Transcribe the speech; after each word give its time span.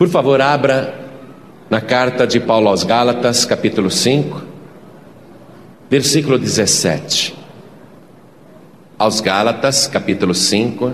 Por 0.00 0.08
favor, 0.08 0.40
abra 0.40 0.94
na 1.68 1.80
carta 1.80 2.24
de 2.24 2.38
Paulo 2.38 2.68
aos 2.68 2.84
Gálatas, 2.84 3.44
capítulo 3.44 3.90
5, 3.90 4.44
versículo 5.90 6.38
17. 6.38 7.34
Aos 8.96 9.20
Gálatas, 9.20 9.88
capítulo 9.88 10.34
5, 10.34 10.92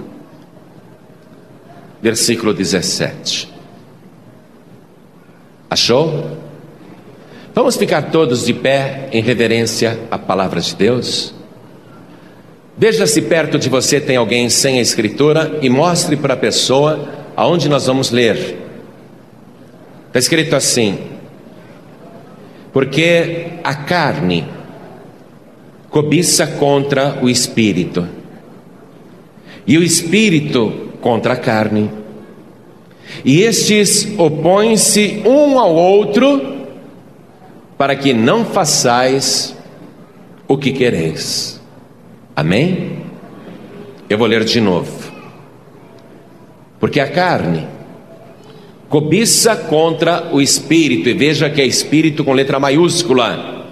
versículo 2.00 2.54
17. 2.54 3.52
Achou? 5.68 6.38
Vamos 7.54 7.76
ficar 7.76 8.10
todos 8.10 8.46
de 8.46 8.54
pé 8.54 9.10
em 9.12 9.20
reverência 9.20 10.00
à 10.10 10.16
palavra 10.16 10.62
de 10.62 10.74
Deus? 10.74 11.34
Veja 12.74 13.06
se 13.06 13.20
perto 13.20 13.58
de 13.58 13.68
você 13.68 14.00
tem 14.00 14.16
alguém 14.16 14.48
sem 14.48 14.78
a 14.78 14.82
escritura 14.82 15.58
e 15.60 15.68
mostre 15.68 16.16
para 16.16 16.32
a 16.32 16.38
pessoa 16.38 17.06
aonde 17.36 17.68
nós 17.68 17.84
vamos 17.84 18.10
ler. 18.10 18.63
Está 20.14 20.20
escrito 20.20 20.54
assim: 20.54 20.96
porque 22.72 23.46
a 23.64 23.74
carne 23.74 24.46
cobiça 25.90 26.46
contra 26.46 27.18
o 27.20 27.28
espírito, 27.28 28.06
e 29.66 29.76
o 29.76 29.82
espírito 29.82 30.92
contra 31.00 31.32
a 31.32 31.36
carne, 31.36 31.90
e 33.24 33.40
estes 33.40 34.16
opõem-se 34.16 35.20
um 35.26 35.58
ao 35.58 35.74
outro, 35.74 36.68
para 37.76 37.96
que 37.96 38.14
não 38.14 38.44
façais 38.44 39.56
o 40.46 40.56
que 40.56 40.70
quereis. 40.70 41.60
Amém? 42.36 42.98
Eu 44.08 44.16
vou 44.16 44.28
ler 44.28 44.44
de 44.44 44.60
novo. 44.60 45.12
Porque 46.78 47.00
a 47.00 47.10
carne 47.10 47.73
cobiça 48.94 49.56
contra 49.56 50.32
o 50.32 50.40
espírito, 50.40 51.08
e 51.08 51.14
veja 51.14 51.50
que 51.50 51.60
é 51.60 51.66
espírito 51.66 52.22
com 52.22 52.32
letra 52.32 52.60
maiúscula, 52.60 53.66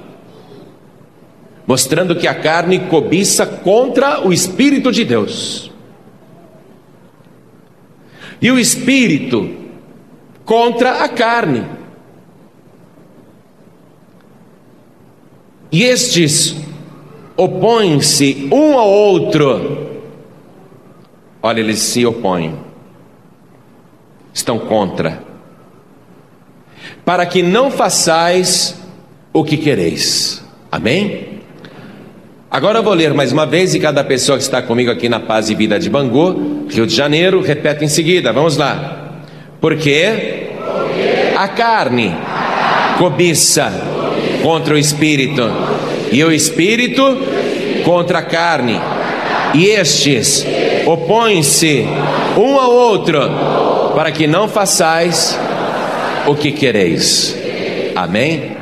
mostrando 1.65 2.17
que 2.17 2.27
a 2.27 2.35
carne 2.35 2.89
cobiça 2.89 3.47
contra 3.47 4.27
o 4.27 4.33
espírito 4.33 4.91
de 4.91 5.05
Deus. 5.05 5.71
E 8.41 8.51
o 8.51 8.59
espírito 8.59 9.49
contra 10.45 11.05
a 11.05 11.09
carne. 11.09 11.67
E 15.71 15.85
estes 15.85 16.57
opõem-se 17.37 18.49
um 18.51 18.77
ao 18.77 18.91
outro. 18.91 20.03
Olha, 21.41 21.61
eles 21.61 21.79
se 21.79 22.05
opõem 22.05 22.72
estão 24.33 24.59
contra, 24.59 25.23
para 27.05 27.27
que 27.27 27.43
não 27.43 27.71
façais 27.71 28.77
o 29.33 29.45
que 29.45 29.57
quereis. 29.57 30.45
Amém? 30.71 31.33
Agora 32.51 32.81
eu 32.81 32.83
vou 32.83 32.93
ler 32.93 33.15
mais 33.15 33.33
uma 33.33 33.47
vez 33.47 33.75
e 33.75 33.81
cada 33.81 34.05
pessoa 34.05 34.37
que 34.37 34.45
está 34.45 34.61
comigo 34.61 34.91
aqui 34.91 35.09
na 35.09 35.19
Paz 35.19 35.49
e 35.49 35.55
Vida 35.55 35.79
de 35.79 35.89
Bangu, 35.89 36.67
Rio 36.69 36.87
de 36.87 36.95
Janeiro, 36.95 37.41
repete 37.41 37.83
em 37.83 37.89
seguida. 37.89 38.31
Vamos 38.31 38.59
lá. 38.59 39.23
Porque 39.59 40.49
a 41.35 41.49
carne 41.49 42.15
cobiça 42.99 43.73
contra 44.43 44.75
o 44.75 44.79
espírito 44.79 45.43
e 46.11 46.23
o 46.23 46.31
espírito 46.31 47.03
contra 47.85 48.19
a 48.19 48.23
carne. 48.23 48.79
E 49.55 49.67
estes 49.67 50.47
opõem-se 50.87 51.87
um 52.37 52.59
ao 52.59 52.71
outro 52.71 53.19
para 53.95 54.11
que 54.13 54.27
não 54.27 54.49
façais 54.49 55.39
o 56.27 56.35
que 56.35 56.53
quereis. 56.53 57.37
Amém? 57.95 58.57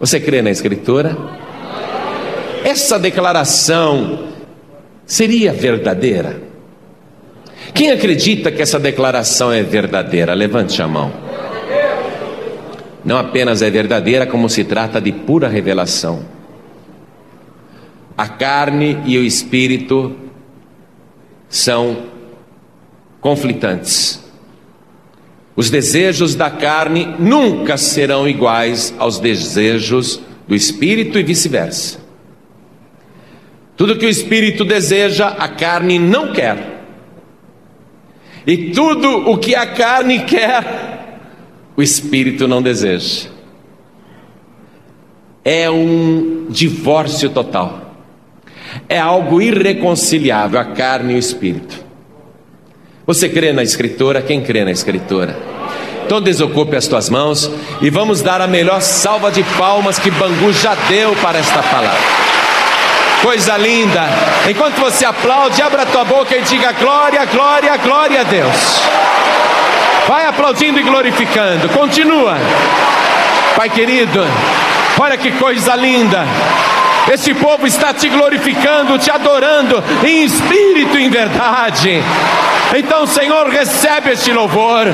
Você 0.00 0.20
crê 0.20 0.42
na 0.42 0.50
Escritura? 0.50 1.16
Essa 2.64 2.98
declaração 2.98 4.28
seria 5.06 5.52
verdadeira? 5.52 6.40
Quem 7.74 7.90
acredita 7.90 8.50
que 8.50 8.62
essa 8.62 8.78
declaração 8.78 9.52
é 9.52 9.62
verdadeira? 9.62 10.34
Levante 10.34 10.80
a 10.80 10.88
mão. 10.88 11.12
Não 13.04 13.16
apenas 13.18 13.62
é 13.62 13.70
verdadeira, 13.70 14.26
como 14.26 14.48
se 14.48 14.64
trata 14.64 15.00
de 15.00 15.12
pura 15.12 15.48
revelação. 15.48 16.24
A 18.16 18.28
carne 18.28 18.98
e 19.06 19.16
o 19.16 19.24
espírito 19.24 20.16
são 21.48 21.96
conflitantes. 23.20 24.22
Os 25.56 25.70
desejos 25.70 26.34
da 26.34 26.50
carne 26.50 27.16
nunca 27.18 27.76
serão 27.76 28.28
iguais 28.28 28.94
aos 28.98 29.18
desejos 29.18 30.20
do 30.46 30.54
espírito 30.54 31.18
e 31.18 31.22
vice-versa. 31.22 31.98
Tudo 33.76 33.96
que 33.96 34.06
o 34.06 34.08
espírito 34.08 34.64
deseja, 34.64 35.28
a 35.28 35.48
carne 35.48 35.98
não 35.98 36.32
quer. 36.32 36.84
E 38.46 38.70
tudo 38.70 39.30
o 39.30 39.36
que 39.36 39.54
a 39.54 39.66
carne 39.66 40.24
quer, 40.24 41.18
o 41.76 41.82
espírito 41.82 42.48
não 42.48 42.62
deseja. 42.62 43.28
É 45.44 45.68
um 45.70 46.46
divórcio 46.48 47.30
total. 47.30 47.94
É 48.88 48.98
algo 48.98 49.42
irreconciliável 49.42 50.58
a 50.60 50.64
carne 50.64 51.14
e 51.14 51.16
o 51.16 51.18
espírito. 51.18 51.87
Você 53.08 53.26
crê 53.26 53.54
na 53.54 53.62
Escritura? 53.62 54.20
Quem 54.20 54.42
crê 54.42 54.66
na 54.66 54.70
Escritura? 54.70 55.34
Então 56.04 56.20
desocupe 56.20 56.76
as 56.76 56.86
tuas 56.86 57.08
mãos 57.08 57.50
e 57.80 57.88
vamos 57.88 58.20
dar 58.20 58.42
a 58.42 58.46
melhor 58.46 58.82
salva 58.82 59.30
de 59.30 59.42
palmas 59.56 59.98
que 59.98 60.10
Bangu 60.10 60.52
já 60.52 60.74
deu 60.90 61.16
para 61.22 61.38
esta 61.38 61.62
palavra. 61.62 61.98
Coisa 63.22 63.56
linda. 63.56 64.04
Enquanto 64.46 64.76
você 64.76 65.06
aplaude, 65.06 65.62
abra 65.62 65.86
tua 65.86 66.04
boca 66.04 66.36
e 66.36 66.42
diga 66.42 66.72
glória, 66.72 67.24
glória, 67.24 67.78
glória 67.78 68.20
a 68.20 68.24
Deus. 68.24 68.82
Vai 70.06 70.26
aplaudindo 70.26 70.78
e 70.78 70.82
glorificando. 70.82 71.66
Continua. 71.70 72.36
Pai 73.56 73.70
querido, 73.70 74.22
olha 75.00 75.16
que 75.16 75.32
coisa 75.32 75.74
linda. 75.74 76.26
Este 77.10 77.32
povo 77.32 77.66
está 77.66 77.94
te 77.94 78.10
glorificando, 78.10 78.98
te 78.98 79.10
adorando 79.10 79.82
em 80.04 80.24
espírito 80.24 80.98
e 80.98 81.04
em 81.04 81.08
verdade. 81.08 82.02
Então, 82.76 83.06
Senhor, 83.06 83.48
recebe 83.48 84.10
este 84.12 84.32
louvor, 84.32 84.86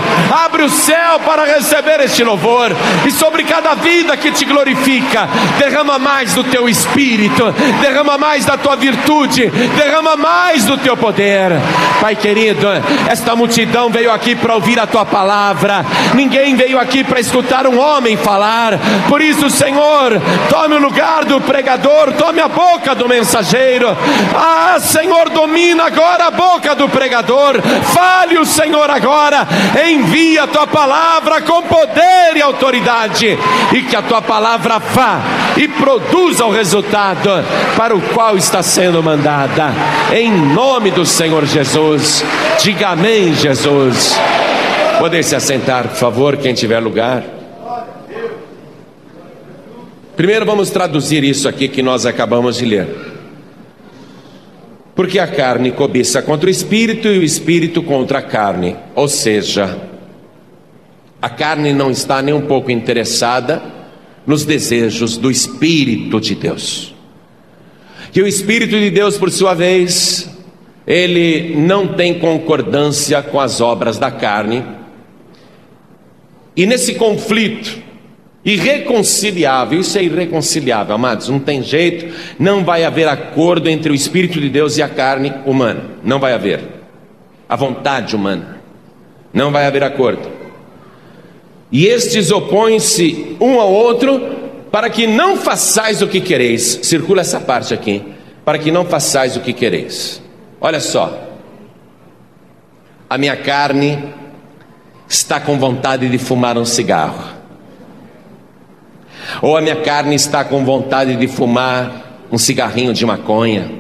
abre 0.45 0.63
o 0.63 0.71
céu 0.71 1.21
para 1.25 1.45
receber 1.45 2.01
este 2.01 2.23
louvor, 2.23 2.71
e 3.07 3.11
sobre 3.11 3.45
cada 3.45 3.75
vida 3.75 4.17
que 4.17 4.31
te 4.31 4.45
glorifica, 4.45 5.29
derrama 5.59 5.99
mais 5.99 6.35
do 6.35 6.45
teu 6.45 6.69
espírito, 6.69 7.53
derrama 7.81 8.17
mais 8.17 8.45
da 8.45 8.57
tua 8.57 8.77
virtude, 8.77 9.49
derrama 9.77 10.17
mais 10.17 10.65
do 10.65 10.79
teu 10.79 10.97
poder. 10.97 11.53
Pai 12.05 12.17
querido, 12.17 12.67
esta 13.09 13.35
multidão 13.35 13.89
veio 13.89 14.13
aqui 14.13 14.37
para 14.37 14.55
ouvir 14.55 14.79
a 14.79 14.87
tua 14.87 15.07
palavra, 15.07 15.83
ninguém 16.13 16.55
veio 16.55 16.79
aqui 16.79 17.03
para 17.03 17.19
escutar 17.19 17.67
um 17.67 17.81
homem 17.81 18.15
falar, 18.15 18.79
por 19.09 19.23
isso, 19.23 19.49
Senhor, 19.49 20.21
tome 20.51 20.75
o 20.75 20.81
lugar 20.81 21.25
do 21.25 21.41
pregador, 21.41 22.13
tome 22.13 22.43
a 22.43 22.49
boca 22.49 22.95
do 22.95 23.09
mensageiro, 23.09 23.97
ah, 24.37 24.77
Senhor, 24.79 25.31
domina 25.31 25.87
agora 25.87 26.27
a 26.27 26.31
boca 26.31 26.75
do 26.75 26.91
pregador, 26.91 27.63
Fale 27.95 28.37
o 28.37 28.45
Senhor 28.45 28.91
agora, 28.91 29.49
envia 29.89 30.43
a 30.43 30.47
tua 30.47 30.67
palavra 30.67 31.41
com 31.41 31.63
poder 31.63 32.37
e 32.37 32.43
autoridade, 32.43 33.39
e 33.73 33.81
que 33.81 33.97
a 33.97 34.03
tua 34.03 34.21
palavra 34.21 34.79
vá 34.79 35.23
e 35.57 35.69
produza 35.69 36.45
o 36.45 36.51
resultado 36.51 37.31
para 37.77 37.95
o 37.95 38.01
qual 38.01 38.37
está 38.37 38.63
sendo 38.63 39.03
mandada, 39.03 39.73
em 40.13 40.31
nome 40.31 40.91
do 40.91 41.07
Senhor 41.07 41.45
Jesus. 41.45 42.25
Diga 42.63 42.89
amém, 42.89 43.35
Jesus. 43.35 44.19
Poder 44.99 45.23
se 45.23 45.37
assentar, 45.37 45.89
por 45.89 45.97
favor, 45.97 46.37
quem 46.37 46.55
tiver 46.55 46.81
lugar. 46.81 47.25
Primeiro 50.17 50.47
vamos 50.47 50.71
traduzir 50.71 51.25
isso 51.25 51.49
aqui 51.49 51.69
que 51.69 51.83
nós 51.83 52.07
acabamos 52.07 52.57
de 52.57 52.65
ler. 52.65 52.89
Porque 54.95 55.19
a 55.19 55.27
carne 55.27 55.73
cobiça 55.73 56.23
contra 56.23 56.47
o 56.47 56.51
espírito 56.51 57.09
e 57.09 57.19
o 57.19 57.23
espírito 57.25 57.83
contra 57.83 58.21
a 58.21 58.23
carne. 58.23 58.77
Ou 58.95 59.09
seja, 59.09 59.77
a 61.21 61.29
carne 61.29 61.73
não 61.73 61.91
está 61.91 62.23
nem 62.23 62.33
um 62.33 62.43
pouco 62.43 62.71
interessada 62.71 63.61
nos 64.27 64.45
desejos 64.45 65.17
do 65.17 65.31
espírito 65.31 66.21
de 66.21 66.35
Deus. 66.35 66.95
Que 68.13 68.23
o 68.23 68.27
espírito 68.27 68.79
de 68.79 68.91
Deus, 68.91 69.19
por 69.19 69.31
sua 69.31 69.55
vez, 69.55 70.31
ele 70.87 71.57
não 71.57 71.89
tem 71.89 72.19
concordância 72.19 73.23
com 73.23 73.41
as 73.41 73.61
obras 73.61 73.99
da 73.99 74.11
carne. 74.11 74.65
E 76.57 76.67
nesse 76.67 76.95
conflito, 76.95 77.83
Irreconciliável, 78.45 79.81
isso 79.81 79.97
é 79.97 80.03
irreconciliável, 80.03 80.95
amados, 80.95 81.31
não 81.31 81.39
tem 81.39 81.63
jeito, 81.63 82.15
não 82.39 82.63
vai 82.63 82.85
haver 82.85 83.09
acordo 83.09 83.71
entre 83.71 83.91
o 83.91 83.95
Espírito 83.95 84.39
de 84.39 84.51
Deus 84.51 84.77
e 84.77 84.83
a 84.83 84.89
carne 84.89 85.33
humana, 85.47 85.93
não 86.05 86.19
vai 86.21 86.35
haver, 86.35 86.61
a 87.49 87.57
vontade 87.57 88.15
humana. 88.15 88.55
Não 89.33 89.51
vai 89.51 89.67
haver 89.67 89.83
acordo. 89.83 90.44
E 91.75 91.87
estes 91.87 92.31
opõem-se 92.31 93.37
um 93.41 93.59
ao 93.59 93.73
outro 93.73 94.21
para 94.71 94.89
que 94.89 95.09
não 95.09 95.37
façais 95.37 96.01
o 96.03 96.07
que 96.07 96.21
quereis. 96.21 96.79
Circula 96.85 97.23
essa 97.23 97.41
parte 97.41 97.75
aqui. 97.75 98.01
Para 98.45 98.59
que 98.59 98.71
não 98.71 98.85
façais 98.85 99.37
o 99.37 99.41
que 99.41 99.53
quereis. 99.53 100.23
Olha 100.61 100.79
só. 100.79 101.19
A 103.11 103.19
minha 103.19 103.37
carne 103.37 103.99
está 105.09 105.41
com 105.41 105.59
vontade 105.59 106.09
de 106.09 106.17
fumar 106.17 106.57
um 106.57 106.65
cigarro. 106.65 107.35
Ou 109.43 109.57
a 109.57 109.61
minha 109.61 109.83
carne 109.83 110.15
está 110.15 110.45
com 110.45 110.65
vontade 110.65 111.17
de 111.17 111.27
fumar 111.27 112.21
um 112.31 112.39
cigarrinho 112.39 112.95
de 112.95 113.05
maconha. 113.05 113.73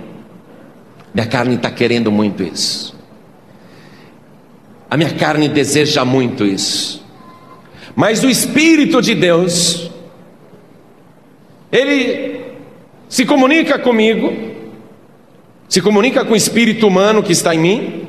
Minha 1.14 1.28
carne 1.28 1.54
está 1.54 1.70
querendo 1.70 2.10
muito 2.10 2.42
isso. 2.42 2.92
A 4.90 4.96
minha 4.96 5.14
carne 5.14 5.48
deseja 5.48 6.04
muito 6.04 6.44
isso. 6.44 7.03
Mas 7.96 8.24
o 8.24 8.28
Espírito 8.28 9.00
de 9.00 9.14
Deus, 9.14 9.90
ele 11.70 12.40
se 13.08 13.24
comunica 13.24 13.78
comigo, 13.78 14.32
se 15.68 15.80
comunica 15.80 16.24
com 16.24 16.32
o 16.32 16.36
espírito 16.36 16.86
humano 16.86 17.22
que 17.22 17.32
está 17.32 17.54
em 17.54 17.58
mim, 17.58 18.08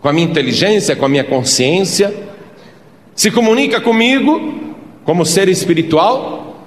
com 0.00 0.08
a 0.08 0.12
minha 0.12 0.26
inteligência, 0.26 0.96
com 0.96 1.04
a 1.04 1.08
minha 1.08 1.24
consciência, 1.24 2.12
se 3.14 3.30
comunica 3.30 3.80
comigo 3.80 4.74
como 5.04 5.24
ser 5.24 5.48
espiritual, 5.48 6.64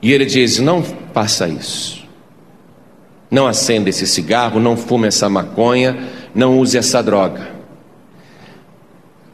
e 0.00 0.12
ele 0.12 0.24
diz: 0.24 0.58
não 0.58 0.82
faça 1.12 1.46
isso, 1.48 2.04
não 3.30 3.46
acenda 3.46 3.88
esse 3.88 4.06
cigarro, 4.06 4.58
não 4.58 4.76
fume 4.76 5.06
essa 5.06 5.28
maconha, 5.28 6.08
não 6.34 6.58
use 6.58 6.76
essa 6.76 7.02
droga, 7.02 7.50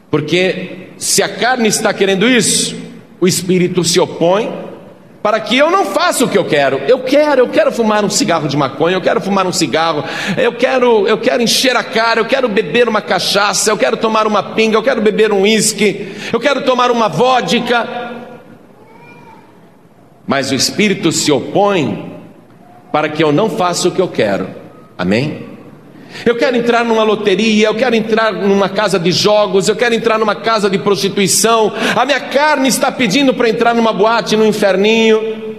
porque 0.09 0.89
se 0.97 1.21
a 1.21 1.29
carne 1.29 1.67
está 1.67 1.93
querendo 1.93 2.27
isso, 2.27 2.75
o 3.21 3.27
espírito 3.27 3.83
se 3.83 3.99
opõe 3.99 4.69
para 5.21 5.39
que 5.39 5.57
eu 5.57 5.69
não 5.69 5.85
faça 5.85 6.23
o 6.23 6.29
que 6.29 6.37
eu 6.37 6.45
quero. 6.45 6.77
Eu 6.87 6.99
quero, 6.99 7.41
eu 7.41 7.49
quero 7.49 7.71
fumar 7.71 8.05
um 8.05 8.09
cigarro 8.09 8.47
de 8.47 8.55
maconha, 8.55 8.95
eu 8.95 9.01
quero 9.01 9.19
fumar 9.19 9.45
um 9.45 9.51
cigarro, 9.51 10.03
eu 10.37 10.53
quero, 10.53 11.07
eu 11.07 11.17
quero 11.17 11.43
encher 11.43 11.75
a 11.75 11.83
cara, 11.83 12.21
eu 12.21 12.25
quero 12.25 12.47
beber 12.47 12.87
uma 12.87 13.01
cachaça, 13.01 13.69
eu 13.69 13.77
quero 13.77 13.97
tomar 13.97 14.25
uma 14.25 14.41
pinga, 14.41 14.77
eu 14.77 14.83
quero 14.83 15.01
beber 15.01 15.31
um 15.31 15.41
uísque, 15.41 16.13
eu 16.31 16.39
quero 16.39 16.63
tomar 16.63 16.89
uma 16.89 17.09
vodka. 17.09 18.13
Mas 20.25 20.51
o 20.51 20.55
espírito 20.55 21.11
se 21.11 21.31
opõe 21.31 22.17
para 22.91 23.09
que 23.09 23.23
eu 23.23 23.31
não 23.31 23.49
faça 23.49 23.87
o 23.87 23.91
que 23.91 24.01
eu 24.01 24.07
quero. 24.07 24.49
Amém? 24.97 25.48
Eu 26.25 26.35
quero 26.35 26.57
entrar 26.57 26.83
numa 26.83 27.03
loteria, 27.03 27.67
eu 27.67 27.75
quero 27.75 27.95
entrar 27.95 28.33
numa 28.33 28.67
casa 28.67 28.99
de 28.99 29.11
jogos, 29.11 29.67
eu 29.67 29.75
quero 29.75 29.93
entrar 29.93 30.17
numa 30.17 30.35
casa 30.35 30.69
de 30.69 30.77
prostituição. 30.77 31.71
A 31.95 32.05
minha 32.05 32.19
carne 32.19 32.67
está 32.67 32.91
pedindo 32.91 33.33
para 33.33 33.49
entrar 33.49 33.75
numa 33.75 33.93
boate 33.93 34.35
no 34.35 34.45
inferninho. 34.45 35.57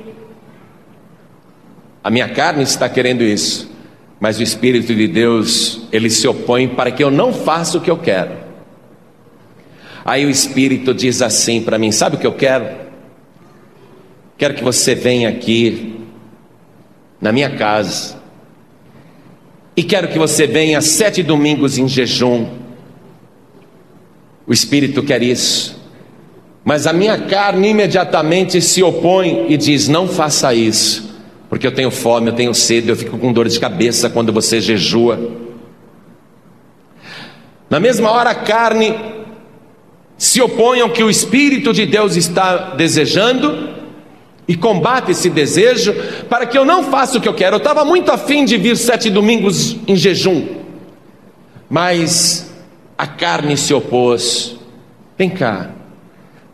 A 2.02 2.10
minha 2.10 2.28
carne 2.28 2.62
está 2.62 2.88
querendo 2.88 3.22
isso, 3.22 3.70
mas 4.18 4.38
o 4.38 4.42
Espírito 4.42 4.94
de 4.94 5.06
Deus, 5.06 5.86
ele 5.92 6.10
se 6.10 6.26
opõe 6.26 6.66
para 6.66 6.90
que 6.90 7.04
eu 7.04 7.10
não 7.10 7.32
faça 7.32 7.78
o 7.78 7.80
que 7.80 7.90
eu 7.90 7.98
quero. 7.98 8.32
Aí 10.04 10.24
o 10.24 10.30
Espírito 10.30 10.92
diz 10.94 11.22
assim 11.22 11.62
para 11.62 11.78
mim: 11.78 11.92
Sabe 11.92 12.16
o 12.16 12.18
que 12.18 12.26
eu 12.26 12.32
quero? 12.32 12.68
Quero 14.36 14.54
que 14.54 14.64
você 14.64 14.94
venha 14.94 15.28
aqui 15.28 16.00
na 17.20 17.30
minha 17.30 17.50
casa 17.50 18.19
e 19.80 19.82
quero 19.82 20.08
que 20.08 20.18
você 20.18 20.46
venha 20.46 20.78
sete 20.82 21.22
domingos 21.22 21.78
em 21.78 21.88
jejum. 21.88 22.46
O 24.46 24.52
Espírito 24.52 25.02
quer 25.02 25.22
isso. 25.22 25.74
Mas 26.62 26.86
a 26.86 26.92
minha 26.92 27.16
carne 27.16 27.70
imediatamente 27.70 28.60
se 28.60 28.82
opõe 28.82 29.46
e 29.48 29.56
diz: 29.56 29.88
não 29.88 30.06
faça 30.06 30.52
isso, 30.52 31.18
porque 31.48 31.66
eu 31.66 31.72
tenho 31.72 31.90
fome, 31.90 32.28
eu 32.28 32.34
tenho 32.34 32.52
sede, 32.52 32.90
eu 32.90 32.96
fico 32.96 33.16
com 33.16 33.32
dor 33.32 33.48
de 33.48 33.58
cabeça 33.58 34.10
quando 34.10 34.34
você 34.34 34.60
jejua. 34.60 35.18
Na 37.70 37.80
mesma 37.80 38.10
hora, 38.10 38.28
a 38.28 38.34
carne 38.34 38.94
se 40.18 40.42
opõe 40.42 40.82
ao 40.82 40.90
que 40.90 41.02
o 41.02 41.08
Espírito 41.08 41.72
de 41.72 41.86
Deus 41.86 42.16
está 42.16 42.74
desejando 42.74 43.79
e 44.50 44.56
combate 44.56 45.12
esse 45.12 45.30
desejo 45.30 45.94
para 46.28 46.44
que 46.44 46.58
eu 46.58 46.64
não 46.64 46.82
faça 46.82 47.16
o 47.16 47.20
que 47.20 47.28
eu 47.28 47.34
quero. 47.34 47.54
Eu 47.54 47.58
estava 47.58 47.84
muito 47.84 48.10
afim 48.10 48.44
de 48.44 48.56
vir 48.56 48.76
sete 48.76 49.08
domingos 49.08 49.76
em 49.86 49.94
jejum, 49.94 50.44
mas 51.70 52.52
a 52.98 53.06
carne 53.06 53.56
se 53.56 53.72
opôs. 53.72 54.56
Vem 55.16 55.30
cá, 55.30 55.70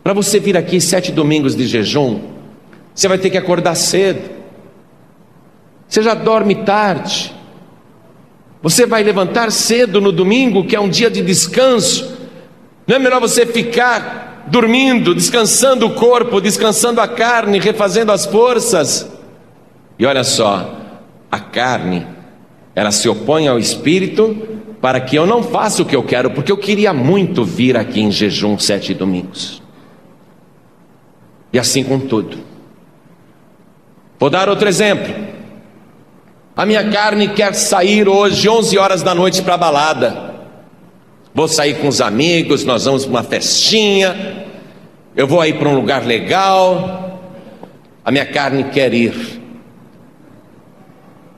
para 0.03 0.13
você 0.13 0.39
vir 0.39 0.55
aqui 0.55 0.79
sete 0.79 1.11
domingos 1.11 1.55
de 1.55 1.65
jejum, 1.65 2.21
você 2.93 3.07
vai 3.07 3.17
ter 3.17 3.31
que 3.31 3.37
acordar 3.37 3.73
cedo. 3.73 4.29
Você 5.87 6.03
já 6.03 6.13
dorme 6.13 6.53
tarde. 6.53 7.33
Você 8.61 8.85
vai 8.85 9.01
levantar 9.01 9.51
cedo 9.51 9.99
no 9.99 10.11
domingo, 10.11 10.67
que 10.67 10.75
é 10.75 10.79
um 10.79 10.89
dia 10.89 11.09
de 11.09 11.23
descanso. 11.23 12.15
Não 12.85 12.97
é 12.97 12.99
melhor 12.99 13.19
você 13.19 13.43
ficar 13.43 14.36
dormindo, 14.47 15.13
descansando 15.13 15.85
o 15.85 15.93
corpo, 15.93 16.41
descansando 16.41 17.01
a 17.01 17.07
carne, 17.07 17.59
refazendo 17.59 18.11
as 18.11 18.25
forças. 18.25 19.09
E 19.99 20.05
olha 20.05 20.23
só, 20.23 20.77
a 21.31 21.39
carne, 21.39 22.07
ela 22.73 22.91
se 22.91 23.09
opõe 23.09 23.47
ao 23.47 23.59
espírito 23.59 24.35
para 24.81 25.01
que 25.01 25.15
eu 25.15 25.25
não 25.25 25.43
faça 25.43 25.81
o 25.81 25.85
que 25.85 25.95
eu 25.95 26.03
quero, 26.03 26.31
porque 26.31 26.51
eu 26.51 26.57
queria 26.57 26.93
muito 26.93 27.43
vir 27.43 27.75
aqui 27.75 28.01
em 28.01 28.11
jejum 28.11 28.57
sete 28.57 28.93
domingos. 28.93 29.61
E 31.51 31.59
assim 31.59 31.83
com 31.83 31.99
tudo. 31.99 32.37
Vou 34.19 34.29
dar 34.29 34.49
outro 34.49 34.67
exemplo. 34.67 35.13
A 36.55 36.65
minha 36.65 36.89
carne 36.89 37.29
quer 37.29 37.53
sair 37.53 38.07
hoje, 38.07 38.49
11 38.49 38.77
horas 38.77 39.03
da 39.03 39.13
noite, 39.13 39.41
para 39.41 39.55
a 39.55 39.57
balada. 39.57 40.36
Vou 41.37 41.47
sair 41.47 41.75
com 41.75 41.87
os 41.87 42.01
amigos, 42.01 42.63
nós 42.63 42.85
vamos 42.85 43.05
para 43.05 43.11
uma 43.11 43.23
festinha. 43.23 44.47
Eu 45.15 45.27
vou 45.27 45.39
aí 45.39 45.53
para 45.53 45.69
um 45.69 45.75
lugar 45.75 46.03
legal. 46.03 47.21
A 48.03 48.09
minha 48.09 48.25
carne 48.25 48.63
quer 48.63 48.91
ir. 48.91 49.39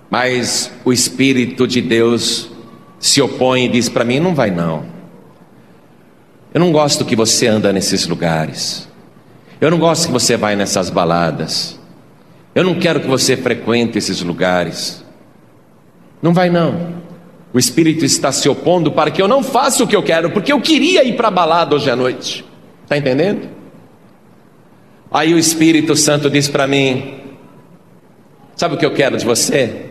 Mas 0.09 0.71
o 0.85 0.93
Espírito 0.93 1.67
de 1.67 1.81
Deus 1.81 2.49
se 2.97 3.21
opõe 3.21 3.65
e 3.65 3.67
diz 3.67 3.89
para 3.89 4.05
mim: 4.05 4.21
não 4.21 4.33
vai 4.33 4.49
não. 4.49 4.85
Eu 6.53 6.61
não 6.61 6.71
gosto 6.71 7.03
que 7.03 7.13
você 7.13 7.47
anda 7.47 7.73
nesses 7.73 8.07
lugares. 8.07 8.87
Eu 9.59 9.69
não 9.69 9.77
gosto 9.77 10.05
que 10.05 10.13
você 10.13 10.37
vai 10.37 10.55
nessas 10.55 10.89
baladas. 10.89 11.77
Eu 12.55 12.63
não 12.63 12.75
quero 12.79 13.01
que 13.01 13.07
você 13.07 13.35
frequente 13.35 13.97
esses 13.97 14.21
lugares. 14.21 15.03
Não 16.21 16.33
vai 16.33 16.49
não. 16.49 17.08
O 17.51 17.57
Espírito 17.57 18.05
está 18.05 18.31
se 18.31 18.47
opondo 18.47 18.91
para 18.91 19.09
que 19.09 19.21
eu 19.21 19.27
não 19.27 19.43
faça 19.43 19.83
o 19.83 19.87
que 19.87 19.95
eu 19.95 20.03
quero, 20.03 20.29
porque 20.29 20.53
eu 20.53 20.61
queria 20.61 21.03
ir 21.03 21.15
para 21.15 21.29
a 21.29 21.31
balada 21.31 21.75
hoje 21.75 21.89
à 21.89 21.95
noite. 21.95 22.45
Está 22.83 22.97
entendendo? 22.97 23.49
Aí 25.11 25.33
o 25.33 25.39
Espírito 25.39 25.95
Santo 25.95 26.29
diz 26.29 26.47
para 26.47 26.67
mim: 26.67 27.19
Sabe 28.55 28.75
o 28.75 28.77
que 28.77 28.85
eu 28.85 28.93
quero 28.93 29.17
de 29.17 29.25
você? 29.25 29.87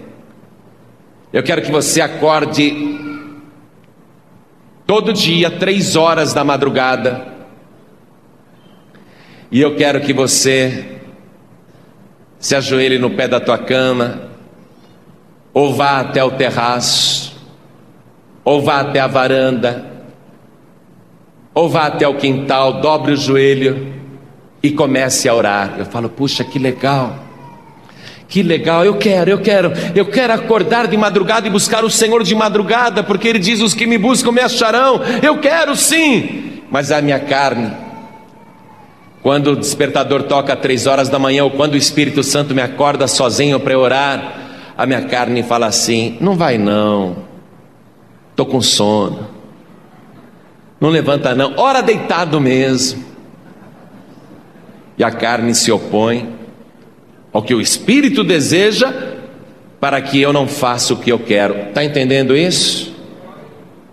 Eu 1.33 1.43
quero 1.43 1.63
que 1.63 1.71
você 1.71 2.01
acorde 2.01 2.73
todo 4.87 5.13
dia, 5.13 5.51
três 5.51 5.97
horas 5.97 6.33
da 6.33 6.45
madrugada, 6.45 7.27
e 9.51 9.61
eu 9.61 9.75
quero 9.75 10.01
que 10.01 10.13
você 10.13 10.99
se 12.39 12.55
ajoelhe 12.55 12.99
no 12.99 13.11
pé 13.11 13.27
da 13.27 13.41
tua 13.41 13.59
cama, 13.59 14.31
ou 15.53 15.75
vá 15.75 16.01
até 16.01 16.23
o 16.23 16.31
terraço, 16.31 17.28
ou 18.49 18.63
vá 18.63 18.81
até 18.81 18.99
a 18.99 19.07
varanda, 19.07 19.85
ou 21.53 21.69
vá 21.69 21.85
até 21.85 22.09
o 22.09 22.15
quintal, 22.15 22.81
dobre 22.81 23.13
o 23.13 23.17
joelho 23.17 23.93
e 24.63 24.71
comece 24.71 25.29
a 25.29 25.35
orar. 25.35 25.75
Eu 25.79 25.85
falo, 25.85 26.09
puxa, 26.09 26.43
que 26.43 26.59
legal. 26.59 27.15
Que 28.27 28.43
legal, 28.43 28.87
eu 28.87 28.97
quero, 28.97 29.31
eu 29.31 29.43
quero, 29.43 29.71
eu 29.95 30.07
quero 30.07 30.33
acordar 30.33 30.87
de 30.87 30.97
madrugada 30.97 31.47
e 31.47 31.51
buscar 31.51 31.85
o 31.85 31.91
Senhor 31.91 32.23
de 32.23 32.35
madrugada, 32.35 33.03
porque 33.03 33.29
Ele 33.29 33.39
diz: 33.39 33.61
os 33.61 33.75
que 33.75 33.87
me 33.87 33.99
buscam 33.99 34.33
me 34.33 34.41
acharão. 34.41 35.03
Eu 35.23 35.39
quero 35.41 35.77
sim, 35.77 36.63
mas 36.71 36.91
a 36.91 37.03
minha 37.03 37.21
carne, 37.21 37.71
quando 39.23 39.53
o 39.53 39.57
despertador 39.57 40.23
toca 40.23 40.57
três 40.57 40.87
horas 40.87 41.11
da 41.11 41.19
manhã, 41.19 41.45
ou 41.45 41.51
quando 41.51 41.75
o 41.75 41.79
Espírito 41.79 42.23
Santo 42.23 42.55
me 42.55 42.63
acorda 42.63 43.07
sozinho 43.07 43.61
para 43.61 43.79
orar, 43.79 44.73
a 44.77 44.87
minha 44.87 45.03
carne 45.03 45.43
fala 45.43 45.67
assim: 45.67 46.17
não 46.19 46.35
vai 46.35 46.57
não, 46.57 47.28
Estou 48.39 48.47
com 48.47 48.61
sono. 48.61 49.27
Não 50.81 50.91
levanta, 50.91 51.35
não. 51.35 51.55
Ora 51.57 51.83
deitado 51.83 52.41
mesmo. 52.41 53.05
E 54.97 55.03
a 55.03 55.11
carne 55.11 55.53
se 55.57 55.73
opõe 55.73 56.37
ao 57.33 57.43
que 57.43 57.53
o 57.53 57.61
espírito 57.61 58.23
deseja 58.23 58.95
para 59.81 60.01
que 60.01 60.21
eu 60.21 60.33
não 60.33 60.47
faça 60.47 60.95
o 60.95 60.99
que 60.99 61.11
eu 61.11 61.19
quero. 61.19 61.69
Está 61.71 61.85
entendendo 61.85 62.37
isso? 62.37 62.95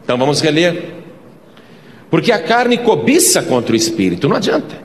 Então 0.04 0.16
vamos 0.16 0.42
reler. 0.42 0.94
Porque 2.12 2.32
a 2.32 2.38
carne 2.38 2.78
cobiça 2.78 3.42
contra 3.42 3.74
o 3.74 3.76
espírito, 3.76 4.30
não 4.30 4.36
adianta. 4.36 4.76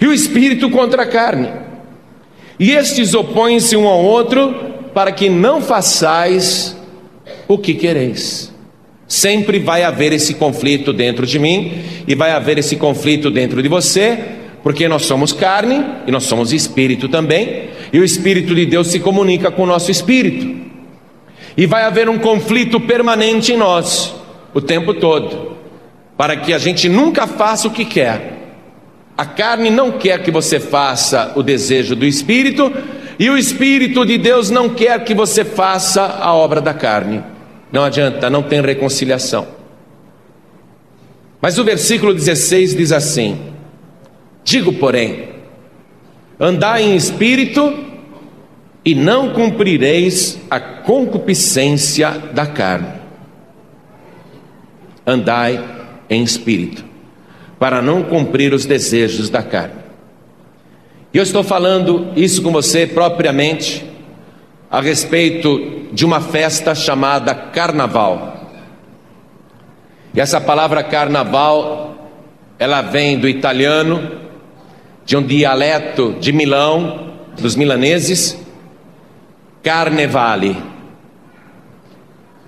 E 0.00 0.06
o 0.06 0.14
espírito 0.14 0.70
contra 0.70 1.02
a 1.02 1.06
carne. 1.06 1.52
E 2.58 2.70
estes 2.70 3.12
opõem-se 3.12 3.76
um 3.76 3.86
ao 3.86 4.02
outro 4.02 4.54
para 4.94 5.12
que 5.12 5.28
não 5.28 5.60
façais 5.60 6.75
o 7.48 7.58
que 7.58 7.74
quereis. 7.74 8.52
Sempre 9.08 9.58
vai 9.58 9.84
haver 9.84 10.12
esse 10.12 10.34
conflito 10.34 10.92
dentro 10.92 11.26
de 11.26 11.38
mim 11.38 11.82
e 12.06 12.14
vai 12.14 12.32
haver 12.32 12.58
esse 12.58 12.76
conflito 12.76 13.30
dentro 13.30 13.62
de 13.62 13.68
você, 13.68 14.18
porque 14.62 14.88
nós 14.88 15.02
somos 15.04 15.32
carne 15.32 15.84
e 16.06 16.10
nós 16.10 16.24
somos 16.24 16.52
espírito 16.52 17.08
também, 17.08 17.70
e 17.92 18.00
o 18.00 18.04
espírito 18.04 18.52
de 18.54 18.66
Deus 18.66 18.88
se 18.88 18.98
comunica 18.98 19.50
com 19.50 19.62
o 19.62 19.66
nosso 19.66 19.90
espírito. 19.90 20.66
E 21.56 21.66
vai 21.66 21.84
haver 21.84 22.08
um 22.08 22.18
conflito 22.18 22.80
permanente 22.80 23.52
em 23.52 23.56
nós 23.56 24.14
o 24.52 24.60
tempo 24.60 24.92
todo, 24.94 25.56
para 26.16 26.36
que 26.36 26.52
a 26.52 26.58
gente 26.58 26.88
nunca 26.88 27.26
faça 27.26 27.68
o 27.68 27.70
que 27.70 27.84
quer. 27.84 28.32
A 29.16 29.24
carne 29.24 29.70
não 29.70 29.92
quer 29.92 30.22
que 30.22 30.30
você 30.30 30.58
faça 30.58 31.32
o 31.36 31.42
desejo 31.42 31.94
do 31.94 32.04
espírito, 32.04 32.72
e 33.18 33.30
o 33.30 33.38
espírito 33.38 34.04
de 34.04 34.18
Deus 34.18 34.50
não 34.50 34.68
quer 34.68 35.02
que 35.04 35.14
você 35.14 35.44
faça 35.44 36.02
a 36.02 36.34
obra 36.34 36.60
da 36.60 36.74
carne. 36.74 37.22
Não 37.76 37.84
adianta, 37.84 38.30
não 38.30 38.42
tem 38.42 38.62
reconciliação. 38.62 39.46
Mas 41.42 41.58
o 41.58 41.64
versículo 41.64 42.14
16 42.14 42.74
diz 42.74 42.90
assim: 42.90 43.38
Digo, 44.42 44.72
porém, 44.72 45.28
andai 46.40 46.84
em 46.84 46.96
espírito 46.96 47.84
e 48.82 48.94
não 48.94 49.34
cumprireis 49.34 50.38
a 50.48 50.58
concupiscência 50.58 52.12
da 52.32 52.46
carne. 52.46 52.94
Andai 55.06 55.62
em 56.08 56.22
espírito, 56.22 56.82
para 57.58 57.82
não 57.82 58.04
cumprir 58.04 58.54
os 58.54 58.64
desejos 58.64 59.28
da 59.28 59.42
carne. 59.42 59.82
E 61.12 61.18
eu 61.18 61.22
estou 61.22 61.44
falando 61.44 62.10
isso 62.16 62.40
com 62.40 62.50
você 62.50 62.86
propriamente 62.86 63.84
a 64.70 64.80
respeito 64.80 65.88
de 65.92 66.04
uma 66.04 66.20
festa 66.20 66.74
chamada 66.74 67.34
Carnaval. 67.34 68.50
E 70.12 70.20
essa 70.20 70.40
palavra 70.40 70.82
Carnaval, 70.82 72.10
ela 72.58 72.82
vem 72.82 73.18
do 73.18 73.28
italiano, 73.28 74.10
de 75.04 75.16
um 75.16 75.22
dialeto 75.22 76.16
de 76.18 76.32
Milão, 76.32 77.12
dos 77.38 77.54
milaneses, 77.54 78.36
Carnevale, 79.62 80.56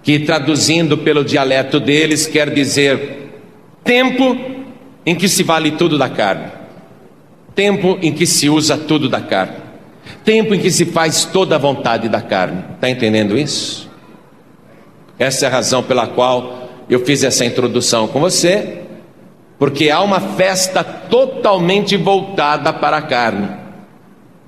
que 0.03 0.19
traduzindo 0.21 0.99
pelo 0.99 1.25
dialeto 1.25 1.79
deles 1.79 2.27
quer 2.27 2.51
dizer 2.51 3.31
tempo 3.85 4.37
em 5.05 5.15
que 5.15 5.29
se 5.29 5.43
vale 5.43 5.73
tudo 5.73 5.99
da 5.99 6.09
carne, 6.09 6.51
tempo 7.55 7.99
em 8.01 8.13
que 8.13 8.27
se 8.27 8.49
usa 8.49 8.77
tudo 8.77 9.09
da 9.09 9.21
carne 9.21 9.68
tempo 10.25 10.55
em 10.55 10.61
que 10.61 10.71
se 10.71 10.85
faz 10.85 11.25
toda 11.25 11.57
a 11.57 11.59
vontade 11.59 12.09
da 12.09 12.21
carne. 12.21 12.65
Está 12.75 12.89
entendendo 12.89 13.37
isso? 13.37 13.89
Essa 15.19 15.47
é 15.47 15.49
a 15.49 15.53
razão 15.53 15.83
pela 15.83 16.07
qual 16.07 16.69
eu 16.89 17.05
fiz 17.05 17.25
essa 17.25 17.45
introdução 17.45 18.07
com 18.09 18.21
você, 18.21 18.83
porque 19.59 19.91
há 19.91 20.01
uma 20.01 20.21
festa 20.21 20.85
totalmente 20.85 21.97
voltada 21.97 22.73
para 22.73 22.99
a 22.99 23.03
carne. 23.03 23.49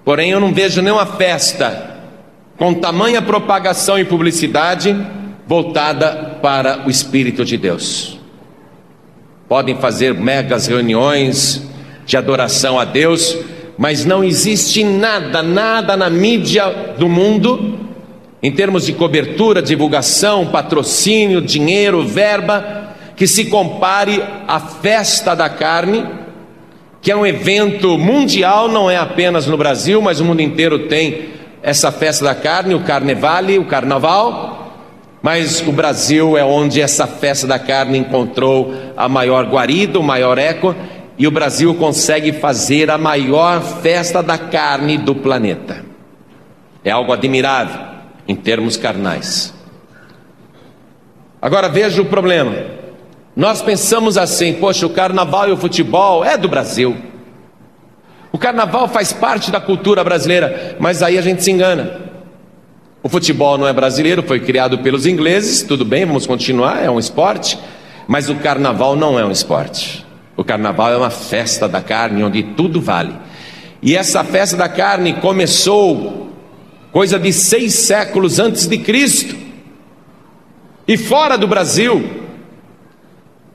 Porém, 0.04 0.30
eu 0.30 0.40
não 0.40 0.52
vejo 0.52 0.80
nenhuma 0.80 1.06
festa 1.06 1.98
com 2.56 2.74
tamanha 2.74 3.20
propagação 3.20 3.98
e 3.98 4.04
publicidade 4.04 4.96
voltada 5.46 6.38
para 6.40 6.86
o 6.86 6.90
Espírito 6.90 7.44
de 7.44 7.56
Deus. 7.56 8.18
Podem 9.48 9.76
fazer 9.76 10.14
megas 10.14 10.68
reuniões 10.68 11.68
de 12.06 12.16
adoração 12.16 12.78
a 12.78 12.84
Deus, 12.84 13.36
mas 13.80 14.04
não 14.04 14.22
existe 14.22 14.84
nada, 14.84 15.42
nada 15.42 15.96
na 15.96 16.10
mídia 16.10 16.94
do 16.98 17.08
mundo, 17.08 17.78
em 18.42 18.52
termos 18.52 18.84
de 18.84 18.92
cobertura, 18.92 19.62
divulgação, 19.62 20.48
patrocínio, 20.48 21.40
dinheiro, 21.40 22.06
verba, 22.06 22.90
que 23.16 23.26
se 23.26 23.46
compare 23.46 24.22
à 24.46 24.60
festa 24.60 25.34
da 25.34 25.48
carne, 25.48 26.04
que 27.00 27.10
é 27.10 27.16
um 27.16 27.24
evento 27.24 27.96
mundial, 27.96 28.68
não 28.68 28.90
é 28.90 28.98
apenas 28.98 29.46
no 29.46 29.56
Brasil, 29.56 30.02
mas 30.02 30.20
o 30.20 30.26
mundo 30.26 30.42
inteiro 30.42 30.80
tem 30.80 31.30
essa 31.62 31.90
festa 31.90 32.22
da 32.22 32.34
carne, 32.34 32.74
o 32.74 32.80
Carnevale, 32.80 33.58
o 33.58 33.64
Carnaval. 33.64 34.58
Mas 35.22 35.66
o 35.66 35.72
Brasil 35.72 36.36
é 36.36 36.44
onde 36.44 36.82
essa 36.82 37.06
festa 37.06 37.46
da 37.46 37.58
carne 37.58 37.98
encontrou 37.98 38.74
a 38.94 39.08
maior 39.08 39.46
guarida, 39.46 39.98
o 39.98 40.02
maior 40.02 40.38
eco, 40.38 40.74
e 41.20 41.26
o 41.26 41.30
Brasil 41.30 41.74
consegue 41.74 42.32
fazer 42.32 42.90
a 42.90 42.96
maior 42.96 43.60
festa 43.60 44.22
da 44.22 44.38
carne 44.38 44.96
do 44.96 45.14
planeta. 45.14 45.84
É 46.82 46.90
algo 46.90 47.12
admirável 47.12 47.78
em 48.26 48.34
termos 48.34 48.78
carnais. 48.78 49.52
Agora 51.42 51.68
veja 51.68 52.00
o 52.00 52.06
problema. 52.06 52.56
Nós 53.36 53.60
pensamos 53.60 54.16
assim: 54.16 54.54
poxa, 54.54 54.86
o 54.86 54.90
carnaval 54.94 55.46
e 55.46 55.52
o 55.52 55.58
futebol 55.58 56.24
é 56.24 56.38
do 56.38 56.48
Brasil. 56.48 56.96
O 58.32 58.38
carnaval 58.38 58.88
faz 58.88 59.12
parte 59.12 59.50
da 59.50 59.60
cultura 59.60 60.02
brasileira, 60.02 60.74
mas 60.80 61.02
aí 61.02 61.18
a 61.18 61.22
gente 61.22 61.44
se 61.44 61.50
engana. 61.50 62.00
O 63.02 63.10
futebol 63.10 63.58
não 63.58 63.68
é 63.68 63.74
brasileiro, 63.74 64.22
foi 64.22 64.40
criado 64.40 64.78
pelos 64.78 65.04
ingleses, 65.04 65.62
tudo 65.62 65.84
bem, 65.84 66.06
vamos 66.06 66.26
continuar, 66.26 66.82
é 66.82 66.90
um 66.90 66.98
esporte, 66.98 67.58
mas 68.08 68.30
o 68.30 68.36
carnaval 68.36 68.96
não 68.96 69.18
é 69.18 69.24
um 69.24 69.30
esporte. 69.30 70.08
O 70.40 70.44
carnaval 70.44 70.90
é 70.90 70.96
uma 70.96 71.10
festa 71.10 71.68
da 71.68 71.82
carne 71.82 72.24
onde 72.24 72.42
tudo 72.42 72.80
vale. 72.80 73.12
E 73.82 73.94
essa 73.94 74.24
festa 74.24 74.56
da 74.56 74.70
carne 74.70 75.12
começou 75.12 76.30
coisa 76.90 77.18
de 77.18 77.30
seis 77.30 77.74
séculos 77.74 78.38
antes 78.38 78.66
de 78.66 78.78
Cristo. 78.78 79.36
E 80.88 80.96
fora 80.96 81.36
do 81.36 81.46
Brasil, 81.46 82.24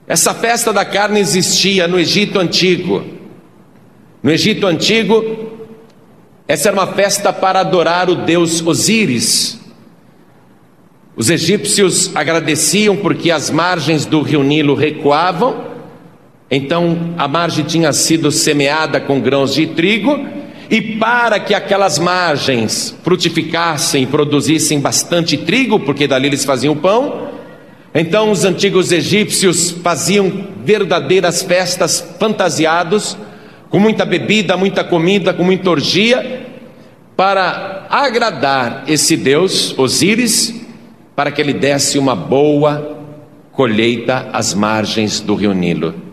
essa 0.05 0.31
festa 0.35 0.71
da 0.71 0.85
carne 0.85 1.19
existia 1.19 1.87
no 1.87 1.99
Egito 1.99 2.37
Antigo. 2.37 3.03
No 4.21 4.29
Egito 4.29 4.67
Antigo, 4.67 5.53
essa 6.47 6.69
era 6.69 6.77
uma 6.77 6.93
festa 6.93 7.33
para 7.33 7.61
adorar 7.61 8.11
o 8.11 8.15
deus 8.15 8.61
Osíris. 8.61 9.59
Os 11.15 11.31
egípcios 11.31 12.15
agradeciam 12.15 12.95
porque 12.95 13.31
as 13.31 13.49
margens 13.49 14.05
do 14.05 14.21
rio 14.21 14.43
Nilo 14.43 14.75
recuavam 14.75 15.73
então 16.49 17.13
a 17.17 17.27
margem 17.27 17.65
tinha 17.65 17.91
sido 17.91 18.31
semeada 18.31 18.99
com 18.99 19.19
grãos 19.19 19.53
de 19.53 19.67
trigo, 19.67 20.25
e 20.69 20.81
para 20.97 21.39
que 21.39 21.53
aquelas 21.53 21.99
margens 21.99 22.95
frutificassem 23.03 24.03
e 24.03 24.07
produzissem 24.07 24.79
bastante 24.79 25.37
trigo, 25.37 25.79
porque 25.79 26.07
dali 26.07 26.27
eles 26.27 26.45
faziam 26.45 26.75
pão, 26.75 27.29
então 27.93 28.31
os 28.31 28.43
antigos 28.43 28.91
egípcios 28.91 29.71
faziam 29.71 30.47
verdadeiras 30.63 31.41
festas 31.41 32.15
fantasiados, 32.19 33.17
com 33.69 33.79
muita 33.79 34.05
bebida, 34.05 34.57
muita 34.57 34.83
comida, 34.83 35.33
com 35.33 35.43
muita 35.43 35.69
orgia, 35.69 36.45
para 37.15 37.87
agradar 37.89 38.83
esse 38.87 39.15
deus, 39.15 39.77
Osíris, 39.77 40.53
para 41.15 41.31
que 41.31 41.41
ele 41.41 41.53
desse 41.53 41.97
uma 41.97 42.15
boa 42.15 42.97
colheita 43.51 44.29
às 44.33 44.53
margens 44.53 45.21
do 45.21 45.33
rio 45.35 45.53
Nilo. 45.53 46.04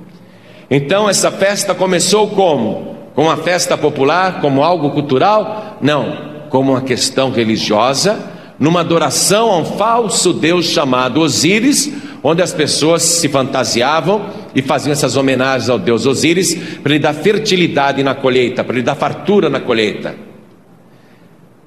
Então 0.75 1.07
essa 1.07 1.31
festa 1.31 1.75
começou 1.75 2.29
como? 2.29 2.97
Como 3.15 3.29
uma 3.29 3.37
festa 3.37 3.77
popular, 3.77 4.41
como 4.41 4.65
algo 4.65 4.91
cultural? 4.93 5.77
Não, 5.83 6.47
como 6.49 6.73
uma 6.73 6.81
questão 6.81 7.31
religiosa, 7.31 8.19
numa 8.59 8.81
adoração 8.81 9.51
a 9.51 9.59
um 9.59 9.67
falso 9.67 10.33
deus 10.33 10.65
chamado 10.65 11.21
Osíris, 11.21 11.93
onde 12.23 12.41
as 12.41 12.55
pessoas 12.55 13.03
se 13.03 13.29
fantasiavam 13.29 14.25
e 14.55 14.63
faziam 14.63 14.93
essas 14.93 15.15
homenagens 15.15 15.69
ao 15.69 15.79
deus 15.79 16.07
Osíris 16.07 16.55
para 16.83 16.95
lhe 16.95 16.99
dar 16.99 17.13
fertilidade 17.13 18.03
na 18.03 18.15
colheita, 18.15 18.65
para 18.65 18.75
lhe 18.75 18.83
dar 18.83 18.95
fartura 18.95 19.51
na 19.51 19.61
colheita. 19.61 20.17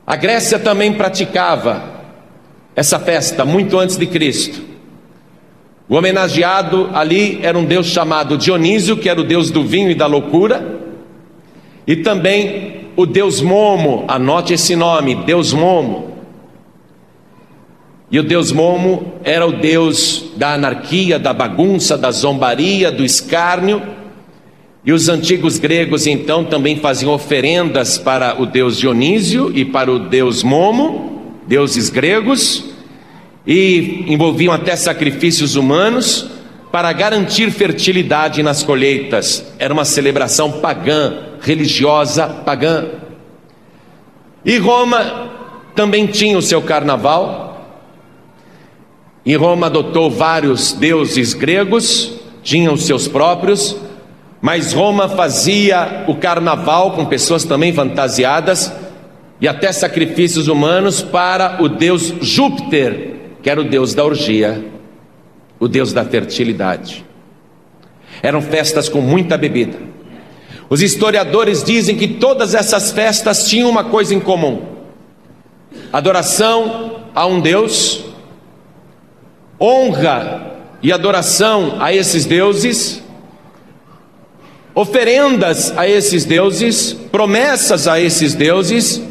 A 0.07 0.15
Grécia 0.15 0.57
também 0.57 0.91
praticava 0.91 1.83
essa 2.75 2.97
festa 2.97 3.45
muito 3.45 3.77
antes 3.77 3.97
de 3.97 4.07
Cristo. 4.07 4.74
O 5.87 5.95
homenageado 5.95 6.89
ali 6.93 7.39
era 7.43 7.57
um 7.57 7.65
deus 7.65 7.87
chamado 7.87 8.37
Dionísio, 8.37 8.97
que 8.97 9.07
era 9.07 9.21
o 9.21 9.23
deus 9.23 9.51
do 9.51 9.63
vinho 9.63 9.91
e 9.91 9.95
da 9.95 10.07
loucura, 10.07 10.81
e 11.85 11.95
também 11.97 12.87
o 12.95 13.05
deus 13.05 13.39
Momo, 13.39 14.03
anote 14.07 14.53
esse 14.53 14.75
nome, 14.75 15.13
Deus 15.13 15.53
Momo. 15.53 16.15
E 18.09 18.17
o 18.17 18.23
deus 18.23 18.51
Momo 18.51 19.13
era 19.23 19.45
o 19.45 19.51
deus 19.51 20.31
da 20.35 20.53
anarquia, 20.53 21.19
da 21.19 21.33
bagunça, 21.33 21.97
da 21.97 22.09
zombaria, 22.09 22.91
do 22.91 23.03
escárnio. 23.03 23.81
E 24.83 24.91
os 24.91 25.09
antigos 25.09 25.59
gregos 25.59 26.07
então 26.07 26.45
também 26.45 26.77
faziam 26.77 27.13
oferendas 27.13 27.97
para 27.97 28.41
o 28.41 28.45
deus 28.45 28.77
Dionísio 28.77 29.51
e 29.55 29.65
para 29.65 29.91
o 29.91 29.99
deus 29.99 30.43
Momo, 30.43 31.33
deuses 31.47 31.89
gregos 31.89 32.74
e 33.45 34.05
envolviam 34.07 34.53
até 34.53 34.75
sacrifícios 34.75 35.55
humanos 35.55 36.29
para 36.71 36.91
garantir 36.91 37.51
fertilidade 37.51 38.43
nas 38.43 38.63
colheitas. 38.63 39.45
Era 39.57 39.73
uma 39.73 39.85
celebração 39.85 40.51
pagã, 40.53 41.13
religiosa 41.41 42.27
pagã. 42.27 42.87
E 44.43 44.57
Roma 44.57 45.29
também 45.75 46.05
tinha 46.07 46.37
o 46.37 46.41
seu 46.41 46.61
carnaval. 46.61 47.65
E 49.25 49.35
Roma 49.35 49.67
adotou 49.67 50.11
vários 50.11 50.73
deuses 50.73 51.33
gregos, 51.33 52.13
tinham 52.43 52.73
os 52.73 52.85
seus 52.85 53.07
próprios, 53.07 53.75
mas 54.41 54.73
Roma 54.73 55.09
fazia 55.09 56.03
o 56.07 56.15
carnaval 56.15 56.91
com 56.91 57.05
pessoas 57.05 57.43
também 57.43 57.73
fantasiadas 57.73 58.71
e 59.41 59.47
até 59.47 59.71
sacrifícios 59.71 60.47
humanos 60.47 61.01
para 61.01 61.57
o 61.61 61.67
deus 61.67 62.13
Júpiter, 62.21 63.14
que 63.45 63.49
era 63.51 63.61
o 63.61 63.63
deus 63.63 63.93
da 63.93 64.03
orgia 64.03 64.65
o 65.59 65.67
Deus 65.67 65.93
da 65.93 66.03
fertilidade. 66.03 67.05
Eram 68.23 68.41
festas 68.41 68.89
com 68.89 69.01
muita 69.01 69.37
bebida. 69.37 69.77
Os 70.67 70.81
historiadores 70.81 71.63
dizem 71.63 71.95
que 71.95 72.07
todas 72.07 72.55
essas 72.55 72.91
festas 72.91 73.47
tinham 73.47 73.69
uma 73.69 73.83
coisa 73.83 74.15
em 74.15 74.19
comum: 74.19 74.63
adoração 75.93 77.03
a 77.13 77.27
um 77.27 77.39
Deus, 77.39 78.05
honra 79.61 80.55
e 80.81 80.91
adoração 80.91 81.77
a 81.79 81.93
esses 81.93 82.25
deuses, 82.25 83.03
oferendas 84.73 85.71
a 85.77 85.87
esses 85.87 86.25
deuses, 86.25 86.93
promessas 87.11 87.87
a 87.87 87.99
esses 87.99 88.33
deuses, 88.33 89.01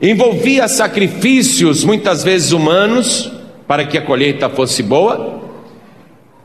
envolvia 0.00 0.66
sacrifícios, 0.66 1.84
muitas 1.84 2.24
vezes 2.24 2.52
humanos, 2.52 3.30
para 3.66 3.84
que 3.84 3.98
a 3.98 4.02
colheita 4.02 4.48
fosse 4.48 4.82
boa, 4.82 5.40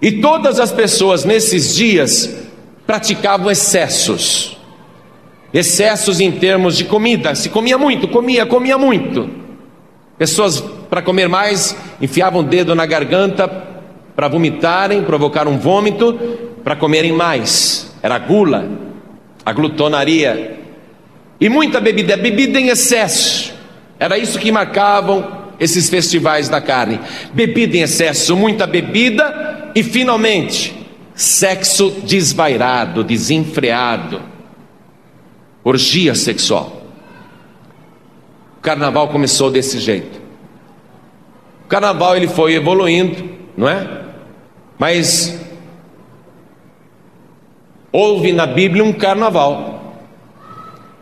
e 0.01 0.13
todas 0.13 0.59
as 0.59 0.71
pessoas 0.71 1.23
nesses 1.23 1.73
dias 1.75 2.45
praticavam 2.85 3.49
excessos. 3.49 4.57
Excessos 5.53 6.19
em 6.19 6.31
termos 6.31 6.75
de 6.75 6.83
comida, 6.83 7.33
se 7.33 7.49
comia 7.49 7.77
muito, 7.77 8.07
comia, 8.07 8.45
comia 8.45 8.77
muito. 8.77 9.29
Pessoas, 10.17 10.61
para 10.89 11.01
comer 11.01 11.29
mais, 11.29 11.75
enfiavam 12.01 12.41
o 12.41 12.43
dedo 12.43 12.75
na 12.75 12.85
garganta 12.85 13.47
para 14.15 14.27
vomitarem, 14.27 15.03
provocar 15.03 15.47
um 15.47 15.57
vômito, 15.57 16.13
para 16.63 16.75
comerem 16.75 17.11
mais. 17.11 17.93
Era 18.01 18.17
gula, 18.17 18.67
a 19.45 19.53
glutonaria. 19.53 20.64
E 21.39 21.49
muita 21.49 21.79
bebida, 21.79 22.15
bebida 22.15 22.59
em 22.59 22.69
excesso. 22.69 23.53
Era 23.99 24.17
isso 24.17 24.39
que 24.39 24.51
marcavam 24.51 25.45
esses 25.59 25.89
festivais 25.89 26.49
da 26.49 26.61
carne. 26.61 26.99
Bebida 27.33 27.77
em 27.77 27.81
excesso, 27.81 28.35
muita 28.35 28.65
bebida 28.65 29.71
e 29.75 29.83
finalmente, 29.83 30.75
sexo 31.13 31.91
desvairado, 32.03 33.03
desenfreado, 33.03 34.21
orgia 35.63 36.15
sexual. 36.15 36.81
O 38.57 38.61
carnaval 38.61 39.09
começou 39.09 39.51
desse 39.51 39.79
jeito. 39.79 40.21
O 41.65 41.67
carnaval 41.67 42.15
ele 42.15 42.27
foi 42.27 42.53
evoluindo, 42.53 43.29
não 43.57 43.67
é? 43.67 44.03
Mas 44.77 45.39
houve 47.91 48.31
na 48.33 48.45
Bíblia 48.45 48.83
um 48.83 48.93
carnaval. 48.93 49.74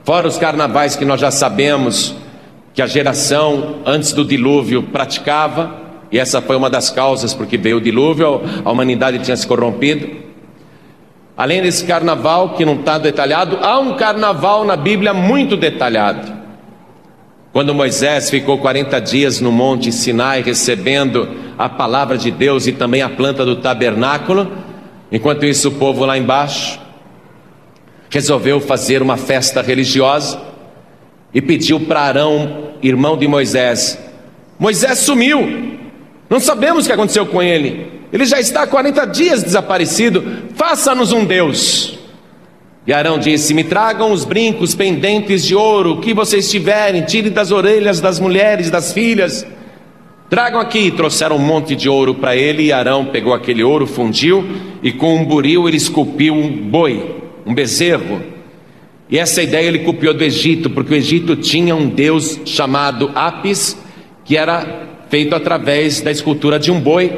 Fora 0.04 0.28
os 0.28 0.38
carnavais 0.38 0.98
que 0.98 1.06
nós 1.06 1.22
já 1.22 1.32
sabemos 1.32 2.14
que 2.74 2.82
a 2.82 2.88
geração 2.88 3.78
antes 3.86 4.12
do 4.12 4.26
dilúvio 4.26 4.84
praticava, 4.84 5.82
e 6.12 6.20
essa 6.20 6.42
foi 6.42 6.58
uma 6.58 6.70
das 6.70 6.90
causas 6.90 7.34
porque 7.34 7.58
veio 7.58 7.78
o 7.78 7.82
dilúvio, 7.82 8.42
a 8.66 8.70
humanidade 8.70 9.20
tinha 9.20 9.38
se 9.38 9.48
corrompido. 9.48 10.10
Além 11.38 11.62
desse 11.62 11.86
carnaval 11.86 12.50
que 12.50 12.66
não 12.66 12.76
está 12.76 12.98
detalhado, 12.98 13.58
há 13.62 13.80
um 13.80 13.96
carnaval 13.96 14.66
na 14.66 14.76
Bíblia 14.76 15.14
muito 15.14 15.56
detalhado. 15.56 16.34
Quando 17.54 17.74
Moisés 17.74 18.30
ficou 18.30 18.58
40 18.58 19.00
dias 19.00 19.40
no 19.40 19.54
Monte 19.54 19.90
Sinai 19.90 20.42
recebendo 20.42 21.30
a 21.58 21.70
palavra 21.70 22.18
de 22.18 22.30
Deus 22.30 22.68
e 22.68 22.74
também 22.74 23.02
a 23.02 23.10
planta 23.10 23.46
do 23.46 23.56
tabernáculo, 23.56 24.52
enquanto 25.10 25.46
isso 25.46 25.70
o 25.70 25.74
povo 25.74 26.06
lá 26.06 26.18
embaixo 26.18 26.83
resolveu 28.14 28.62
fazer 28.62 29.02
uma 29.02 29.18
festa 29.18 29.62
religiosa 29.62 30.40
e 31.34 31.42
pediu 31.42 31.80
para 31.80 32.02
Arão, 32.02 32.74
irmão 32.82 33.18
de 33.18 33.28
Moisés: 33.28 33.98
Moisés 34.60 35.00
sumiu, 35.00 35.80
não 36.30 36.40
sabemos 36.40 36.86
o 36.86 36.88
que 36.88 36.94
aconteceu 36.94 37.26
com 37.26 37.42
ele. 37.42 37.92
Ele 38.12 38.26
já 38.26 38.40
está 38.40 38.62
há 38.62 38.68
40 38.68 39.06
dias 39.06 39.42
desaparecido. 39.42 40.24
Faça-nos 40.54 41.12
um 41.12 41.26
Deus. 41.26 41.98
E 42.86 42.94
Arão 42.94 43.18
disse: 43.18 43.56
Me 43.56 43.64
tragam 43.64 44.12
os 44.12 44.24
brincos 44.24 44.76
pendentes 44.76 45.44
de 45.44 45.56
ouro, 45.56 46.00
que 46.00 46.14
vocês 46.14 46.52
tiverem, 46.52 47.02
tire 47.02 47.32
das 47.32 47.50
orelhas 47.50 48.00
das 48.00 48.20
mulheres, 48.20 48.70
das 48.70 48.94
filhas. 48.94 49.44
Tragam 50.30 50.60
aqui. 50.60 50.92
Trouxeram 50.92 51.38
um 51.38 51.40
monte 51.40 51.76
de 51.76 51.90
ouro 51.90 52.14
para 52.14 52.36
ele. 52.36 52.66
E 52.66 52.72
Arão 52.72 53.06
pegou 53.06 53.34
aquele 53.34 53.64
ouro, 53.64 53.88
fundiu, 53.88 54.46
e 54.84 54.92
com 54.92 55.16
um 55.16 55.26
buril 55.26 55.68
ele 55.68 55.78
esculpiu 55.78 56.36
um 56.36 56.52
boi, 56.52 57.23
um 57.46 57.54
bezerro. 57.54 58.22
E 59.10 59.20
essa 59.20 59.42
ideia 59.42 59.68
ele 59.68 59.80
copiou 59.80 60.14
do 60.14 60.24
Egito, 60.24 60.70
porque 60.70 60.94
o 60.94 60.98
Egito 60.98 61.36
tinha 61.36 61.76
um 61.76 61.88
deus 61.88 62.40
chamado 62.46 63.12
Apis, 63.14 63.78
que 64.26 64.38
era 64.38 64.88
feito 65.10 65.36
através 65.36 66.02
da 66.02 66.12
escultura 66.12 66.58
de 66.58 66.72
um 66.72 66.80
boi. 66.80 67.12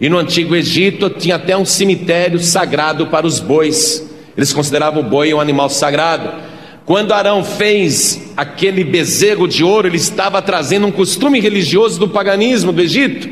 E 0.00 0.08
no 0.08 0.18
antigo 0.18 0.54
Egito 0.54 1.10
tinha 1.10 1.36
até 1.36 1.56
um 1.56 1.64
cemitério 1.64 2.38
sagrado 2.38 3.08
para 3.08 3.26
os 3.26 3.40
bois. 3.40 4.08
Eles 4.36 4.52
consideravam 4.52 5.00
o 5.02 5.06
boi 5.06 5.34
um 5.34 5.40
animal 5.40 5.68
sagrado. 5.68 6.30
Quando 6.84 7.12
Arão 7.12 7.42
fez 7.42 8.32
aquele 8.36 8.84
bezerro 8.84 9.48
de 9.48 9.64
ouro, 9.64 9.88
ele 9.88 9.96
estava 9.96 10.40
trazendo 10.40 10.86
um 10.86 10.92
costume 10.92 11.40
religioso 11.40 11.98
do 11.98 12.08
paganismo 12.08 12.72
do 12.72 12.80
Egito. 12.80 13.28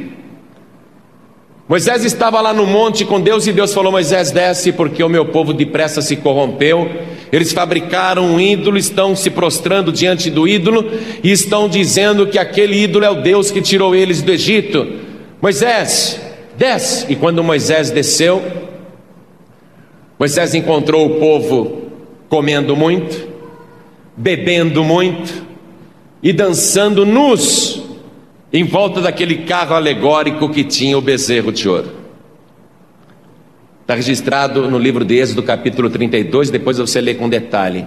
Moisés 1.67 2.05
estava 2.05 2.43
lá 2.43 2.53
no 2.53 2.67
monte 2.67 3.07
com 3.07 3.19
Deus 3.19 3.47
e 3.47 3.53
Deus 3.53 3.73
falou: 3.73 3.91
Moisés, 3.91 4.31
desce, 4.31 4.71
porque 4.71 5.03
o 5.03 5.09
meu 5.09 5.27
povo 5.27 5.55
depressa 5.55 6.03
se 6.03 6.17
corrompeu. 6.17 6.91
Eles 7.33 7.53
fabricaram 7.53 8.27
um 8.27 8.41
ídolo, 8.41 8.77
estão 8.77 9.17
se 9.17 9.31
prostrando 9.31 9.91
diante 9.91 10.31
do 10.31 10.47
ídolo 10.47 10.89
e 11.23 11.33
estão 11.33 11.69
dizendo 11.69 12.27
que 12.27 12.39
aquele 12.39 12.83
ídolo 12.83 13.05
é 13.05 13.11
o 13.11 13.23
Deus 13.23 13.51
que 13.51 13.63
tirou 13.63 13.95
eles 13.95 14.21
do 14.21 14.31
Egito. 14.31 14.87
Moisés, 15.41 16.21
desce. 16.57 17.11
E 17.11 17.17
quando 17.17 17.43
Moisés 17.43 17.91
desceu, 17.91 18.43
Moisés 20.19 20.55
encontrou 20.55 21.07
o 21.07 21.19
povo 21.19 21.85
comendo 22.29 22.77
muito, 22.77 23.27
bebendo 24.17 24.85
muito 24.85 25.45
e 26.23 26.33
dançando 26.33 27.07
nus 27.07 27.84
em 28.55 28.63
volta 28.63 29.01
daquele 29.01 29.39
carro 29.39 29.75
alegórico 29.75 30.49
que 30.49 30.63
tinha 30.63 30.97
o 30.97 31.01
bezerro 31.01 31.51
de 31.51 31.69
ouro. 31.69 31.91
Está 33.83 33.97
registrado 33.97 34.71
no 34.71 34.79
livro 34.79 35.05
de 35.05 35.17
Êxodo, 35.17 35.43
capítulo 35.43 35.91
32, 35.91 36.51
depois 36.51 36.79
você 36.79 37.01
lê 37.01 37.15
com 37.15 37.29
detalhe. 37.29 37.85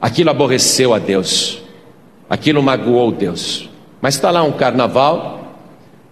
Aquilo 0.00 0.30
aborreceu 0.30 0.94
a 0.94 0.98
Deus, 0.98 1.62
aquilo 2.30 2.62
magoou 2.62 3.12
Deus. 3.12 3.68
Mas 4.00 4.14
está 4.14 4.30
lá 4.30 4.42
um 4.42 4.52
carnaval, 4.52 5.54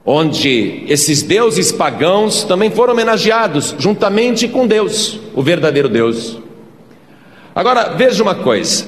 onde 0.05 0.85
esses 0.87 1.23
deuses 1.23 1.73
pagãos 1.73 2.45
também 2.45 2.71
foram 2.71 2.93
homenageados, 2.93 3.75
juntamente 3.79 4.49
com 4.49 4.67
Deus, 4.67 5.19
o 5.35 5.43
verdadeiro 5.43 5.89
Deus. 5.89 6.39
Agora, 7.55 7.95
veja 7.97 8.23
uma 8.23 8.35
coisa: 8.35 8.87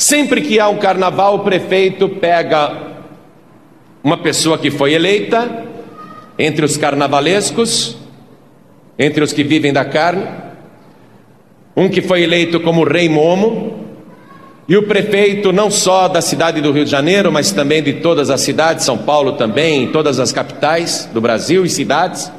Sempre 0.00 0.40
que 0.40 0.58
há 0.58 0.66
um 0.66 0.78
carnaval, 0.78 1.34
o 1.34 1.38
prefeito 1.40 2.08
pega 2.08 2.74
uma 4.02 4.16
pessoa 4.16 4.56
que 4.56 4.70
foi 4.70 4.94
eleita 4.94 5.66
entre 6.38 6.64
os 6.64 6.78
carnavalescos, 6.78 7.98
entre 8.98 9.22
os 9.22 9.30
que 9.30 9.44
vivem 9.44 9.74
da 9.74 9.84
carne, 9.84 10.26
um 11.76 11.86
que 11.86 12.00
foi 12.00 12.22
eleito 12.22 12.60
como 12.60 12.82
rei 12.82 13.10
Momo, 13.10 13.78
e 14.66 14.74
o 14.74 14.84
prefeito 14.84 15.52
não 15.52 15.70
só 15.70 16.08
da 16.08 16.22
cidade 16.22 16.62
do 16.62 16.72
Rio 16.72 16.86
de 16.86 16.90
Janeiro, 16.90 17.30
mas 17.30 17.52
também 17.52 17.82
de 17.82 17.92
todas 17.92 18.30
as 18.30 18.40
cidades, 18.40 18.86
São 18.86 18.96
Paulo 18.96 19.32
também, 19.32 19.92
todas 19.92 20.18
as 20.18 20.32
capitais 20.32 21.10
do 21.12 21.20
Brasil 21.20 21.62
e 21.62 21.68
cidades, 21.68 22.32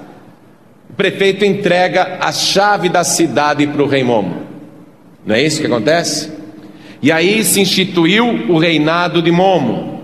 o 0.89 0.93
prefeito 0.93 1.45
entrega 1.45 2.17
a 2.21 2.32
chave 2.32 2.89
da 2.89 3.04
cidade 3.04 3.67
para 3.67 3.84
o 3.84 3.88
rei 3.88 4.04
Momo. 4.04 4.47
Não 5.24 5.36
é 5.36 5.43
isso 5.43 5.62
que 5.62 5.67
acontece? 5.67 6.40
E 7.02 7.12
aí 7.12 7.44
se 7.44 7.60
instituiu 7.60 8.46
o 8.50 8.58
reinado 8.58 9.22
de 9.22 9.32
Momo. 9.32 10.02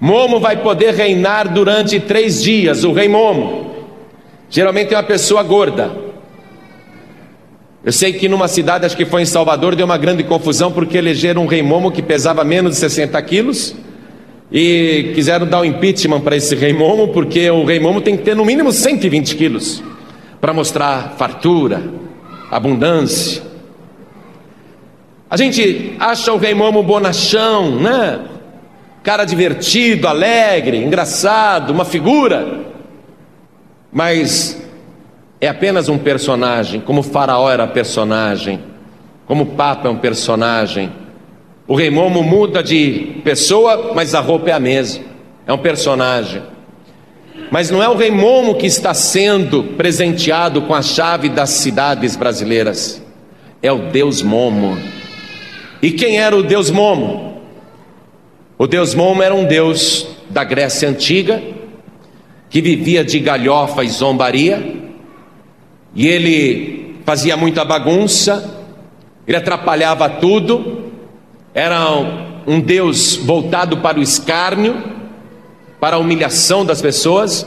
Momo 0.00 0.38
vai 0.38 0.58
poder 0.58 0.94
reinar 0.94 1.52
durante 1.52 1.98
três 1.98 2.42
dias, 2.42 2.84
o 2.84 2.92
rei 2.92 3.08
Momo. 3.08 3.74
Geralmente 4.48 4.94
é 4.94 4.96
uma 4.96 5.02
pessoa 5.02 5.42
gorda. 5.42 5.90
Eu 7.84 7.92
sei 7.92 8.12
que 8.12 8.28
numa 8.28 8.48
cidade, 8.48 8.86
acho 8.86 8.96
que 8.96 9.04
foi 9.04 9.22
em 9.22 9.26
Salvador, 9.26 9.74
deu 9.74 9.84
uma 9.84 9.98
grande 9.98 10.22
confusão 10.22 10.70
porque 10.70 10.96
elegeram 10.96 11.42
um 11.42 11.46
rei 11.46 11.62
Momo 11.62 11.90
que 11.90 12.00
pesava 12.00 12.44
menos 12.44 12.72
de 12.72 12.78
60 12.78 13.20
quilos 13.22 13.74
e 14.52 15.12
quiseram 15.14 15.46
dar 15.46 15.60
o 15.60 15.64
impeachment 15.64 16.20
para 16.20 16.36
esse 16.36 16.54
rei 16.54 16.72
Momo, 16.72 17.08
porque 17.08 17.50
o 17.50 17.64
rei 17.64 17.80
Momo 17.80 18.00
tem 18.00 18.16
que 18.16 18.22
ter 18.22 18.36
no 18.36 18.44
mínimo 18.44 18.70
120 18.72 19.34
quilos 19.36 19.82
para 20.40 20.52
mostrar 20.52 21.14
fartura, 21.18 21.82
abundância. 22.50 23.53
A 25.28 25.36
gente 25.36 25.96
acha 25.98 26.32
o 26.32 26.36
rei 26.36 26.54
Momo 26.54 26.82
bonachão, 26.82 27.80
né? 27.80 28.20
Cara 29.02 29.24
divertido, 29.24 30.06
alegre, 30.06 30.78
engraçado, 30.78 31.70
uma 31.70 31.84
figura. 31.84 32.64
Mas 33.92 34.62
é 35.40 35.48
apenas 35.48 35.88
um 35.88 35.98
personagem, 35.98 36.80
como 36.80 37.02
Faraó 37.02 37.50
era 37.50 37.66
personagem, 37.66 38.60
como 39.26 39.44
o 39.44 39.46
Papa 39.46 39.88
é 39.88 39.90
um 39.90 39.96
personagem. 39.96 40.90
O 41.66 41.74
rei 41.74 41.90
Momo 41.90 42.22
muda 42.22 42.62
de 42.62 43.20
pessoa, 43.24 43.92
mas 43.94 44.14
a 44.14 44.20
roupa 44.20 44.50
é 44.50 44.52
a 44.52 44.60
mesma, 44.60 45.04
é 45.46 45.52
um 45.52 45.58
personagem. 45.58 46.42
Mas 47.50 47.70
não 47.70 47.82
é 47.82 47.88
o 47.88 47.96
rei 47.96 48.10
Momo 48.10 48.54
que 48.54 48.66
está 48.66 48.92
sendo 48.94 49.62
presenteado 49.76 50.62
com 50.62 50.74
a 50.74 50.82
chave 50.82 51.28
das 51.28 51.50
cidades 51.50 52.16
brasileiras, 52.16 53.02
é 53.62 53.72
o 53.72 53.90
Deus 53.90 54.22
Momo. 54.22 54.76
E 55.84 55.90
quem 55.90 56.16
era 56.16 56.34
o 56.34 56.42
Deus 56.42 56.70
Momo? 56.70 57.42
O 58.56 58.66
Deus 58.66 58.94
Momo 58.94 59.22
era 59.22 59.34
um 59.34 59.44
Deus 59.44 60.08
da 60.30 60.42
Grécia 60.42 60.88
Antiga, 60.88 61.42
que 62.48 62.62
vivia 62.62 63.04
de 63.04 63.18
galhofa 63.18 63.84
e 63.84 63.88
zombaria, 63.88 64.76
e 65.94 66.08
ele 66.08 66.96
fazia 67.04 67.36
muita 67.36 67.66
bagunça, 67.66 68.64
ele 69.28 69.36
atrapalhava 69.36 70.08
tudo, 70.08 70.90
era 71.52 71.86
um 72.46 72.60
Deus 72.60 73.16
voltado 73.16 73.76
para 73.76 73.98
o 73.98 74.02
escárnio, 74.02 74.82
para 75.78 75.96
a 75.96 75.98
humilhação 75.98 76.64
das 76.64 76.80
pessoas, 76.80 77.46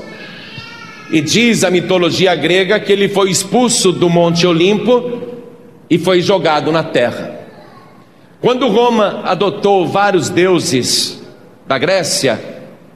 e 1.10 1.22
diz 1.22 1.64
a 1.64 1.72
mitologia 1.72 2.36
grega 2.36 2.80
que 2.80 2.94
ele 2.94 3.10
foi 3.10 3.32
expulso 3.32 3.92
do 3.92 4.08
Monte 4.08 4.46
Olimpo 4.46 5.24
e 5.90 5.98
foi 5.98 6.22
jogado 6.22 6.72
na 6.72 6.84
terra. 6.84 7.37
Quando 8.40 8.68
Roma 8.68 9.22
adotou 9.24 9.88
vários 9.88 10.30
deuses 10.30 11.24
da 11.66 11.78
Grécia, 11.78 12.40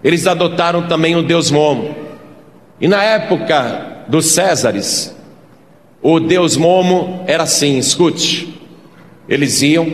eles 0.04 0.28
adotaram 0.28 0.88
também 0.88 1.16
o 1.16 1.24
deus 1.24 1.50
Momo. 1.50 1.96
E 2.80 2.88
na 2.88 3.04
época 3.04 4.04
dos 4.08 4.28
Césares, 4.28 5.16
o 6.02 6.20
deus 6.20 6.56
Momo 6.56 7.24
era 7.26 7.44
assim: 7.44 7.78
escute, 7.80 8.60
eles 9.28 9.64
iam, 9.64 9.88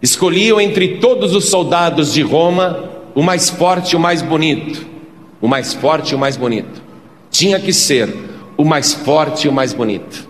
escolhiam 0.00 0.58
entre 0.60 0.96
todos 0.96 1.34
os 1.34 1.50
soldados 1.50 2.12
de 2.12 2.22
Roma 2.22 2.84
o 3.14 3.22
mais 3.22 3.50
forte 3.50 3.92
e 3.92 3.96
o 3.96 4.00
mais 4.00 4.22
bonito. 4.22 4.88
O 5.42 5.48
mais 5.48 5.74
forte 5.74 6.12
e 6.12 6.14
o 6.14 6.18
mais 6.18 6.36
bonito. 6.36 6.82
Tinha 7.30 7.58
que 7.58 7.72
ser 7.72 8.14
o 8.56 8.64
mais 8.64 8.92
forte 8.92 9.46
e 9.46 9.48
o 9.48 9.52
mais 9.52 9.72
bonito. 9.72 10.29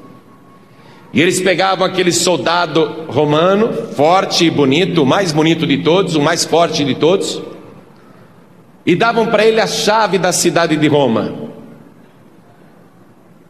E 1.13 1.21
eles 1.21 1.41
pegavam 1.41 1.85
aquele 1.85 2.13
soldado 2.13 3.05
romano, 3.09 3.73
forte 3.95 4.45
e 4.45 4.51
bonito, 4.51 5.03
o 5.03 5.07
mais 5.07 5.33
bonito 5.33 5.67
de 5.67 5.79
todos, 5.79 6.15
o 6.15 6.23
mais 6.23 6.45
forte 6.45 6.85
de 6.85 6.95
todos, 6.95 7.43
e 8.87 8.95
davam 8.95 9.27
para 9.27 9.45
ele 9.45 9.61
a 9.61 9.67
chave 9.67 10.19
da 10.19 10.33
cidade 10.33 10.77
de 10.77 10.87
Roma. 10.87 11.51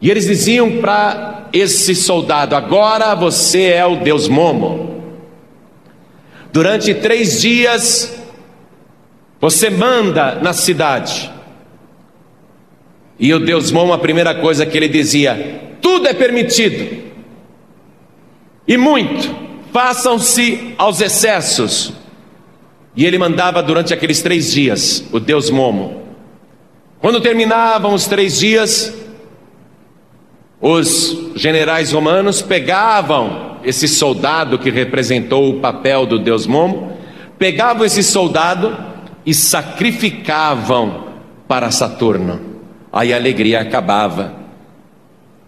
E 0.01 0.09
eles 0.09 0.25
diziam 0.25 0.81
para 0.81 1.49
esse 1.53 1.93
soldado: 1.93 2.55
agora 2.55 3.13
você 3.13 3.65
é 3.65 3.85
o 3.85 3.97
Deus 3.97 4.27
Momo. 4.27 4.89
Durante 6.51 6.95
três 6.95 7.41
dias, 7.41 8.19
você 9.39 9.69
manda 9.69 10.35
na 10.41 10.51
cidade. 10.51 11.31
E 13.19 13.31
o 13.31 13.39
Deus 13.39 13.71
Momo, 13.71 13.93
a 13.93 13.99
primeira 13.99 14.33
coisa 14.33 14.65
que 14.65 14.75
ele 14.75 14.87
dizia: 14.87 15.61
tudo 15.79 16.07
é 16.07 16.13
permitido 16.13 17.10
e 18.71 18.77
muito, 18.77 19.35
façam-se 19.73 20.73
aos 20.77 21.01
excessos. 21.01 21.91
E 22.95 23.05
ele 23.05 23.17
mandava 23.17 23.61
durante 23.61 23.93
aqueles 23.93 24.21
três 24.21 24.49
dias, 24.49 25.05
o 25.11 25.19
Deus 25.19 25.49
Momo. 25.49 26.03
Quando 27.01 27.19
terminavam 27.19 27.93
os 27.93 28.07
três 28.07 28.39
dias, 28.39 28.97
os 30.61 31.33
generais 31.35 31.91
romanos 31.91 32.41
pegavam 32.41 33.57
esse 33.61 33.89
soldado 33.89 34.57
que 34.57 34.69
representou 34.69 35.49
o 35.49 35.59
papel 35.59 36.05
do 36.05 36.17
Deus 36.17 36.47
Momo, 36.47 36.97
pegavam 37.37 37.83
esse 37.83 38.01
soldado 38.01 38.73
e 39.25 39.33
sacrificavam 39.33 41.07
para 41.45 41.71
Saturno. 41.71 42.39
Aí 42.89 43.11
a 43.11 43.17
alegria 43.17 43.59
acabava. 43.59 44.33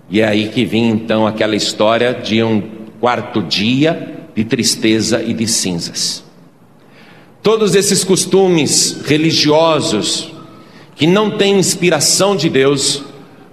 E 0.09 0.19
é 0.19 0.27
aí 0.27 0.49
que 0.49 0.65
vinha 0.65 0.91
então 0.91 1.25
aquela 1.25 1.55
história 1.55 2.13
de 2.13 2.43
um 2.43 2.82
quarto 3.03 3.41
dia 3.43 4.29
de 4.33 4.45
tristeza 4.45 5.21
e 5.21 5.33
de 5.33 5.45
cinzas. 5.45 6.23
Todos 7.41 7.75
esses 7.75 8.01
costumes 8.01 9.01
religiosos 9.03 10.31
que 10.95 11.05
não 11.05 11.31
têm 11.31 11.59
inspiração 11.59 12.33
de 12.33 12.49
Deus 12.49 13.03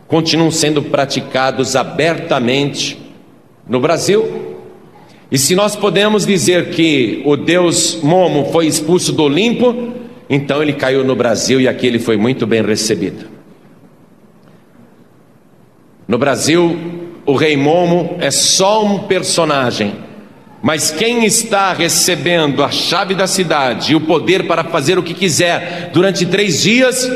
continuam 0.06 0.52
sendo 0.52 0.84
praticados 0.84 1.74
abertamente 1.74 2.96
no 3.68 3.80
Brasil. 3.80 4.56
E 5.32 5.36
se 5.36 5.56
nós 5.56 5.74
podemos 5.74 6.24
dizer 6.24 6.70
que 6.70 7.20
o 7.26 7.36
Deus 7.36 7.98
Momo 8.04 8.52
foi 8.52 8.68
expulso 8.68 9.12
do 9.12 9.24
Olimpo, 9.24 9.94
então 10.28 10.62
ele 10.62 10.74
caiu 10.74 11.02
no 11.02 11.16
Brasil 11.16 11.60
e 11.60 11.66
aqui 11.66 11.88
ele 11.88 11.98
foi 11.98 12.16
muito 12.16 12.46
bem 12.46 12.62
recebido. 12.62 13.26
No 16.06 16.18
Brasil, 16.18 17.09
o 17.30 17.36
rei 17.36 17.56
Momo 17.56 18.16
é 18.18 18.30
só 18.30 18.84
um 18.84 19.00
personagem, 19.00 19.94
mas 20.60 20.90
quem 20.90 21.24
está 21.24 21.72
recebendo 21.72 22.64
a 22.64 22.70
chave 22.70 23.14
da 23.14 23.28
cidade 23.28 23.92
e 23.92 23.94
o 23.94 24.00
poder 24.00 24.48
para 24.48 24.64
fazer 24.64 24.98
o 24.98 25.02
que 25.02 25.14
quiser 25.14 25.90
durante 25.92 26.26
três 26.26 26.60
dias 26.62 27.08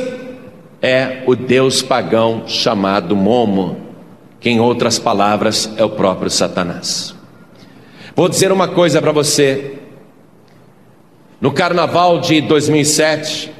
é 0.80 1.24
o 1.26 1.34
deus 1.34 1.82
pagão 1.82 2.44
chamado 2.46 3.16
Momo, 3.16 3.76
que 4.38 4.48
em 4.48 4.60
outras 4.60 5.00
palavras 5.00 5.68
é 5.76 5.84
o 5.84 5.90
próprio 5.90 6.30
Satanás. 6.30 7.12
Vou 8.14 8.28
dizer 8.28 8.52
uma 8.52 8.68
coisa 8.68 9.02
para 9.02 9.10
você. 9.10 9.78
No 11.40 11.52
carnaval 11.52 12.20
de 12.20 12.40
2007, 12.40 13.52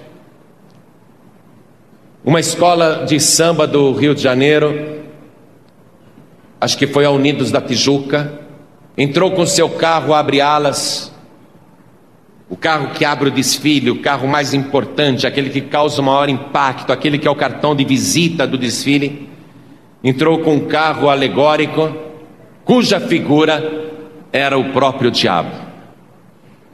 uma 2.25 2.38
escola 2.38 3.05
de 3.05 3.19
samba 3.19 3.67
do 3.67 3.93
Rio 3.93 4.14
de 4.14 4.23
Janeiro 4.23 5.04
acho 6.64 6.79
que 6.79 6.87
foi 6.87 7.05
a 7.05 7.11
Unidos 7.11 7.50
da 7.50 7.61
Tijuca, 7.61 8.40
entrou 8.96 9.31
com 9.33 9.44
seu 9.44 9.68
carro, 9.68 10.14
abre 10.14 10.40
alas, 10.40 11.14
o 12.48 12.57
carro 12.57 12.88
que 12.94 13.05
abre 13.05 13.29
o 13.29 13.31
desfile, 13.31 13.90
o 13.90 14.00
carro 14.00 14.27
mais 14.27 14.55
importante, 14.55 15.27
aquele 15.27 15.50
que 15.50 15.61
causa 15.61 16.00
o 16.00 16.05
maior 16.05 16.27
impacto, 16.31 16.90
aquele 16.90 17.18
que 17.18 17.29
é 17.29 17.31
o 17.31 17.37
cartão 17.37 17.77
de 17.77 17.85
visita 17.85 18.46
do 18.46 18.57
desfile, 18.57 19.29
entrou 20.03 20.38
com 20.38 20.55
um 20.55 20.61
carro 20.61 21.11
alegórico, 21.11 21.94
cuja 22.64 22.98
figura 22.98 23.92
era 24.33 24.57
o 24.57 24.72
próprio 24.72 25.11
diabo. 25.11 25.50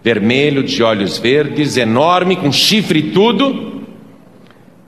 Vermelho, 0.04 0.62
de 0.62 0.84
olhos 0.84 1.18
verdes, 1.18 1.76
enorme, 1.76 2.36
com 2.36 2.52
chifre 2.52 3.00
e 3.00 3.10
tudo, 3.10 3.79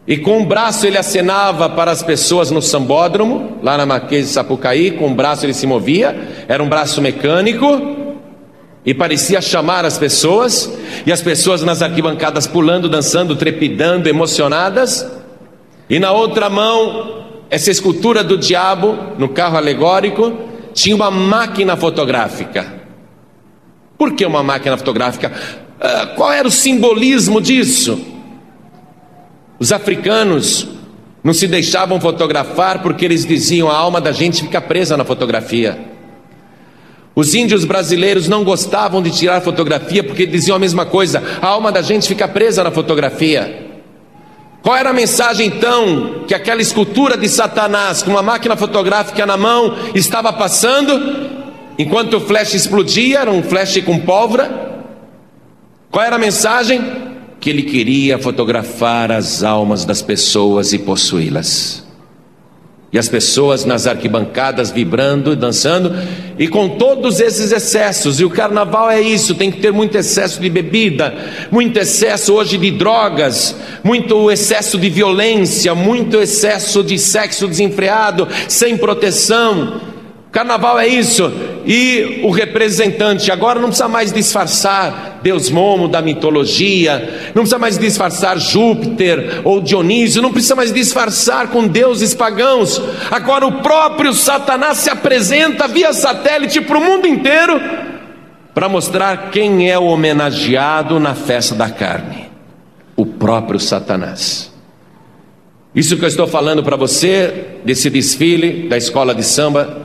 e 0.07 0.17
com 0.17 0.39
um 0.39 0.45
braço 0.45 0.87
ele 0.87 0.99
acenava 0.99 1.69
para 1.69 1.91
as 1.91 2.03
pessoas 2.03 2.51
no 2.51 2.61
sambódromo, 2.61 3.59
lá 3.63 3.77
na 3.77 3.87
Marquês 3.87 4.27
de 4.27 4.33
Sapucaí, 4.33 4.91
com 4.93 5.09
um 5.09 5.15
braço 5.15 5.47
ele 5.47 5.55
se 5.55 5.67
movia, 5.67 6.45
era 6.49 6.63
um 6.63 6.69
braço 6.69 7.01
mecânico, 7.01 7.67
e 8.85 8.93
parecia 8.93 9.41
chamar 9.41 9.85
as 9.85 9.97
pessoas, 9.97 10.77
e 11.07 11.13
as 11.13 11.23
pessoas 11.23 11.63
nas 11.63 11.83
arquibancadas 11.83 12.49
pulando, 12.49 12.89
dançando, 12.89 13.37
trepidando, 13.37 14.09
emocionadas, 14.09 15.09
e 15.89 16.01
na 16.01 16.11
outra 16.11 16.51
mão, 16.51 17.23
essa 17.49 17.71
escultura 17.71 18.25
do 18.25 18.37
diabo, 18.37 18.99
no 19.19 19.29
carro 19.29 19.57
alegórico, 19.57 20.33
tinha 20.75 20.97
uma 20.97 21.11
máquina 21.13 21.77
fotográfica. 21.77 22.83
Por 23.97 24.15
que 24.15 24.27
uma 24.27 24.43
máquina 24.43 24.77
fotográfica? 24.77 25.31
Uh, 25.79 26.17
qual 26.17 26.33
era 26.33 26.49
o 26.49 26.51
simbolismo 26.51 27.41
disso? 27.41 28.12
Os 29.63 29.71
africanos 29.71 30.67
não 31.23 31.33
se 31.33 31.47
deixavam 31.47 32.01
fotografar 32.01 32.83
porque 32.83 33.05
eles 33.05 33.25
diziam 33.25 33.71
a 33.71 33.77
alma 33.77 34.01
da 34.01 34.11
gente 34.11 34.43
fica 34.43 34.61
presa 34.61 34.97
na 34.97 35.05
fotografia. 35.05 35.79
Os 37.15 37.33
índios 37.33 37.65
brasileiros 37.65 38.27
não 38.27 38.43
gostavam 38.43 39.01
de 39.01 39.13
tirar 39.13 39.41
fotografia 39.41 40.03
porque 40.03 40.27
diziam 40.27 40.57
a 40.57 40.59
mesma 40.59 40.85
coisa: 40.85 41.23
a 41.41 41.47
alma 41.47 41.71
da 41.71 41.81
gente 41.81 42.09
fica 42.09 42.27
presa 42.27 42.65
na 42.65 42.73
fotografia. 42.73 43.69
Qual 44.65 44.77
era 44.77 44.91
a 44.91 44.93
mensagem 44.93 45.47
então 45.47 46.25
que 46.27 46.35
aquela 46.35 46.61
escultura 46.61 47.17
de 47.17 47.29
Satanás 47.29 48.03
com 48.03 48.11
uma 48.11 48.21
máquina 48.21 48.57
fotográfica 48.57 49.25
na 49.25 49.37
mão 49.37 49.77
estava 49.95 50.33
passando 50.33 51.31
enquanto 51.79 52.15
o 52.15 52.21
flash 52.21 52.55
explodia, 52.55 53.21
era 53.21 53.31
um 53.31 53.45
flash 53.45 53.81
com 53.83 53.97
pólvora? 54.01 54.83
Qual 55.89 56.05
era 56.05 56.17
a 56.17 56.19
mensagem? 56.19 57.12
Que 57.43 57.51
ele 57.51 57.65
queria 57.65 58.21
fotografar 58.21 59.11
as 59.11 59.43
almas 59.43 59.85
das 59.85 60.01
pessoas 60.01 60.73
e 60.73 60.79
possuí-las. 60.79 61.85
E 62.93 62.97
as 62.97 63.09
pessoas 63.09 63.65
nas 63.65 63.85
arquibancadas 63.89 64.71
vibrando, 64.71 65.35
dançando, 65.35 65.93
e 66.39 66.47
com 66.47 66.69
todos 66.69 67.19
esses 67.19 67.51
excessos. 67.51 68.21
E 68.21 68.25
o 68.25 68.31
carnaval 68.31 68.89
é 68.89 69.01
isso: 69.01 69.35
tem 69.35 69.51
que 69.51 69.61
ter 69.61 69.73
muito 69.73 69.99
excesso 69.99 70.41
de 70.41 70.49
bebida, 70.49 71.13
muito 71.51 71.81
excesso 71.81 72.33
hoje 72.33 72.57
de 72.57 72.71
drogas, 72.71 73.57
muito 73.83 74.31
excesso 74.31 74.79
de 74.79 74.89
violência, 74.89 75.75
muito 75.75 76.19
excesso 76.19 76.85
de 76.85 76.97
sexo 76.97 77.49
desenfreado, 77.49 78.29
sem 78.47 78.77
proteção. 78.77 79.92
Carnaval 80.33 80.81
é 80.81 80.89
isso. 80.89 81.31
E 81.67 82.21
o 82.25 82.31
representante 82.31 83.31
agora 83.31 83.61
não 83.61 83.69
precisa 83.69 83.87
mais 83.87 84.11
disfarçar 84.11 85.21
Deus 85.23 85.51
Momo 85.51 85.87
da 85.87 86.01
mitologia, 86.01 87.31
não 87.35 87.43
precisa 87.43 87.59
mais 87.59 87.79
disfarçar 87.79 88.39
Júpiter 88.39 89.43
ou 89.45 89.61
Dionísio, 89.61 90.23
não 90.23 90.33
precisa 90.33 90.57
mais 90.57 90.73
disfarçar 90.73 91.49
com 91.49 91.69
deuses 91.69 92.15
pagãos. 92.15 92.81
Agora 93.11 93.47
o 93.47 93.61
próprio 93.61 94.15
Satanás 94.15 94.79
se 94.79 94.91
apresenta 94.91 95.69
via 95.69 95.93
satélite 95.93 96.63
para 96.63 96.79
o 96.79 96.85
mundo 96.85 97.07
inteiro 97.07 97.61
para 98.55 98.69
mostrar 98.69 99.31
quem 99.31 99.71
é 99.71 99.79
o 99.79 99.85
homenageado 99.85 100.99
na 100.99 101.15
festa 101.15 101.55
da 101.55 101.69
carne: 101.69 102.31
o 102.97 103.05
próprio 103.05 103.61
Satanás. 103.61 104.51
Isso 105.75 105.97
que 105.97 106.05
eu 106.05 106.09
estou 106.09 106.27
falando 106.27 106.63
para 106.63 106.77
você, 106.77 107.59
desse 107.65 107.89
desfile 107.89 108.69
da 108.69 108.77
escola 108.77 109.15
de 109.15 109.23
samba, 109.23 109.82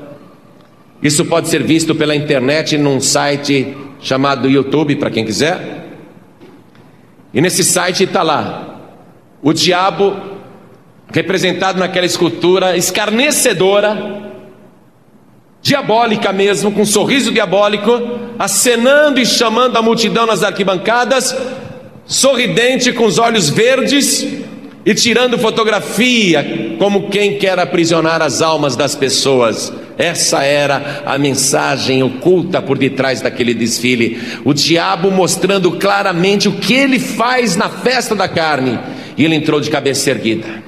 isso 1.01 1.25
pode 1.25 1.47
ser 1.47 1.63
visto 1.63 1.93
pela 1.93 2.15
internet 2.15 2.77
num 2.77 2.99
site 2.99 3.75
chamado 3.99 4.49
YouTube, 4.49 4.95
para 4.95 5.09
quem 5.09 5.25
quiser. 5.25 5.85
E 7.33 7.41
nesse 7.41 7.63
site 7.63 8.03
está 8.03 8.23
lá 8.23 8.67
o 9.41 9.53
diabo 9.53 10.15
representado 11.11 11.79
naquela 11.79 12.05
escultura 12.05 12.75
escarnecedora, 12.75 14.31
diabólica 15.61 16.33
mesmo, 16.33 16.71
com 16.71 16.81
um 16.81 16.85
sorriso 16.85 17.31
diabólico, 17.31 17.91
acenando 18.39 19.19
e 19.19 19.25
chamando 19.25 19.77
a 19.77 19.81
multidão 19.81 20.25
nas 20.25 20.43
arquibancadas, 20.43 21.35
sorridente, 22.05 22.91
com 22.91 23.05
os 23.05 23.19
olhos 23.19 23.49
verdes 23.49 24.25
e 24.85 24.95
tirando 24.95 25.37
fotografia, 25.37 26.75
como 26.79 27.09
quem 27.09 27.37
quer 27.37 27.59
aprisionar 27.59 28.21
as 28.21 28.41
almas 28.41 28.75
das 28.75 28.95
pessoas. 28.95 29.71
Essa 29.97 30.43
era 30.43 31.01
a 31.05 31.17
mensagem 31.17 32.03
oculta 32.03 32.61
por 32.61 32.77
detrás 32.77 33.19
daquele 33.19 33.53
desfile. 33.53 34.21
O 34.45 34.53
diabo 34.53 35.09
mostrando 35.09 35.71
claramente 35.71 36.47
o 36.47 36.53
que 36.53 36.73
ele 36.73 36.99
faz 36.99 37.55
na 37.55 37.67
festa 37.67 38.15
da 38.15 38.27
carne. 38.27 38.79
E 39.17 39.25
ele 39.25 39.35
entrou 39.35 39.59
de 39.59 39.71
cabeça 39.71 40.11
erguida. 40.11 40.63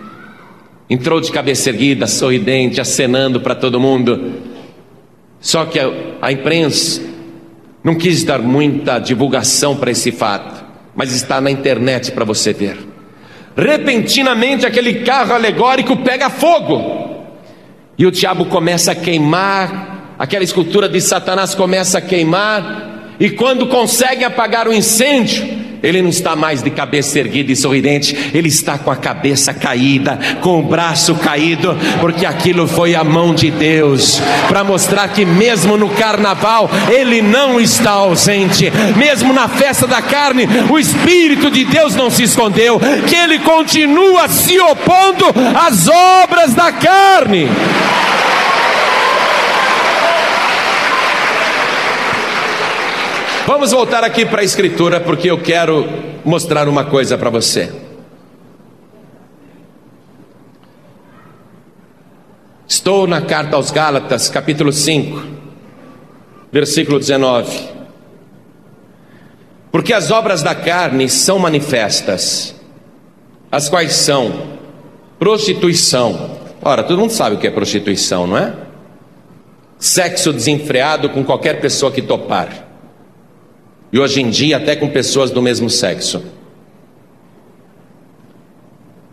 Entrou 0.90 1.22
de 1.22 1.32
cabeça 1.32 1.70
erguida, 1.70 2.08
sorridente, 2.08 2.82
acenando 2.82 3.40
para 3.40 3.54
todo 3.54 3.80
mundo. 3.80 4.34
Só 5.40 5.66
que 5.66 5.80
a, 5.80 5.92
a 6.22 6.32
imprensa 6.32 7.02
não 7.84 7.94
quis 7.94 8.24
dar 8.24 8.40
muita 8.40 8.98
divulgação 8.98 9.78
para 9.78 9.92
esse 9.92 10.12
fato, 10.12 10.66
mas 10.96 11.14
está 11.14 11.40
na 11.40 11.52
internet 11.52 12.12
para 12.12 12.26
você 12.26 12.52
ver. 12.52 12.78
Repentinamente, 13.56 14.66
aquele 14.66 15.02
carro 15.02 15.34
alegórico 15.34 15.98
pega 15.98 16.30
fogo. 16.30 16.99
E 18.00 18.06
o 18.06 18.12
diabo 18.12 18.46
começa 18.46 18.94
a 18.94 18.96
queimar, 18.96 20.16
aquela 20.18 20.42
escultura 20.42 20.88
de 20.88 21.02
Satanás 21.02 21.54
começa 21.54 21.98
a 21.98 22.02
queimar, 22.02 23.18
e 23.20 23.30
quando 23.30 23.68
consegue 23.68 24.24
apagar 24.24 24.70
o 24.70 24.74
incêndio, 24.74 25.60
ele 25.84 26.02
não 26.02 26.10
está 26.10 26.36
mais 26.36 26.62
de 26.62 26.70
cabeça 26.70 27.20
erguida 27.20 27.52
e 27.52 27.56
sorridente, 27.56 28.16
ele 28.34 28.48
está 28.48 28.78
com 28.78 28.92
a 28.92 28.96
cabeça 28.96 29.54
caída, 29.54 30.18
com 30.42 30.60
o 30.60 30.64
braço 30.64 31.16
caído, 31.16 31.78
porque 32.00 32.26
aquilo 32.26 32.68
foi 32.68 32.96
a 32.96 33.04
mão 33.04 33.34
de 33.34 33.52
Deus, 33.52 34.22
para 34.48 34.64
mostrar 34.64 35.10
que 35.10 35.26
mesmo 35.26 35.78
no 35.78 35.90
carnaval 35.90 36.70
ele 36.90 37.22
não 37.22 37.60
está 37.60 37.92
ausente, 37.92 38.72
mesmo 38.96 39.34
na 39.34 39.48
festa 39.48 39.86
da 39.86 40.02
carne, 40.02 40.48
o 40.70 40.80
Espírito 40.80 41.52
de 41.52 41.66
Deus 41.66 41.96
não 41.96 42.10
se 42.10 42.24
escondeu, 42.24 42.80
que 43.08 43.16
ele 43.16 43.40
continua 43.40 44.30
se 44.30 44.58
opondo 44.58 45.26
às 45.56 45.88
obras 45.88 46.54
da 46.54 46.72
carne. 46.72 47.48
Vamos 53.50 53.72
voltar 53.72 54.04
aqui 54.04 54.28
para 54.28 54.42
a 54.42 54.44
Escritura, 54.44 55.00
porque 55.00 55.28
eu 55.28 55.42
quero 55.42 55.84
mostrar 56.24 56.70
uma 56.70 56.86
coisa 56.86 57.18
para 57.18 57.32
você. 57.32 57.74
Estou 62.68 63.08
na 63.08 63.22
carta 63.22 63.56
aos 63.56 63.72
Gálatas, 63.72 64.30
capítulo 64.30 64.72
5, 64.72 65.24
versículo 66.52 67.00
19. 67.00 67.70
Porque 69.72 69.94
as 69.94 70.12
obras 70.12 70.44
da 70.44 70.54
carne 70.54 71.10
são 71.10 71.40
manifestas, 71.40 72.54
as 73.52 73.68
quais 73.68 73.94
são 73.94 74.60
prostituição. 75.18 76.38
Ora, 76.62 76.84
todo 76.84 77.00
mundo 77.00 77.14
sabe 77.14 77.36
o 77.36 77.40
que 77.40 77.48
é 77.48 77.52
prostituição, 77.52 78.28
não 78.28 78.38
é? 78.38 78.54
Sexo 79.80 80.32
desenfreado 80.32 81.10
com 81.10 81.24
qualquer 81.24 81.60
pessoa 81.60 81.92
que 81.92 82.04
topar 82.04 82.69
e 83.92 84.00
hoje 84.00 84.22
em 84.22 84.30
dia 84.30 84.58
até 84.58 84.76
com 84.76 84.90
pessoas 84.90 85.32
do 85.32 85.42
mesmo 85.42 85.70
sexo. 85.70 86.24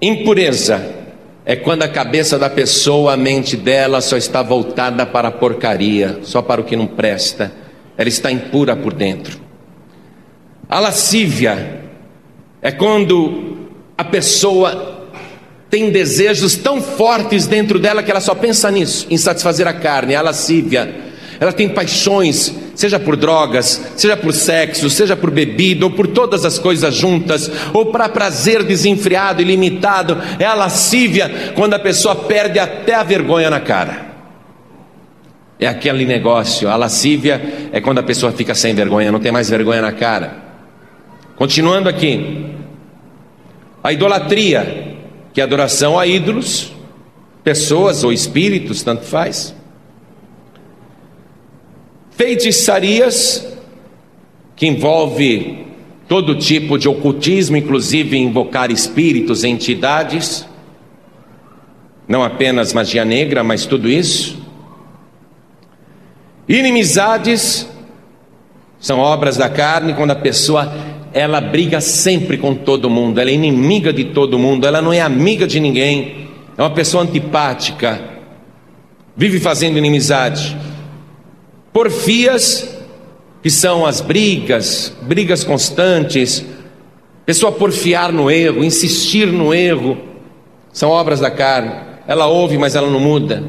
Impureza 0.00 0.94
é 1.44 1.56
quando 1.56 1.82
a 1.82 1.88
cabeça 1.88 2.38
da 2.38 2.50
pessoa, 2.50 3.14
a 3.14 3.16
mente 3.16 3.56
dela 3.56 4.00
só 4.00 4.16
está 4.16 4.42
voltada 4.42 5.06
para 5.06 5.28
a 5.28 5.32
porcaria, 5.32 6.18
só 6.22 6.42
para 6.42 6.60
o 6.60 6.64
que 6.64 6.76
não 6.76 6.86
presta. 6.86 7.52
Ela 7.96 8.08
está 8.08 8.30
impura 8.30 8.76
por 8.76 8.92
dentro. 8.92 9.40
A 10.68 10.80
lascívia 10.80 11.82
é 12.60 12.72
quando 12.72 13.68
a 13.96 14.04
pessoa 14.04 15.08
tem 15.70 15.90
desejos 15.90 16.56
tão 16.56 16.82
fortes 16.82 17.46
dentro 17.46 17.78
dela 17.78 18.02
que 18.02 18.10
ela 18.10 18.20
só 18.20 18.34
pensa 18.34 18.70
nisso, 18.70 19.06
em 19.08 19.16
satisfazer 19.16 19.66
a 19.66 19.72
carne. 19.72 20.14
A 20.14 20.22
lascívia 20.22 20.94
ela 21.38 21.52
tem 21.52 21.68
paixões, 21.68 22.54
seja 22.76 23.00
por 23.00 23.16
drogas, 23.16 23.82
seja 23.96 24.16
por 24.16 24.32
sexo, 24.32 24.90
seja 24.90 25.16
por 25.16 25.30
bebida, 25.30 25.86
ou 25.86 25.90
por 25.90 26.06
todas 26.06 26.44
as 26.44 26.58
coisas 26.58 26.94
juntas, 26.94 27.50
ou 27.72 27.86
para 27.86 28.08
prazer 28.08 28.62
desenfreado, 28.62 29.40
ilimitado. 29.40 30.18
É 30.38 30.44
a 30.44 30.54
lascívia 30.54 31.52
quando 31.56 31.74
a 31.74 31.78
pessoa 31.78 32.14
perde 32.14 32.58
até 32.58 32.94
a 32.94 33.02
vergonha 33.02 33.48
na 33.48 33.58
cara. 33.58 34.06
É 35.58 35.66
aquele 35.66 36.04
negócio. 36.04 36.68
A 36.68 36.76
lascívia 36.76 37.70
é 37.72 37.80
quando 37.80 37.98
a 37.98 38.02
pessoa 38.02 38.30
fica 38.30 38.54
sem 38.54 38.74
vergonha, 38.74 39.10
não 39.10 39.20
tem 39.20 39.32
mais 39.32 39.48
vergonha 39.48 39.80
na 39.80 39.92
cara. 39.92 40.44
Continuando 41.34 41.88
aqui. 41.88 42.54
A 43.82 43.90
idolatria, 43.92 44.96
que 45.32 45.40
é 45.40 45.44
adoração 45.44 45.98
a 45.98 46.06
ídolos, 46.06 46.72
pessoas 47.42 48.04
ou 48.04 48.12
espíritos, 48.12 48.82
tanto 48.82 49.04
faz 49.04 49.55
feitiçarias, 52.16 53.46
que 54.56 54.66
envolve 54.66 55.66
todo 56.08 56.34
tipo 56.34 56.78
de 56.78 56.88
ocultismo, 56.88 57.56
inclusive 57.56 58.16
invocar 58.16 58.70
espíritos, 58.70 59.44
entidades, 59.44 60.48
não 62.08 62.22
apenas 62.22 62.72
magia 62.72 63.04
negra, 63.04 63.44
mas 63.44 63.66
tudo 63.66 63.88
isso. 63.88 64.42
Inimizades 66.48 67.68
são 68.78 68.98
obras 68.98 69.36
da 69.36 69.50
carne 69.50 69.92
quando 69.94 70.12
a 70.12 70.16
pessoa 70.16 70.72
ela 71.12 71.40
briga 71.40 71.80
sempre 71.80 72.38
com 72.38 72.54
todo 72.54 72.88
mundo, 72.88 73.20
ela 73.20 73.30
é 73.30 73.34
inimiga 73.34 73.92
de 73.92 74.04
todo 74.04 74.38
mundo, 74.38 74.66
ela 74.66 74.80
não 74.80 74.92
é 74.92 75.00
amiga 75.00 75.46
de 75.46 75.60
ninguém, 75.60 76.28
é 76.56 76.62
uma 76.62 76.70
pessoa 76.70 77.02
antipática, 77.02 78.00
vive 79.16 79.38
fazendo 79.40 79.76
inimizade 79.76 80.56
porfias, 81.76 82.74
que 83.42 83.50
são 83.50 83.84
as 83.84 84.00
brigas, 84.00 84.96
brigas 85.02 85.44
constantes, 85.44 86.42
pessoa 87.26 87.52
porfiar 87.52 88.10
no 88.10 88.30
erro, 88.30 88.64
insistir 88.64 89.26
no 89.26 89.52
erro, 89.52 89.98
são 90.72 90.88
obras 90.88 91.20
da 91.20 91.30
carne. 91.30 91.70
Ela 92.06 92.28
ouve, 92.28 92.56
mas 92.56 92.74
ela 92.74 92.88
não 92.88 92.98
muda. 92.98 93.44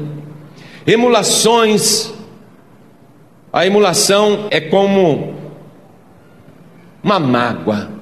Emulações, 0.86 2.12
a 3.50 3.64
emulação 3.64 4.46
é 4.50 4.60
como 4.60 5.34
uma 7.02 7.18
mágoa. 7.18 7.92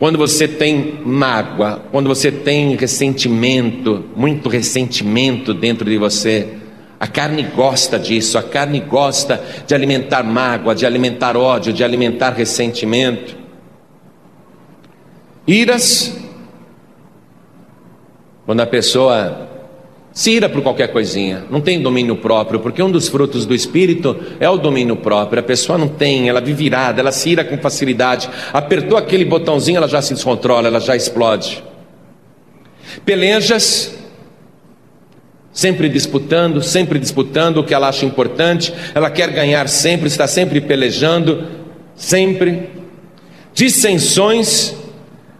Quando 0.00 0.18
você 0.18 0.48
tem 0.48 0.98
mágoa, 1.04 1.80
quando 1.92 2.08
você 2.08 2.32
tem 2.32 2.74
ressentimento, 2.74 4.04
muito 4.16 4.48
ressentimento 4.48 5.54
dentro 5.54 5.88
de 5.88 5.96
você, 5.96 6.55
a 6.98 7.06
carne 7.06 7.42
gosta 7.42 7.98
disso, 7.98 8.38
a 8.38 8.42
carne 8.42 8.80
gosta 8.80 9.42
de 9.66 9.74
alimentar 9.74 10.22
mágoa, 10.22 10.74
de 10.74 10.86
alimentar 10.86 11.36
ódio, 11.36 11.72
de 11.72 11.84
alimentar 11.84 12.30
ressentimento. 12.30 13.36
iras, 15.46 16.16
quando 18.44 18.60
a 18.60 18.66
pessoa 18.66 19.46
se 20.16 20.30
ira 20.30 20.48
por 20.48 20.62
qualquer 20.62 20.88
coisinha, 20.88 21.44
não 21.50 21.60
tem 21.60 21.82
domínio 21.82 22.16
próprio, 22.16 22.58
porque 22.60 22.82
um 22.82 22.90
dos 22.90 23.06
frutos 23.06 23.44
do 23.44 23.54
espírito 23.54 24.16
é 24.40 24.48
o 24.48 24.56
domínio 24.56 24.96
próprio. 24.96 25.40
A 25.40 25.42
pessoa 25.42 25.76
não 25.76 25.88
tem, 25.88 26.26
ela 26.26 26.40
vive 26.40 26.64
irada, 26.64 27.02
ela 27.02 27.12
se 27.12 27.28
ira 27.28 27.44
com 27.44 27.58
facilidade. 27.58 28.30
Apertou 28.50 28.96
aquele 28.96 29.26
botãozinho, 29.26 29.76
ela 29.76 29.86
já 29.86 30.00
se 30.00 30.14
descontrola, 30.14 30.68
ela 30.68 30.80
já 30.80 30.96
explode. 30.96 31.62
Pelejas, 33.04 33.94
sempre 35.56 35.88
disputando, 35.88 36.62
sempre 36.62 36.98
disputando 36.98 37.56
o 37.56 37.64
que 37.64 37.72
ela 37.72 37.88
acha 37.88 38.04
importante, 38.04 38.74
ela 38.94 39.08
quer 39.08 39.30
ganhar 39.30 39.70
sempre, 39.70 40.06
está 40.06 40.26
sempre 40.26 40.60
pelejando, 40.60 41.44
sempre. 41.94 42.68
Dissensões, 43.54 44.74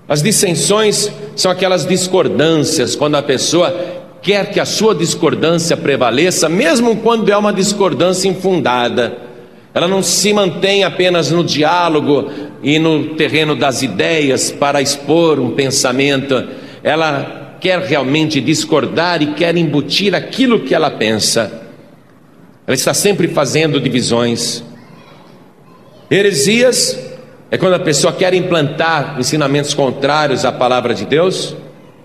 as 0.08 0.22
dissensões 0.22 1.12
são 1.36 1.50
aquelas 1.50 1.84
discordâncias, 1.84 2.96
quando 2.96 3.16
a 3.16 3.22
pessoa 3.22 3.78
quer 4.22 4.50
que 4.50 4.58
a 4.58 4.64
sua 4.64 4.94
discordância 4.94 5.76
prevaleça, 5.76 6.48
mesmo 6.48 6.96
quando 6.96 7.30
é 7.30 7.36
uma 7.36 7.52
discordância 7.52 8.26
infundada. 8.26 9.18
Ela 9.74 9.86
não 9.86 10.02
se 10.02 10.32
mantém 10.32 10.82
apenas 10.82 11.30
no 11.30 11.44
diálogo 11.44 12.30
e 12.62 12.78
no 12.78 13.16
terreno 13.16 13.54
das 13.54 13.82
ideias 13.82 14.50
para 14.50 14.80
expor 14.80 15.38
um 15.38 15.50
pensamento, 15.50 16.42
ela 16.82 17.45
quer 17.60 17.80
realmente 17.80 18.40
discordar 18.40 19.22
e 19.22 19.34
quer 19.34 19.56
embutir 19.56 20.14
aquilo 20.14 20.60
que 20.60 20.74
ela 20.74 20.90
pensa. 20.90 21.62
Ela 22.66 22.74
está 22.74 22.92
sempre 22.92 23.28
fazendo 23.28 23.80
divisões. 23.80 24.62
Heresias 26.10 26.98
é 27.50 27.56
quando 27.56 27.74
a 27.74 27.78
pessoa 27.78 28.12
quer 28.12 28.34
implantar 28.34 29.16
ensinamentos 29.18 29.72
contrários 29.72 30.44
à 30.44 30.52
palavra 30.52 30.94
de 30.94 31.04
Deus. 31.04 31.56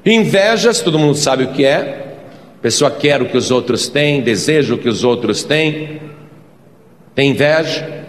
Invejas, 0.06 0.82
todo 0.82 1.00
mundo 1.00 1.16
sabe 1.16 1.46
o 1.46 1.48
que 1.52 1.66
é. 1.66 2.16
A 2.60 2.62
pessoa 2.62 2.92
quer 2.92 3.22
o 3.22 3.26
que 3.26 3.38
os 3.38 3.50
outros 3.50 3.88
têm, 3.88 4.22
deseja 4.22 4.76
o 4.76 4.78
que 4.78 4.88
os 4.88 5.04
outros 5.04 5.44
têm, 5.44 6.00
tem 7.16 7.32
inveja. 7.32 8.06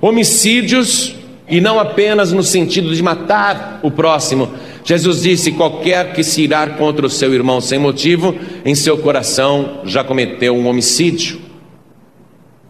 Homicídios, 0.00 1.14
e 1.48 1.60
não 1.60 1.78
apenas 1.78 2.32
no 2.32 2.42
sentido 2.42 2.94
de 2.94 3.02
matar 3.02 3.78
o 3.82 3.90
próximo. 3.90 4.52
Jesus 4.86 5.22
disse: 5.22 5.50
qualquer 5.50 6.12
que 6.12 6.22
se 6.22 6.42
irar 6.42 6.76
contra 6.76 7.04
o 7.04 7.10
seu 7.10 7.34
irmão 7.34 7.60
sem 7.60 7.76
motivo, 7.78 8.34
em 8.64 8.74
seu 8.74 8.96
coração 8.96 9.80
já 9.84 10.04
cometeu 10.04 10.54
um 10.54 10.66
homicídio. 10.68 11.40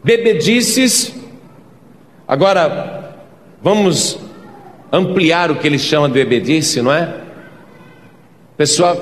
Bebedices, 0.03 1.15
agora 2.27 3.15
vamos 3.63 4.19
ampliar 4.91 5.51
o 5.51 5.57
que 5.57 5.67
ele 5.67 5.79
chama 5.79 6.09
de 6.09 6.15
bebedice, 6.15 6.81
não 6.81 6.91
é? 6.91 7.03
A 7.03 8.57
pessoa 8.57 8.95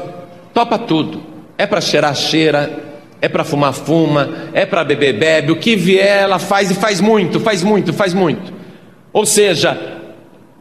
topa 0.52 0.76
tudo 0.76 1.22
é 1.56 1.66
para 1.66 1.80
cheirar, 1.80 2.14
cheira. 2.16 2.82
É 3.20 3.28
para 3.28 3.44
fumar, 3.44 3.72
fuma. 3.72 4.50
É 4.52 4.66
para 4.66 4.84
beber, 4.84 5.18
bebe. 5.18 5.52
O 5.52 5.56
que 5.56 5.76
vier, 5.76 6.24
ela 6.24 6.38
faz 6.38 6.70
e 6.70 6.74
faz 6.74 7.00
muito, 7.00 7.40
faz 7.40 7.62
muito, 7.62 7.92
faz 7.92 8.12
muito. 8.12 8.52
Ou 9.12 9.24
seja, 9.24 9.93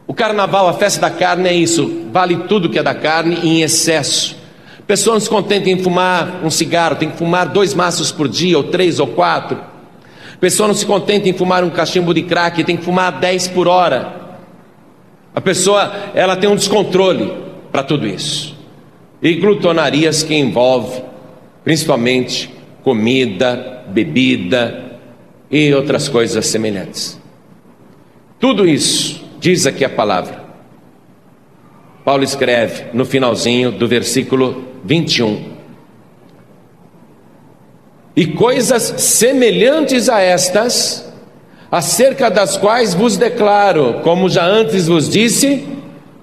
o 0.06 0.12
carnaval, 0.14 0.68
a 0.68 0.74
festa 0.74 1.00
da 1.00 1.10
carne 1.10 1.48
é 1.48 1.54
isso. 1.54 2.06
Vale 2.12 2.36
tudo 2.48 2.68
que 2.68 2.78
é 2.78 2.82
da 2.82 2.94
carne 2.94 3.36
em 3.42 3.62
excesso. 3.62 4.36
A 4.78 4.82
pessoa 4.82 5.14
não 5.14 5.20
se 5.20 5.30
contenta 5.30 5.70
em 5.70 5.82
fumar 5.82 6.40
um 6.44 6.50
cigarro, 6.50 6.96
tem 6.96 7.10
que 7.10 7.16
fumar 7.16 7.48
dois 7.48 7.72
maços 7.72 8.12
por 8.12 8.28
dia, 8.28 8.56
ou 8.56 8.64
três 8.64 9.00
ou 9.00 9.06
quatro. 9.06 9.58
Pessoa 10.44 10.66
não 10.66 10.74
se 10.74 10.84
contenta 10.84 11.26
em 11.26 11.32
fumar 11.32 11.64
um 11.64 11.70
cachimbo 11.70 12.12
de 12.12 12.22
crack, 12.22 12.62
tem 12.64 12.76
que 12.76 12.84
fumar 12.84 13.18
dez 13.18 13.48
por 13.48 13.66
hora. 13.66 14.12
A 15.34 15.40
pessoa, 15.40 15.90
ela 16.14 16.36
tem 16.36 16.50
um 16.50 16.54
descontrole 16.54 17.32
para 17.72 17.82
tudo 17.82 18.06
isso 18.06 18.54
e 19.22 19.36
glutonarias 19.36 20.22
que 20.22 20.34
envolve 20.34 21.02
principalmente 21.64 22.52
comida, 22.82 23.82
bebida 23.88 24.98
e 25.50 25.72
outras 25.72 26.10
coisas 26.10 26.46
semelhantes. 26.46 27.18
Tudo 28.38 28.68
isso 28.68 29.23
diz 29.44 29.66
aqui 29.66 29.84
a 29.84 29.90
palavra. 29.90 30.42
Paulo 32.02 32.24
escreve 32.24 32.84
no 32.94 33.04
finalzinho 33.04 33.70
do 33.70 33.86
versículo 33.86 34.64
21. 34.82 35.52
E 38.16 38.28
coisas 38.28 38.82
semelhantes 39.02 40.08
a 40.08 40.18
estas, 40.18 41.12
acerca 41.70 42.30
das 42.30 42.56
quais 42.56 42.94
vos 42.94 43.18
declaro, 43.18 44.00
como 44.02 44.30
já 44.30 44.46
antes 44.46 44.88
vos 44.88 45.10
disse, 45.10 45.66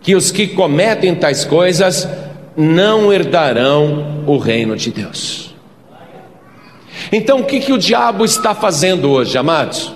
que 0.02 0.16
os 0.16 0.32
que 0.32 0.48
cometem 0.48 1.14
tais 1.14 1.46
coisas 1.46 2.08
não 2.58 3.14
herdarão 3.14 4.24
o 4.26 4.40
reino 4.40 4.76
de 4.76 4.90
Deus. 4.90 5.54
Então, 7.12 7.42
o 7.42 7.46
que, 7.46 7.60
que 7.60 7.72
o 7.72 7.78
diabo 7.78 8.26
está 8.26 8.56
fazendo 8.56 9.12
hoje, 9.12 9.38
amados? 9.38 9.94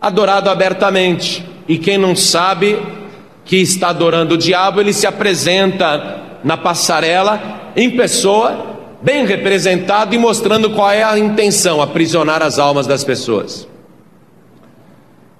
Adorado 0.00 0.48
abertamente. 0.48 1.55
E 1.68 1.78
quem 1.78 1.98
não 1.98 2.14
sabe 2.14 2.78
que 3.44 3.56
está 3.56 3.88
adorando 3.88 4.34
o 4.34 4.38
diabo, 4.38 4.80
ele 4.80 4.92
se 4.92 5.06
apresenta 5.06 6.22
na 6.44 6.56
passarela, 6.56 7.72
em 7.76 7.90
pessoa, 7.90 8.76
bem 9.02 9.26
representado 9.26 10.14
e 10.14 10.18
mostrando 10.18 10.70
qual 10.70 10.90
é 10.90 11.02
a 11.02 11.18
intenção: 11.18 11.80
aprisionar 11.80 12.42
as 12.42 12.58
almas 12.58 12.86
das 12.86 13.04
pessoas. 13.04 13.68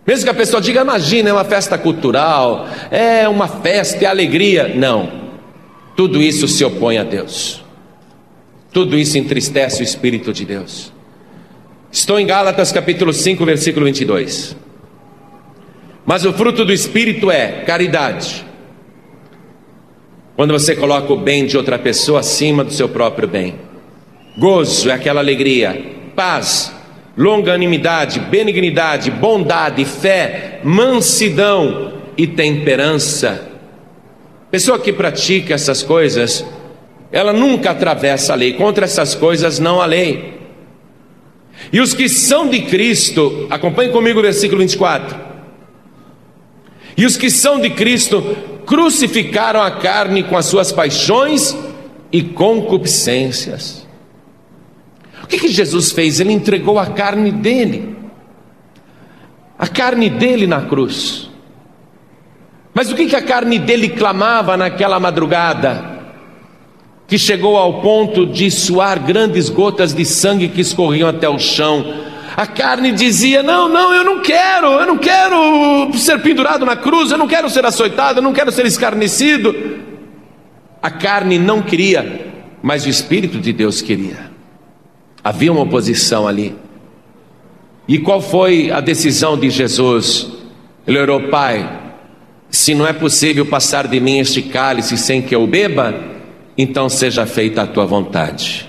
Mesmo 0.06 0.24
que 0.24 0.30
a 0.30 0.34
pessoa 0.34 0.60
diga, 0.60 0.82
imagina, 0.82 1.30
é 1.30 1.32
uma 1.32 1.44
festa 1.44 1.76
cultural, 1.76 2.68
é 2.92 3.28
uma 3.28 3.48
festa, 3.48 4.04
é 4.04 4.06
alegria. 4.06 4.72
Não. 4.74 5.26
Tudo 5.96 6.22
isso 6.22 6.46
se 6.46 6.64
opõe 6.64 6.98
a 6.98 7.02
Deus. 7.02 7.64
Tudo 8.72 8.96
isso 8.96 9.18
entristece 9.18 9.80
o 9.80 9.84
Espírito 9.84 10.32
de 10.32 10.44
Deus. 10.44 10.92
Estou 11.90 12.20
em 12.20 12.26
Gálatas 12.26 12.70
capítulo 12.70 13.12
5, 13.12 13.44
versículo 13.44 13.86
22. 13.86 14.56
Mas 16.06 16.24
o 16.24 16.32
fruto 16.32 16.64
do 16.64 16.72
Espírito 16.72 17.30
é 17.32 17.64
caridade. 17.66 18.46
Quando 20.36 20.52
você 20.52 20.76
coloca 20.76 21.12
o 21.12 21.16
bem 21.16 21.46
de 21.46 21.56
outra 21.56 21.78
pessoa 21.78 22.20
acima 22.20 22.62
do 22.62 22.72
seu 22.72 22.88
próprio 22.88 23.26
bem. 23.26 23.56
Gozo 24.38 24.88
é 24.88 24.92
aquela 24.92 25.20
alegria. 25.20 25.96
Paz, 26.14 26.72
longanimidade, 27.16 28.20
benignidade, 28.20 29.10
bondade, 29.10 29.84
fé, 29.84 30.60
mansidão 30.62 31.94
e 32.16 32.26
temperança. 32.26 33.48
Pessoa 34.48 34.78
que 34.78 34.92
pratica 34.92 35.54
essas 35.54 35.82
coisas, 35.82 36.44
ela 37.10 37.32
nunca 37.32 37.72
atravessa 37.72 38.32
a 38.32 38.36
lei. 38.36 38.52
Contra 38.52 38.84
essas 38.84 39.14
coisas 39.14 39.58
não 39.58 39.80
há 39.80 39.86
lei. 39.86 40.36
E 41.72 41.80
os 41.80 41.94
que 41.94 42.08
são 42.08 42.48
de 42.48 42.62
Cristo, 42.62 43.48
acompanhe 43.50 43.90
comigo 43.90 44.20
o 44.20 44.22
versículo 44.22 44.60
24. 44.60 45.25
E 46.96 47.04
os 47.04 47.16
que 47.16 47.30
são 47.30 47.60
de 47.60 47.70
Cristo 47.70 48.22
crucificaram 48.64 49.60
a 49.60 49.70
carne 49.70 50.22
com 50.22 50.36
as 50.36 50.46
suas 50.46 50.72
paixões 50.72 51.56
e 52.10 52.22
concupiscências. 52.22 53.86
O 55.22 55.26
que, 55.26 55.38
que 55.38 55.48
Jesus 55.48 55.92
fez? 55.92 56.20
Ele 56.20 56.32
entregou 56.32 56.78
a 56.78 56.86
carne 56.86 57.30
dele, 57.32 57.96
a 59.58 59.66
carne 59.66 60.08
dele 60.08 60.46
na 60.46 60.62
cruz. 60.62 61.28
Mas 62.72 62.90
o 62.90 62.94
que, 62.94 63.06
que 63.06 63.16
a 63.16 63.22
carne 63.22 63.58
dele 63.58 63.88
clamava 63.88 64.56
naquela 64.56 65.00
madrugada? 65.00 65.96
Que 67.08 67.18
chegou 67.18 67.56
ao 67.56 67.80
ponto 67.80 68.26
de 68.26 68.50
suar 68.50 68.98
grandes 68.98 69.48
gotas 69.48 69.94
de 69.94 70.04
sangue 70.04 70.48
que 70.48 70.60
escorriam 70.60 71.08
até 71.08 71.28
o 71.28 71.38
chão. 71.38 71.84
A 72.36 72.46
carne 72.46 72.92
dizia: 72.92 73.42
Não, 73.42 73.66
não, 73.66 73.94
eu 73.94 74.04
não 74.04 74.20
quero, 74.20 74.66
eu 74.66 74.86
não 74.86 74.98
quero 74.98 75.90
ser 75.94 76.20
pendurado 76.20 76.66
na 76.66 76.76
cruz, 76.76 77.10
eu 77.10 77.16
não 77.16 77.26
quero 77.26 77.48
ser 77.48 77.64
açoitado, 77.64 78.18
eu 78.18 78.22
não 78.22 78.34
quero 78.34 78.52
ser 78.52 78.66
escarnecido. 78.66 79.54
A 80.82 80.90
carne 80.90 81.38
não 81.38 81.62
queria, 81.62 82.30
mas 82.62 82.84
o 82.84 82.90
Espírito 82.90 83.38
de 83.38 83.52
Deus 83.54 83.80
queria. 83.80 84.30
Havia 85.24 85.50
uma 85.50 85.62
oposição 85.62 86.28
ali. 86.28 86.54
E 87.88 87.98
qual 87.98 88.20
foi 88.20 88.70
a 88.70 88.80
decisão 88.80 89.38
de 89.38 89.48
Jesus? 89.48 90.28
Ele 90.86 90.98
orou, 90.98 91.28
Pai, 91.28 91.80
se 92.50 92.74
não 92.74 92.86
é 92.86 92.92
possível 92.92 93.46
passar 93.46 93.88
de 93.88 93.98
mim 93.98 94.18
este 94.18 94.42
cálice 94.42 94.98
sem 94.98 95.22
que 95.22 95.34
eu 95.34 95.46
beba, 95.46 95.94
então 96.58 96.88
seja 96.88 97.24
feita 97.24 97.62
a 97.62 97.66
tua 97.66 97.86
vontade. 97.86 98.68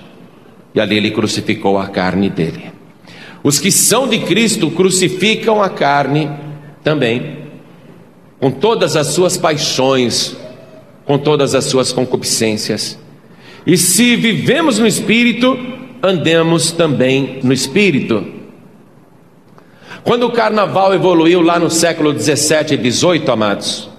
E 0.74 0.80
ali 0.80 0.98
ele 0.98 1.12
crucificou 1.12 1.78
a 1.78 1.88
carne 1.88 2.30
dele. 2.30 2.77
Os 3.48 3.62
que 3.62 3.72
são 3.72 4.10
de 4.10 4.20
Cristo 4.20 4.70
crucificam 4.70 5.64
a 5.64 5.70
carne 5.70 6.30
também, 6.84 7.38
com 8.42 8.52
todas 8.52 8.98
as 8.98 9.08
suas 9.08 9.38
paixões, 9.38 10.36
com 11.06 11.18
todas 11.18 11.56
as 11.56 11.64
suas 11.64 11.94
concupiscências. 11.94 13.00
E 13.66 13.78
se 13.78 14.18
vivemos 14.18 14.80
no 14.80 14.86
Espírito, 14.86 15.58
andemos 16.04 16.74
também 16.74 17.40
no 17.42 17.54
Espírito. 17.54 18.28
Quando 20.04 20.24
o 20.24 20.34
carnaval 20.34 20.94
evoluiu 20.94 21.40
lá 21.40 21.58
no 21.58 21.70
século 21.70 22.12
17 22.12 22.74
e 22.74 22.78
18, 22.78 23.32
amados, 23.32 23.90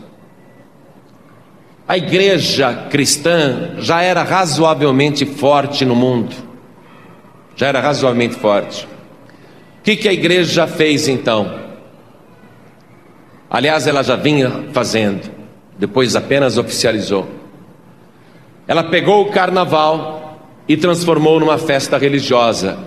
a 1.89 1.97
igreja 1.97 2.87
cristã 2.91 3.77
já 3.79 4.03
era 4.03 4.23
razoavelmente 4.23 5.25
forte 5.25 5.87
no 5.87 5.97
mundo. 5.97 6.37
Já 7.57 7.69
era 7.69 7.81
razoavelmente 7.81 8.35
forte. 8.35 8.87
Que, 9.89 9.97
que 9.97 10.07
a 10.07 10.13
igreja 10.13 10.67
fez 10.67 11.09
então? 11.09 11.61
Aliás, 13.49 13.87
ela 13.87 14.03
já 14.03 14.17
vinha 14.17 14.65
fazendo, 14.71 15.31
depois 15.79 16.15
apenas 16.15 16.59
oficializou. 16.59 17.27
Ela 18.67 18.85
pegou 18.85 19.23
o 19.23 19.31
carnaval 19.31 20.43
e 20.69 20.77
transformou 20.77 21.41
numa 21.41 21.57
festa 21.57 21.97
religiosa. 21.97 22.79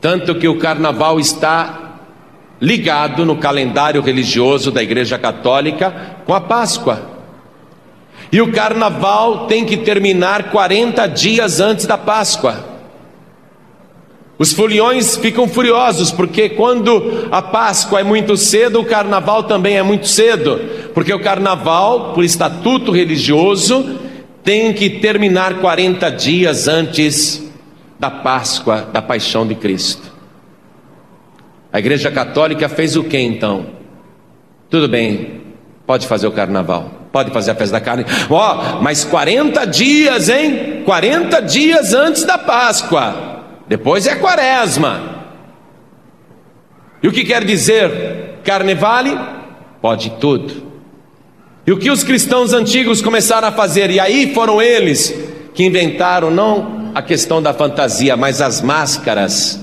Tanto 0.00 0.36
que 0.36 0.46
o 0.46 0.60
carnaval 0.60 1.18
está 1.18 1.98
ligado 2.60 3.26
no 3.26 3.38
calendário 3.38 4.00
religioso 4.00 4.70
da 4.70 4.84
Igreja 4.84 5.18
Católica 5.18 6.18
com 6.24 6.32
a 6.32 6.40
Páscoa. 6.40 7.02
E 8.30 8.40
o 8.40 8.52
carnaval 8.52 9.48
tem 9.48 9.64
que 9.64 9.76
terminar 9.76 10.52
40 10.52 11.08
dias 11.08 11.58
antes 11.58 11.84
da 11.84 11.98
Páscoa. 11.98 12.69
Os 14.40 14.54
foliões 14.54 15.18
ficam 15.18 15.46
furiosos, 15.46 16.10
porque 16.10 16.48
quando 16.48 17.28
a 17.30 17.42
Páscoa 17.42 18.00
é 18.00 18.02
muito 18.02 18.38
cedo, 18.38 18.80
o 18.80 18.86
carnaval 18.86 19.42
também 19.42 19.76
é 19.76 19.82
muito 19.82 20.08
cedo. 20.08 20.58
Porque 20.94 21.12
o 21.12 21.20
carnaval, 21.20 22.14
por 22.14 22.24
estatuto 22.24 22.90
religioso, 22.90 23.98
tem 24.42 24.72
que 24.72 24.88
terminar 24.88 25.60
40 25.60 26.10
dias 26.12 26.68
antes 26.68 27.52
da 27.98 28.10
Páscoa, 28.10 28.88
da 28.90 29.02
paixão 29.02 29.46
de 29.46 29.54
Cristo. 29.54 30.10
A 31.70 31.78
Igreja 31.78 32.10
Católica 32.10 32.66
fez 32.66 32.96
o 32.96 33.04
que 33.04 33.18
então? 33.18 33.66
Tudo 34.70 34.88
bem, 34.88 35.42
pode 35.86 36.06
fazer 36.06 36.26
o 36.26 36.32
carnaval. 36.32 36.90
Pode 37.12 37.30
fazer 37.30 37.50
a 37.50 37.54
festa 37.54 37.74
da 37.78 37.80
carne. 37.84 38.06
Ó, 38.30 38.78
oh, 38.78 38.82
mas 38.82 39.04
40 39.04 39.66
dias, 39.66 40.30
hein? 40.30 40.82
40 40.86 41.42
dias 41.42 41.92
antes 41.92 42.24
da 42.24 42.38
Páscoa. 42.38 43.29
Depois 43.70 44.04
é 44.04 44.16
quaresma. 44.16 45.26
E 47.00 47.06
o 47.06 47.12
que 47.12 47.24
quer 47.24 47.44
dizer 47.44 48.40
carnevale? 48.42 49.16
Pode 49.80 50.10
tudo. 50.18 50.70
E 51.64 51.70
o 51.70 51.78
que 51.78 51.88
os 51.88 52.02
cristãos 52.02 52.52
antigos 52.52 53.00
começaram 53.00 53.46
a 53.46 53.52
fazer? 53.52 53.88
E 53.88 54.00
aí 54.00 54.34
foram 54.34 54.60
eles 54.60 55.14
que 55.54 55.64
inventaram 55.64 56.32
não 56.32 56.90
a 56.96 57.00
questão 57.00 57.40
da 57.40 57.54
fantasia, 57.54 58.16
mas 58.16 58.40
as 58.40 58.60
máscaras. 58.60 59.60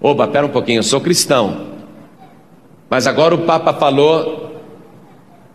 Oba, 0.00 0.28
pera 0.28 0.46
um 0.46 0.50
pouquinho, 0.50 0.78
eu 0.78 0.84
sou 0.84 1.00
cristão. 1.00 1.66
Mas 2.88 3.08
agora 3.08 3.34
o 3.34 3.38
Papa 3.38 3.74
falou 3.74 4.62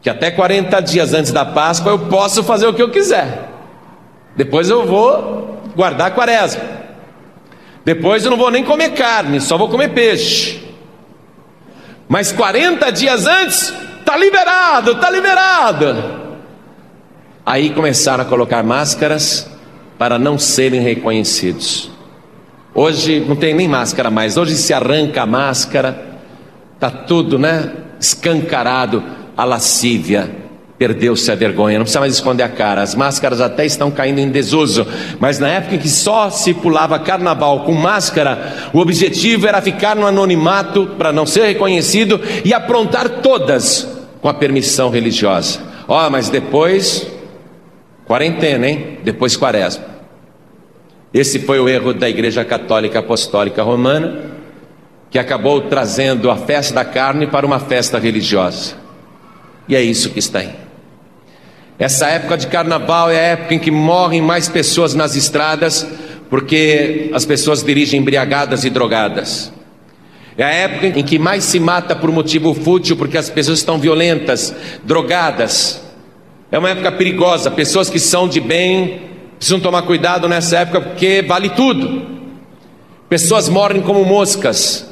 que 0.01 0.09
até 0.09 0.29
40 0.29 0.81
dias 0.81 1.13
antes 1.13 1.31
da 1.31 1.45
Páscoa 1.45 1.93
eu 1.93 1.99
posso 2.09 2.43
fazer 2.43 2.67
o 2.67 2.73
que 2.73 2.83
eu 2.83 2.91
quiser. 2.91 3.49
Depois 4.35 4.69
eu 4.69 4.85
vou 4.85 5.61
guardar 5.77 6.07
a 6.07 6.11
quaresma. 6.11 6.82
Depois 7.85 8.23
eu 8.23 8.31
não 8.31 8.37
vou 8.37 8.49
nem 8.49 8.63
comer 8.63 8.91
carne, 8.91 9.41
só 9.41 9.57
vou 9.57 9.69
comer 9.69 9.89
peixe. 9.89 10.63
Mas 12.07 12.31
40 12.31 12.91
dias 12.91 13.27
antes, 13.27 13.73
está 13.99 14.15
liberado, 14.15 14.91
está 14.91 15.09
liberado. 15.09 16.21
Aí 17.45 17.71
começaram 17.71 18.23
a 18.23 18.27
colocar 18.27 18.63
máscaras 18.63 19.49
para 19.97 20.17
não 20.17 20.37
serem 20.37 20.81
reconhecidos. 20.81 21.91
Hoje 22.73 23.19
não 23.19 23.35
tem 23.35 23.53
nem 23.53 23.67
máscara 23.67 24.09
mais, 24.09 24.37
hoje 24.37 24.55
se 24.55 24.73
arranca 24.73 25.23
a 25.23 25.25
máscara, 25.25 26.19
está 26.73 26.89
tudo, 26.89 27.37
né? 27.37 27.71
Escancarado 27.99 29.03
a 29.35 29.43
lascívia, 29.43 30.42
perdeu-se 30.83 31.31
a 31.31 31.35
vergonha, 31.35 31.77
não 31.77 31.85
precisa 31.85 32.01
mais 32.01 32.13
esconder 32.13 32.43
a 32.43 32.49
cara, 32.49 32.81
as 32.81 32.93
máscaras 32.93 33.39
até 33.39 33.65
estão 33.65 33.89
caindo 33.89 34.19
em 34.19 34.29
desuso, 34.29 34.85
mas 35.17 35.39
na 35.39 35.47
época 35.47 35.75
em 35.75 35.79
que 35.79 35.87
só 35.87 36.29
se 36.29 36.53
pulava 36.53 36.99
carnaval 36.99 37.61
com 37.61 37.71
máscara, 37.71 38.69
o 38.73 38.79
objetivo 38.79 39.47
era 39.47 39.61
ficar 39.61 39.95
no 39.95 40.05
anonimato 40.05 40.87
para 40.97 41.13
não 41.13 41.25
ser 41.25 41.45
reconhecido 41.45 42.19
e 42.43 42.53
aprontar 42.53 43.21
todas 43.21 43.87
com 44.19 44.27
a 44.27 44.33
permissão 44.33 44.89
religiosa. 44.89 45.61
Ó, 45.87 46.05
oh, 46.05 46.09
mas 46.09 46.27
depois, 46.27 47.09
quarentena, 48.05 48.67
hein? 48.67 48.97
Depois 49.05 49.37
quaresma. 49.37 49.85
Esse 51.13 51.39
foi 51.39 51.61
o 51.61 51.69
erro 51.69 51.93
da 51.93 52.09
Igreja 52.09 52.43
Católica 52.43 52.99
Apostólica 52.99 53.63
Romana, 53.63 54.33
que 55.09 55.17
acabou 55.17 55.61
trazendo 55.61 56.29
a 56.29 56.35
festa 56.35 56.75
da 56.75 56.83
carne 56.83 57.25
para 57.25 57.45
uma 57.45 57.59
festa 57.59 57.97
religiosa. 57.97 58.75
E 59.65 59.77
é 59.77 59.81
isso 59.81 60.09
que 60.09 60.19
está 60.19 60.39
aí. 60.39 60.62
Essa 61.79 62.07
época 62.07 62.37
de 62.37 62.47
carnaval 62.47 63.09
é 63.09 63.17
a 63.17 63.27
época 63.33 63.55
em 63.55 63.59
que 63.59 63.71
morrem 63.71 64.21
mais 64.21 64.47
pessoas 64.47 64.93
nas 64.93 65.15
estradas, 65.15 65.87
porque 66.29 67.09
as 67.13 67.25
pessoas 67.25 67.63
dirigem 67.63 67.99
embriagadas 67.99 68.63
e 68.63 68.69
drogadas. 68.69 69.51
É 70.37 70.43
a 70.43 70.51
época 70.51 70.87
em 70.99 71.03
que 71.03 71.19
mais 71.19 71.43
se 71.43 71.59
mata 71.59 71.95
por 71.95 72.11
motivo 72.11 72.53
fútil, 72.53 72.95
porque 72.95 73.17
as 73.17 73.29
pessoas 73.29 73.59
estão 73.59 73.77
violentas, 73.77 74.53
drogadas. 74.83 75.81
É 76.51 76.57
uma 76.57 76.69
época 76.69 76.91
perigosa. 76.91 77.51
Pessoas 77.51 77.89
que 77.89 77.99
são 77.99 78.27
de 78.27 78.39
bem 78.39 79.01
precisam 79.37 79.59
tomar 79.59 79.81
cuidado 79.83 80.27
nessa 80.27 80.59
época, 80.59 80.81
porque 80.81 81.21
vale 81.21 81.49
tudo. 81.49 82.07
Pessoas 83.09 83.49
morrem 83.49 83.81
como 83.81 84.03
moscas, 84.05 84.89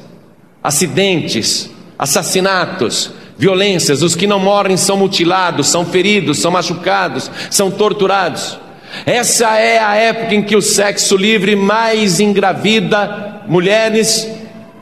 acidentes, 0.64 1.72
assassinatos, 1.98 3.12
violências, 3.42 4.04
os 4.04 4.14
que 4.14 4.28
não 4.28 4.38
morrem 4.38 4.78
são 4.78 4.96
mutilados, 4.96 5.68
são 5.68 5.84
feridos, 5.84 6.38
são 6.38 6.52
machucados, 6.52 7.32
são 7.50 7.72
torturados. 7.72 8.60
Essa 9.04 9.58
é 9.58 9.80
a 9.80 9.96
época 9.96 10.36
em 10.36 10.44
que 10.44 10.56
o 10.56 10.62
sexo 10.62 11.18
livre 11.18 11.56
mais 11.56 12.20
engravida 12.20 13.42
mulheres, 13.48 14.32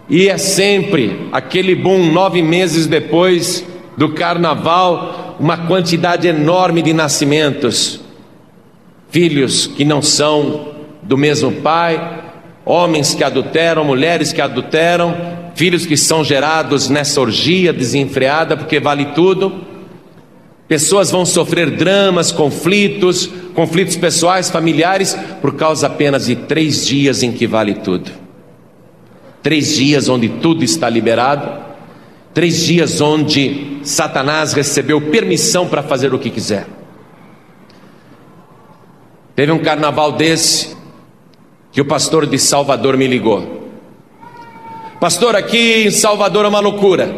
e 0.10 0.28
é 0.28 0.38
sempre 0.38 1.30
aquele 1.32 1.74
boom, 1.74 2.12
nove 2.12 2.42
meses 2.42 2.86
depois 2.86 3.64
do 3.96 4.10
carnaval, 4.10 5.38
uma 5.40 5.66
quantidade 5.66 6.28
enorme 6.28 6.82
de 6.82 6.92
nascimentos, 6.92 8.02
filhos 9.10 9.68
que 9.68 9.86
não 9.86 10.02
são 10.02 10.74
do 11.02 11.18
mesmo 11.18 11.50
pai, 11.50 12.24
homens 12.66 13.16
que 13.16 13.24
adulteram, 13.24 13.86
mulheres 13.86 14.34
que 14.34 14.42
adulteram, 14.42 15.16
filhos 15.60 15.86
que 15.86 15.98
são 15.98 16.24
gerados 16.24 16.88
nessa 16.88 17.20
orgia 17.20 17.74
desenfreada, 17.74 18.56
porque 18.56 18.80
vale 18.80 19.08
tudo. 19.08 19.60
Pessoas 20.70 21.12
vão 21.12 21.26
sofrer 21.26 21.72
dramas, 21.72 22.32
conflitos, 22.32 23.30
conflitos 23.54 23.98
pessoais, 23.98 24.50
familiares, 24.50 25.18
por 25.42 25.58
causa 25.58 25.88
apenas 25.88 26.28
de 26.28 26.38
três 26.38 26.88
dias 26.88 27.24
em 27.24 27.34
que 27.34 27.46
vale 27.46 27.74
tudo. 27.74 28.10
Três 29.44 29.76
dias 29.76 30.08
onde 30.08 30.30
tudo 30.30 30.64
está 30.64 30.90
liberado, 30.90 31.62
três 32.34 32.64
dias 32.64 33.02
onde 33.02 33.80
Satanás 33.84 34.54
recebeu 34.54 35.02
permissão 35.12 35.68
para 35.68 35.84
fazer 35.84 36.14
o 36.14 36.20
que 36.20 36.30
quiser. 36.30 36.68
Teve 39.36 39.52
um 39.52 39.60
carnaval 39.60 40.14
desse 40.14 40.74
que 41.70 41.82
o 41.82 41.86
pastor 41.86 42.26
de 42.26 42.40
Salvador 42.40 42.96
me 42.96 43.08
ligou. 43.08 43.69
Pastor, 45.00 45.34
aqui 45.34 45.86
em 45.88 45.92
Salvador 45.92 46.44
é 46.44 46.50
uma 46.50 46.60
loucura. 46.60 47.10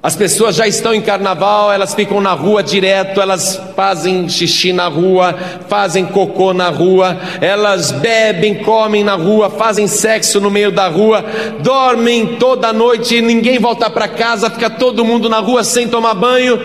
As 0.00 0.14
pessoas 0.14 0.54
já 0.54 0.64
estão 0.64 0.94
em 0.94 1.00
carnaval, 1.00 1.72
elas 1.72 1.92
ficam 1.92 2.20
na 2.20 2.34
rua 2.34 2.62
direto, 2.62 3.20
elas 3.20 3.60
fazem 3.74 4.28
xixi 4.28 4.72
na 4.72 4.86
rua, 4.86 5.34
fazem 5.68 6.06
cocô 6.06 6.54
na 6.54 6.68
rua, 6.68 7.18
elas 7.40 7.90
bebem, 7.90 8.62
comem 8.62 9.02
na 9.02 9.16
rua, 9.16 9.50
fazem 9.50 9.88
sexo 9.88 10.40
no 10.40 10.48
meio 10.48 10.70
da 10.70 10.86
rua, 10.86 11.24
dormem 11.58 12.36
toda 12.36 12.72
noite, 12.72 13.20
ninguém 13.20 13.58
volta 13.58 13.90
para 13.90 14.06
casa, 14.06 14.48
fica 14.48 14.70
todo 14.70 15.04
mundo 15.04 15.28
na 15.28 15.40
rua 15.40 15.64
sem 15.64 15.88
tomar 15.88 16.14
banho. 16.14 16.60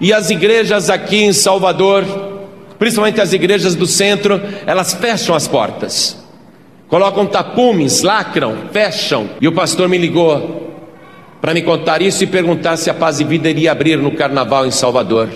E 0.00 0.12
as 0.12 0.30
igrejas 0.30 0.88
aqui 0.88 1.24
em 1.24 1.32
Salvador, 1.32 2.04
principalmente 2.78 3.20
as 3.20 3.32
igrejas 3.32 3.74
do 3.74 3.86
centro, 3.86 4.40
elas 4.64 4.94
fecham 4.94 5.34
as 5.34 5.48
portas 5.48 6.23
colocam 6.94 7.26
tapumes, 7.26 8.02
lacram, 8.02 8.56
fecham. 8.70 9.28
E 9.40 9.48
o 9.48 9.52
pastor 9.52 9.88
me 9.88 9.98
ligou 9.98 10.70
para 11.40 11.52
me 11.52 11.60
contar 11.60 12.00
isso 12.00 12.22
e 12.22 12.26
perguntar 12.28 12.76
se 12.76 12.88
a 12.88 12.94
Paz 12.94 13.18
e 13.18 13.24
Vida 13.24 13.50
iria 13.50 13.72
abrir 13.72 13.98
no 13.98 14.12
carnaval 14.12 14.64
em 14.64 14.70
Salvador, 14.70 15.28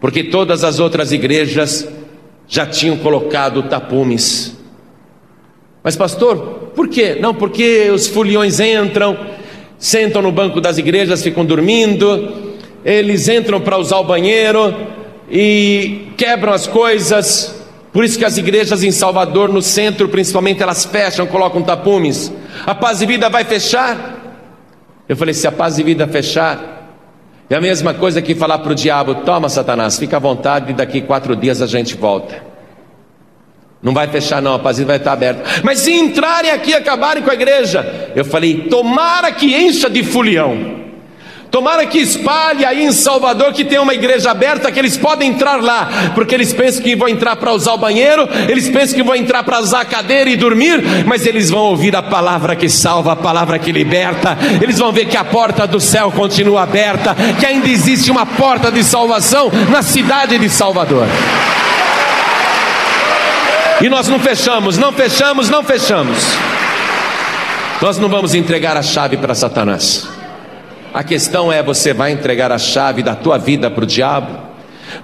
porque 0.00 0.22
todas 0.22 0.62
as 0.62 0.78
outras 0.78 1.10
igrejas 1.10 1.88
já 2.46 2.64
tinham 2.64 2.96
colocado 2.98 3.64
tapumes. 3.64 4.56
Mas, 5.82 5.96
pastor, 5.96 6.70
por 6.76 6.86
quê? 6.86 7.16
Não, 7.20 7.34
porque 7.34 7.90
os 7.90 8.06
foliões 8.06 8.60
entram, 8.60 9.18
sentam 9.76 10.22
no 10.22 10.30
banco 10.30 10.60
das 10.60 10.78
igrejas, 10.78 11.20
ficam 11.20 11.44
dormindo, 11.44 12.32
eles 12.84 13.28
entram 13.28 13.60
para 13.60 13.76
usar 13.76 13.98
o 13.98 14.04
banheiro 14.04 14.72
e 15.28 16.06
quebram 16.16 16.52
as 16.52 16.68
coisas, 16.68 17.55
por 17.96 18.04
isso 18.04 18.18
que 18.18 18.26
as 18.26 18.36
igrejas 18.36 18.82
em 18.82 18.90
Salvador, 18.90 19.48
no 19.48 19.62
centro 19.62 20.06
principalmente, 20.06 20.62
elas 20.62 20.84
fecham, 20.84 21.26
colocam 21.26 21.62
tapumes. 21.62 22.30
A 22.66 22.74
paz 22.74 23.00
e 23.00 23.06
vida 23.06 23.30
vai 23.30 23.42
fechar? 23.42 24.36
Eu 25.08 25.16
falei: 25.16 25.32
se 25.32 25.46
a 25.46 25.52
paz 25.52 25.78
e 25.78 25.82
vida 25.82 26.06
fechar, 26.06 26.92
É 27.48 27.54
a 27.54 27.60
mesma 27.60 27.94
coisa 27.94 28.20
que 28.20 28.34
falar 28.34 28.58
para 28.58 28.72
o 28.72 28.74
diabo: 28.74 29.14
toma, 29.24 29.48
Satanás, 29.48 29.98
fica 29.98 30.18
à 30.18 30.20
vontade, 30.20 30.72
e 30.72 30.74
daqui 30.74 31.00
quatro 31.00 31.34
dias 31.34 31.62
a 31.62 31.66
gente 31.66 31.96
volta. 31.96 32.44
Não 33.82 33.94
vai 33.94 34.06
fechar, 34.08 34.42
não, 34.42 34.52
a 34.52 34.58
paz 34.58 34.78
vai 34.80 34.98
estar 34.98 35.12
aberta. 35.12 35.62
Mas 35.64 35.78
se 35.78 35.90
entrarem 35.90 36.50
aqui 36.50 36.72
e 36.72 36.74
acabarem 36.74 37.22
com 37.22 37.30
a 37.30 37.34
igreja, 37.34 38.12
eu 38.14 38.26
falei: 38.26 38.68
tomara 38.68 39.32
que 39.32 39.56
encha 39.56 39.88
de 39.88 40.04
fulião. 40.04 40.75
Tomara 41.56 41.86
que 41.86 41.98
espalhe 41.98 42.66
aí 42.66 42.84
em 42.84 42.92
Salvador 42.92 43.50
que 43.50 43.64
tem 43.64 43.78
uma 43.78 43.94
igreja 43.94 44.30
aberta 44.30 44.70
que 44.70 44.78
eles 44.78 44.98
podem 44.98 45.30
entrar 45.30 45.62
lá, 45.62 45.88
porque 46.14 46.34
eles 46.34 46.52
pensam 46.52 46.82
que 46.82 46.94
vão 46.94 47.08
entrar 47.08 47.34
para 47.36 47.50
usar 47.50 47.72
o 47.72 47.78
banheiro, 47.78 48.28
eles 48.46 48.68
pensam 48.68 48.94
que 48.94 49.02
vão 49.02 49.14
entrar 49.14 49.42
para 49.42 49.58
usar 49.58 49.80
a 49.80 49.84
cadeira 49.86 50.28
e 50.28 50.36
dormir, 50.36 50.84
mas 51.06 51.24
eles 51.24 51.48
vão 51.48 51.62
ouvir 51.62 51.96
a 51.96 52.02
palavra 52.02 52.54
que 52.54 52.68
salva, 52.68 53.12
a 53.12 53.16
palavra 53.16 53.58
que 53.58 53.72
liberta. 53.72 54.36
Eles 54.60 54.78
vão 54.78 54.92
ver 54.92 55.06
que 55.06 55.16
a 55.16 55.24
porta 55.24 55.66
do 55.66 55.80
céu 55.80 56.12
continua 56.12 56.64
aberta, 56.64 57.16
que 57.40 57.46
ainda 57.46 57.70
existe 57.70 58.10
uma 58.10 58.26
porta 58.26 58.70
de 58.70 58.84
salvação 58.84 59.50
na 59.70 59.80
cidade 59.80 60.36
de 60.36 60.50
Salvador. 60.50 61.06
E 63.80 63.88
nós 63.88 64.08
não 64.08 64.18
fechamos, 64.18 64.76
não 64.76 64.92
fechamos, 64.92 65.48
não 65.48 65.64
fechamos. 65.64 66.36
Nós 67.80 67.96
não 67.96 68.10
vamos 68.10 68.34
entregar 68.34 68.76
a 68.76 68.82
chave 68.82 69.16
para 69.16 69.34
Satanás. 69.34 70.15
A 70.96 71.04
questão 71.04 71.52
é: 71.52 71.62
você 71.62 71.92
vai 71.92 72.10
entregar 72.10 72.50
a 72.50 72.56
chave 72.56 73.02
da 73.02 73.14
tua 73.14 73.36
vida 73.36 73.70
para 73.70 73.84
o 73.84 73.86
diabo? 73.86 74.34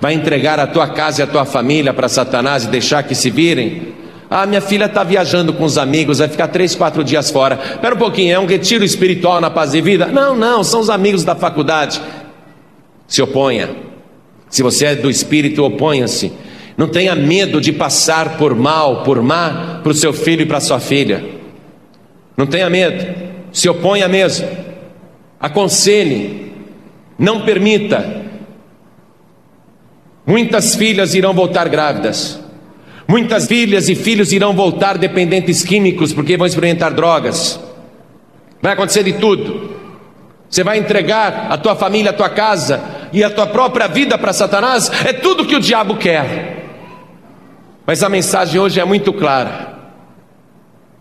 Vai 0.01 0.15
entregar 0.15 0.59
a 0.59 0.67
tua 0.67 0.89
casa 0.89 1.21
e 1.21 1.23
a 1.23 1.27
tua 1.27 1.45
família 1.45 1.93
para 1.93 2.09
Satanás 2.09 2.65
e 2.65 2.69
deixar 2.69 3.03
que 3.03 3.15
se 3.15 3.29
virem? 3.29 3.93
Ah, 4.31 4.47
minha 4.47 4.63
filha 4.63 4.87
está 4.87 5.05
viajando 5.05 5.53
com 5.53 5.65
os 5.65 5.77
amigos, 5.77 6.21
vai 6.21 6.29
ficar 6.29 6.49
três, 6.49 6.75
quatro 6.75 7.05
dias 7.05 7.31
fora. 7.31 7.61
Espera 7.73 7.95
um 7.95 7.99
pouquinho, 7.99 8.35
é 8.35 8.39
um 8.39 8.47
retiro 8.47 8.83
espiritual 8.83 9.39
na 9.39 9.51
paz 9.51 9.75
e 9.75 9.83
vida? 9.83 10.07
Não, 10.07 10.35
não, 10.35 10.65
são 10.65 10.81
os 10.81 10.89
amigos 10.89 11.25
da 11.25 11.35
faculdade. 11.35 12.01
Se 13.07 13.21
oponha. 13.21 13.69
Se 14.49 14.63
você 14.63 14.87
é 14.87 14.95
do 14.95 15.11
espírito, 15.11 15.63
oponha-se. 15.63 16.33
Não 16.75 16.89
tenha 16.89 17.15
medo 17.15 17.61
de 17.61 17.71
passar 17.71 18.39
por 18.39 18.55
mal, 18.55 19.03
por 19.03 19.21
má, 19.21 19.81
para 19.83 19.93
o 19.93 19.95
seu 19.95 20.15
filho 20.15 20.41
e 20.41 20.47
para 20.47 20.59
sua 20.59 20.81
filha. 20.81 21.23
Não 22.35 22.47
tenha 22.47 22.71
medo. 22.71 23.15
Se 23.53 23.69
oponha 23.69 24.09
mesmo 24.09 24.72
aconselhe, 25.43 26.53
não 27.19 27.41
permita. 27.41 28.23
Muitas 30.25 30.77
filhas 30.77 31.15
irão 31.15 31.35
voltar 31.35 31.69
grávidas, 31.69 32.41
muitas 33.09 33.49
filhas 33.49 33.89
e 33.89 33.97
filhos 33.97 34.33
irão 34.33 34.55
voltar 34.55 34.97
dependentes 34.97 35.65
químicos 35.65 36.13
porque 36.13 36.37
vão 36.37 36.47
experimentar 36.47 36.93
drogas. 36.93 37.59
Vai 38.63 38.75
acontecer 38.75 39.03
de 39.03 39.15
tudo. 39.15 39.73
Você 40.49 40.63
vai 40.63 40.79
entregar 40.79 41.49
a 41.51 41.59
tua 41.59 41.75
família, 41.75 42.11
a 42.11 42.15
tua 42.15 42.29
casa 42.29 42.81
e 43.13 43.25
a 43.25 43.31
tua 43.31 43.49
própria 43.49 43.89
vida 43.89 44.17
para 44.17 44.33
Satanás, 44.33 44.91
é 45.05 45.13
tudo 45.13 45.45
que 45.45 45.57
o 45.57 45.61
diabo 45.61 45.97
quer. 45.97 46.69
Mas 47.85 48.03
a 48.03 48.09
mensagem 48.09 48.61
hoje 48.61 48.79
é 48.79 48.85
muito 48.85 49.13
clara. 49.13 49.72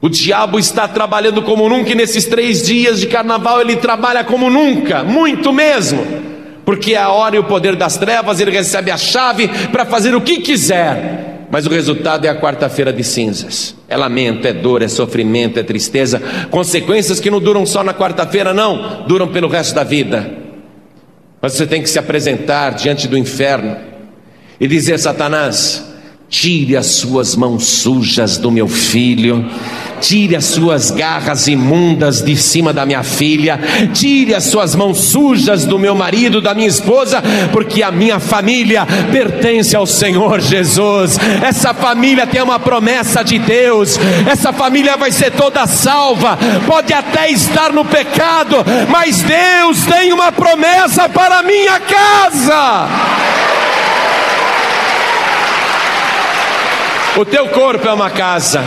O 0.01 0.09
diabo 0.09 0.57
está 0.57 0.87
trabalhando 0.87 1.43
como 1.43 1.69
nunca, 1.69 1.91
e 1.91 1.95
nesses 1.95 2.25
três 2.25 2.63
dias 2.63 2.99
de 2.99 3.05
carnaval 3.05 3.61
ele 3.61 3.75
trabalha 3.75 4.23
como 4.23 4.49
nunca, 4.49 5.03
muito 5.03 5.53
mesmo, 5.53 6.03
porque 6.65 6.93
é 6.93 6.97
a 6.97 7.09
hora 7.09 7.35
e 7.35 7.39
o 7.39 7.43
poder 7.43 7.75
das 7.75 7.97
trevas, 7.97 8.39
ele 8.39 8.49
recebe 8.49 8.89
a 8.89 8.97
chave 8.97 9.47
para 9.71 9.85
fazer 9.85 10.15
o 10.15 10.21
que 10.21 10.39
quiser, 10.39 11.45
mas 11.51 11.67
o 11.67 11.69
resultado 11.69 12.25
é 12.25 12.29
a 12.29 12.35
quarta-feira 12.35 12.91
de 12.91 13.03
cinzas. 13.03 13.75
É 13.87 13.95
lamento, 13.95 14.47
é 14.47 14.53
dor, 14.53 14.81
é 14.81 14.87
sofrimento, 14.87 15.59
é 15.59 15.63
tristeza, 15.63 16.19
consequências 16.49 17.19
que 17.19 17.29
não 17.29 17.39
duram 17.39 17.65
só 17.65 17.83
na 17.83 17.93
quarta-feira, 17.93 18.53
não, 18.53 19.03
duram 19.05 19.27
pelo 19.27 19.49
resto 19.49 19.75
da 19.75 19.83
vida. 19.83 20.31
Mas 21.41 21.53
você 21.53 21.67
tem 21.67 21.81
que 21.81 21.89
se 21.89 21.99
apresentar 21.99 22.71
diante 22.71 23.07
do 23.07 23.17
inferno 23.17 23.75
e 24.59 24.67
dizer: 24.67 24.97
Satanás, 24.97 25.90
tire 26.31 26.75
as 26.75 26.87
suas 26.87 27.35
mãos 27.35 27.65
sujas 27.65 28.37
do 28.37 28.49
meu 28.49 28.67
filho 28.67 29.45
tire 30.01 30.35
as 30.35 30.45
suas 30.45 30.91
garras 30.91 31.47
imundas 31.47 32.21
de 32.21 32.35
cima 32.35 32.73
da 32.73 32.85
minha 32.85 33.03
filha, 33.03 33.59
tire 33.93 34.33
as 34.33 34.45
suas 34.45 34.75
mãos 34.75 34.99
sujas 34.99 35.63
do 35.63 35.77
meu 35.77 35.95
marido, 35.95 36.41
da 36.41 36.53
minha 36.53 36.67
esposa, 36.67 37.21
porque 37.51 37.83
a 37.83 37.91
minha 37.91 38.19
família 38.19 38.85
pertence 39.11 39.75
ao 39.75 39.85
Senhor 39.85 40.41
Jesus. 40.41 41.17
Essa 41.43 41.73
família 41.73 42.25
tem 42.25 42.41
uma 42.41 42.59
promessa 42.59 43.23
de 43.23 43.37
Deus, 43.37 43.99
essa 44.29 44.51
família 44.51 44.97
vai 44.97 45.11
ser 45.11 45.31
toda 45.31 45.67
salva, 45.67 46.37
pode 46.65 46.91
até 46.91 47.29
estar 47.31 47.71
no 47.71 47.85
pecado, 47.85 48.57
mas 48.89 49.21
Deus 49.21 49.85
tem 49.85 50.11
uma 50.11 50.31
promessa 50.31 51.07
para 51.07 51.39
a 51.39 51.43
minha 51.43 51.79
casa. 51.79 53.30
O 57.17 57.25
teu 57.25 57.49
corpo 57.49 57.85
é 57.85 57.93
uma 57.93 58.09
casa. 58.09 58.63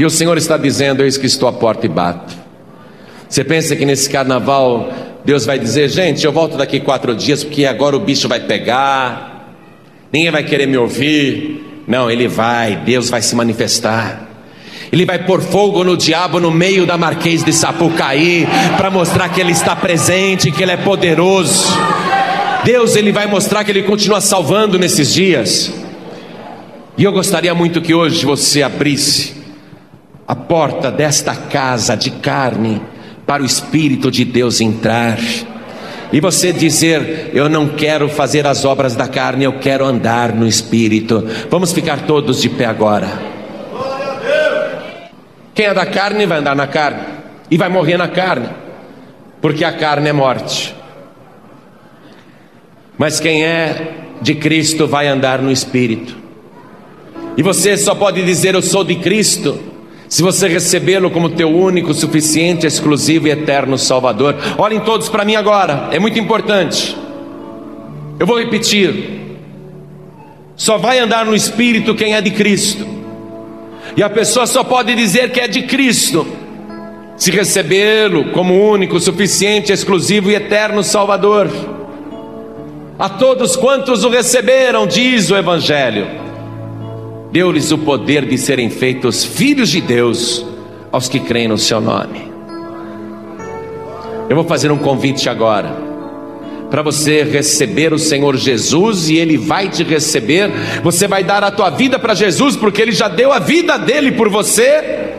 E 0.00 0.04
o 0.04 0.10
Senhor 0.10 0.36
está 0.36 0.56
dizendo: 0.56 1.04
Eis 1.04 1.16
que 1.16 1.26
estou 1.26 1.48
à 1.48 1.52
porta 1.52 1.86
e 1.86 1.88
bato. 1.88 2.34
Você 3.28 3.44
pensa 3.44 3.76
que 3.76 3.84
nesse 3.84 4.10
carnaval 4.10 4.92
Deus 5.24 5.46
vai 5.46 5.60
dizer: 5.60 5.88
Gente, 5.88 6.26
eu 6.26 6.32
volto 6.32 6.56
daqui 6.56 6.80
quatro 6.80 7.14
dias 7.14 7.44
porque 7.44 7.66
agora 7.66 7.96
o 7.96 8.00
bicho 8.00 8.28
vai 8.28 8.40
pegar, 8.40 9.54
ninguém 10.12 10.30
vai 10.30 10.42
querer 10.42 10.66
me 10.66 10.76
ouvir. 10.76 11.84
Não, 11.86 12.10
ele 12.10 12.26
vai, 12.26 12.76
Deus 12.84 13.08
vai 13.08 13.22
se 13.22 13.34
manifestar. 13.36 14.26
Ele 14.90 15.06
vai 15.06 15.24
pôr 15.24 15.40
fogo 15.40 15.84
no 15.84 15.96
diabo 15.96 16.40
no 16.40 16.50
meio 16.50 16.84
da 16.84 16.98
Marquês 16.98 17.44
de 17.44 17.52
Sapucaí 17.52 18.46
para 18.76 18.90
mostrar 18.90 19.28
que 19.28 19.40
ele 19.40 19.52
está 19.52 19.76
presente, 19.76 20.50
que 20.50 20.62
ele 20.62 20.72
é 20.72 20.76
poderoso. 20.76 21.64
Deus 22.64 22.96
ele 22.96 23.12
vai 23.12 23.26
mostrar 23.26 23.62
que 23.64 23.70
ele 23.70 23.84
continua 23.84 24.20
salvando 24.20 24.78
nesses 24.78 25.12
dias. 25.12 25.72
E 26.98 27.04
eu 27.04 27.12
gostaria 27.12 27.54
muito 27.54 27.80
que 27.80 27.94
hoje 27.94 28.26
você 28.26 28.60
abrisse 28.60 29.32
a 30.26 30.34
porta 30.34 30.90
desta 30.90 31.32
casa 31.32 31.96
de 31.96 32.10
carne 32.10 32.82
para 33.24 33.40
o 33.40 33.46
Espírito 33.46 34.10
de 34.10 34.24
Deus 34.24 34.60
entrar. 34.60 35.16
E 36.12 36.20
você 36.20 36.52
dizer: 36.52 37.30
Eu 37.32 37.48
não 37.48 37.68
quero 37.68 38.08
fazer 38.08 38.48
as 38.48 38.64
obras 38.64 38.96
da 38.96 39.06
carne, 39.06 39.44
eu 39.44 39.60
quero 39.60 39.84
andar 39.84 40.34
no 40.34 40.44
Espírito. 40.44 41.24
Vamos 41.48 41.72
ficar 41.72 42.04
todos 42.04 42.42
de 42.42 42.48
pé 42.48 42.64
agora. 42.64 43.08
Quem 45.54 45.66
é 45.66 45.74
da 45.74 45.86
carne 45.86 46.26
vai 46.26 46.38
andar 46.38 46.56
na 46.56 46.66
carne 46.66 47.00
e 47.48 47.56
vai 47.56 47.68
morrer 47.68 47.96
na 47.96 48.08
carne, 48.08 48.48
porque 49.40 49.64
a 49.64 49.70
carne 49.70 50.08
é 50.08 50.12
morte. 50.12 50.74
Mas 52.98 53.20
quem 53.20 53.44
é 53.44 53.92
de 54.20 54.34
Cristo 54.34 54.88
vai 54.88 55.06
andar 55.06 55.40
no 55.40 55.52
Espírito. 55.52 56.27
E 57.38 57.42
você 57.42 57.76
só 57.76 57.94
pode 57.94 58.20
dizer: 58.24 58.56
Eu 58.56 58.60
sou 58.60 58.82
de 58.82 58.96
Cristo 58.96 59.56
se 60.08 60.22
você 60.22 60.48
recebê-lo 60.48 61.08
como 61.08 61.30
teu 61.30 61.48
único, 61.48 61.94
suficiente, 61.94 62.66
exclusivo 62.66 63.28
e 63.28 63.30
eterno 63.30 63.78
Salvador. 63.78 64.34
Olhem 64.56 64.80
todos 64.80 65.08
para 65.08 65.24
mim 65.24 65.36
agora, 65.36 65.88
é 65.92 66.00
muito 66.00 66.18
importante. 66.18 66.96
Eu 68.18 68.26
vou 68.26 68.40
repetir. 68.40 69.18
Só 70.56 70.76
vai 70.78 70.98
andar 70.98 71.24
no 71.24 71.36
Espírito 71.36 71.94
quem 71.94 72.14
é 72.14 72.20
de 72.20 72.32
Cristo. 72.32 72.84
E 73.96 74.02
a 74.02 74.10
pessoa 74.10 74.44
só 74.44 74.64
pode 74.64 74.92
dizer 74.96 75.30
que 75.30 75.38
é 75.38 75.46
de 75.46 75.62
Cristo 75.62 76.26
se 77.16 77.30
recebê-lo 77.30 78.32
como 78.32 78.68
único, 78.68 78.98
suficiente, 78.98 79.72
exclusivo 79.72 80.30
e 80.30 80.34
eterno 80.34 80.82
Salvador. 80.82 81.48
A 82.98 83.08
todos 83.08 83.54
quantos 83.54 84.02
o 84.02 84.08
receberam, 84.08 84.88
diz 84.88 85.30
o 85.30 85.36
Evangelho 85.36 86.27
deu-lhes 87.30 87.70
o 87.70 87.78
poder 87.78 88.26
de 88.26 88.38
serem 88.38 88.70
feitos 88.70 89.24
filhos 89.24 89.68
de 89.68 89.80
Deus 89.80 90.44
aos 90.90 91.08
que 91.08 91.20
creem 91.20 91.48
no 91.48 91.58
seu 91.58 91.80
nome. 91.80 92.32
Eu 94.28 94.36
vou 94.36 94.44
fazer 94.44 94.70
um 94.70 94.78
convite 94.78 95.28
agora 95.28 95.88
para 96.70 96.82
você 96.82 97.22
receber 97.22 97.92
o 97.92 97.98
Senhor 97.98 98.36
Jesus 98.36 99.08
e 99.08 99.16
Ele 99.16 99.38
vai 99.38 99.68
te 99.68 99.82
receber. 99.82 100.50
Você 100.82 101.08
vai 101.08 101.24
dar 101.24 101.42
a 101.42 101.50
tua 101.50 101.70
vida 101.70 101.98
para 101.98 102.14
Jesus, 102.14 102.56
porque 102.56 102.82
Ele 102.82 102.92
já 102.92 103.08
deu 103.08 103.32
a 103.32 103.38
vida 103.38 103.78
dele 103.78 104.12
por 104.12 104.28
você. 104.28 105.14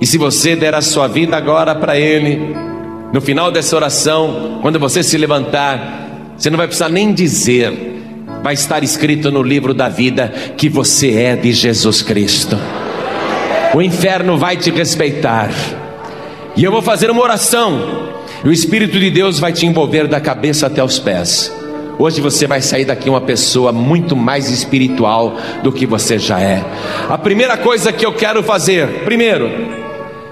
E 0.00 0.06
se 0.06 0.18
você 0.18 0.56
der 0.56 0.74
a 0.74 0.80
sua 0.80 1.06
vida 1.06 1.36
agora 1.36 1.74
para 1.74 1.96
Ele, 1.98 2.54
no 3.12 3.20
final 3.20 3.50
dessa 3.50 3.76
oração, 3.76 4.58
quando 4.62 4.78
você 4.78 5.02
se 5.02 5.16
levantar, 5.16 6.34
você 6.36 6.50
não 6.50 6.56
vai 6.56 6.66
precisar 6.66 6.88
nem 6.88 7.12
dizer, 7.12 7.99
vai 8.42 8.54
estar 8.54 8.82
escrito 8.82 9.30
no 9.30 9.42
livro 9.42 9.74
da 9.74 9.88
vida 9.88 10.32
que 10.56 10.68
você 10.68 11.12
é 11.14 11.36
de 11.36 11.52
Jesus 11.52 12.02
Cristo. 12.02 12.56
O 13.74 13.82
inferno 13.82 14.36
vai 14.36 14.56
te 14.56 14.70
respeitar. 14.70 15.50
E 16.56 16.64
eu 16.64 16.72
vou 16.72 16.82
fazer 16.82 17.10
uma 17.10 17.22
oração. 17.22 18.10
E 18.44 18.48
o 18.48 18.52
Espírito 18.52 18.98
de 18.98 19.10
Deus 19.10 19.38
vai 19.38 19.52
te 19.52 19.66
envolver 19.66 20.08
da 20.08 20.20
cabeça 20.20 20.66
até 20.66 20.82
os 20.82 20.98
pés. 20.98 21.54
Hoje 21.98 22.20
você 22.20 22.46
vai 22.46 22.62
sair 22.62 22.86
daqui 22.86 23.10
uma 23.10 23.20
pessoa 23.20 23.72
muito 23.72 24.16
mais 24.16 24.50
espiritual 24.50 25.36
do 25.62 25.70
que 25.70 25.84
você 25.84 26.18
já 26.18 26.40
é. 26.40 26.64
A 27.08 27.18
primeira 27.18 27.58
coisa 27.58 27.92
que 27.92 28.06
eu 28.06 28.14
quero 28.14 28.42
fazer, 28.42 29.04
primeiro, 29.04 29.50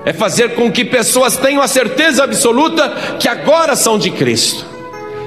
é 0.05 0.13
fazer 0.15 0.55
com 0.55 0.73
que 0.73 0.83
pessoas 0.83 1.37
tenham 1.37 1.61
a 1.61 1.69
certeza 1.69 2.25
absoluta 2.25 2.89
que 3.19 3.29
agora 3.29 3.77
são 3.77 3.99
de 3.99 4.11
Cristo. 4.11 4.65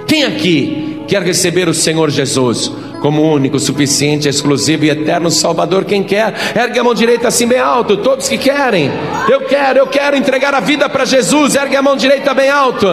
Quem 0.07 0.23
aqui 0.23 0.90
quer 1.07 1.21
receber 1.21 1.67
o 1.67 1.73
Senhor 1.73 2.09
Jesus 2.09 2.71
como 3.01 3.21
único, 3.21 3.59
suficiente, 3.59 4.27
exclusivo 4.27 4.85
e 4.85 4.89
eterno 4.89 5.29
Salvador? 5.29 5.85
Quem 5.85 6.03
quer, 6.03 6.33
ergue 6.55 6.79
a 6.79 6.83
mão 6.83 6.93
direita 6.93 7.27
assim 7.27 7.47
bem 7.47 7.59
alto. 7.59 7.97
Todos 7.97 8.29
que 8.29 8.37
querem, 8.37 8.91
eu 9.29 9.41
quero, 9.41 9.79
eu 9.79 9.87
quero 9.87 10.15
entregar 10.15 10.53
a 10.53 10.59
vida 10.59 10.87
para 10.89 11.05
Jesus. 11.05 11.55
Ergue 11.55 11.75
a 11.75 11.81
mão 11.81 11.95
direita 11.95 12.33
bem 12.33 12.49
alto. 12.49 12.87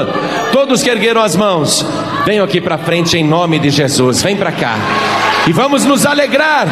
Todos 0.53 0.83
que 0.83 0.91
ergueram 0.91 1.23
as 1.23 1.37
mãos, 1.37 1.85
venham 2.25 2.45
aqui 2.45 2.61
para 2.61 2.79
frente 2.79 3.17
em 3.17 3.25
nome 3.25 3.59
de 3.59 3.71
Jesus. 3.71 4.23
Vem 4.23 4.37
para 4.37 4.53
cá 4.53 4.77
e 5.47 5.53
vamos 5.53 5.85
nos 5.85 6.05
alegrar, 6.05 6.69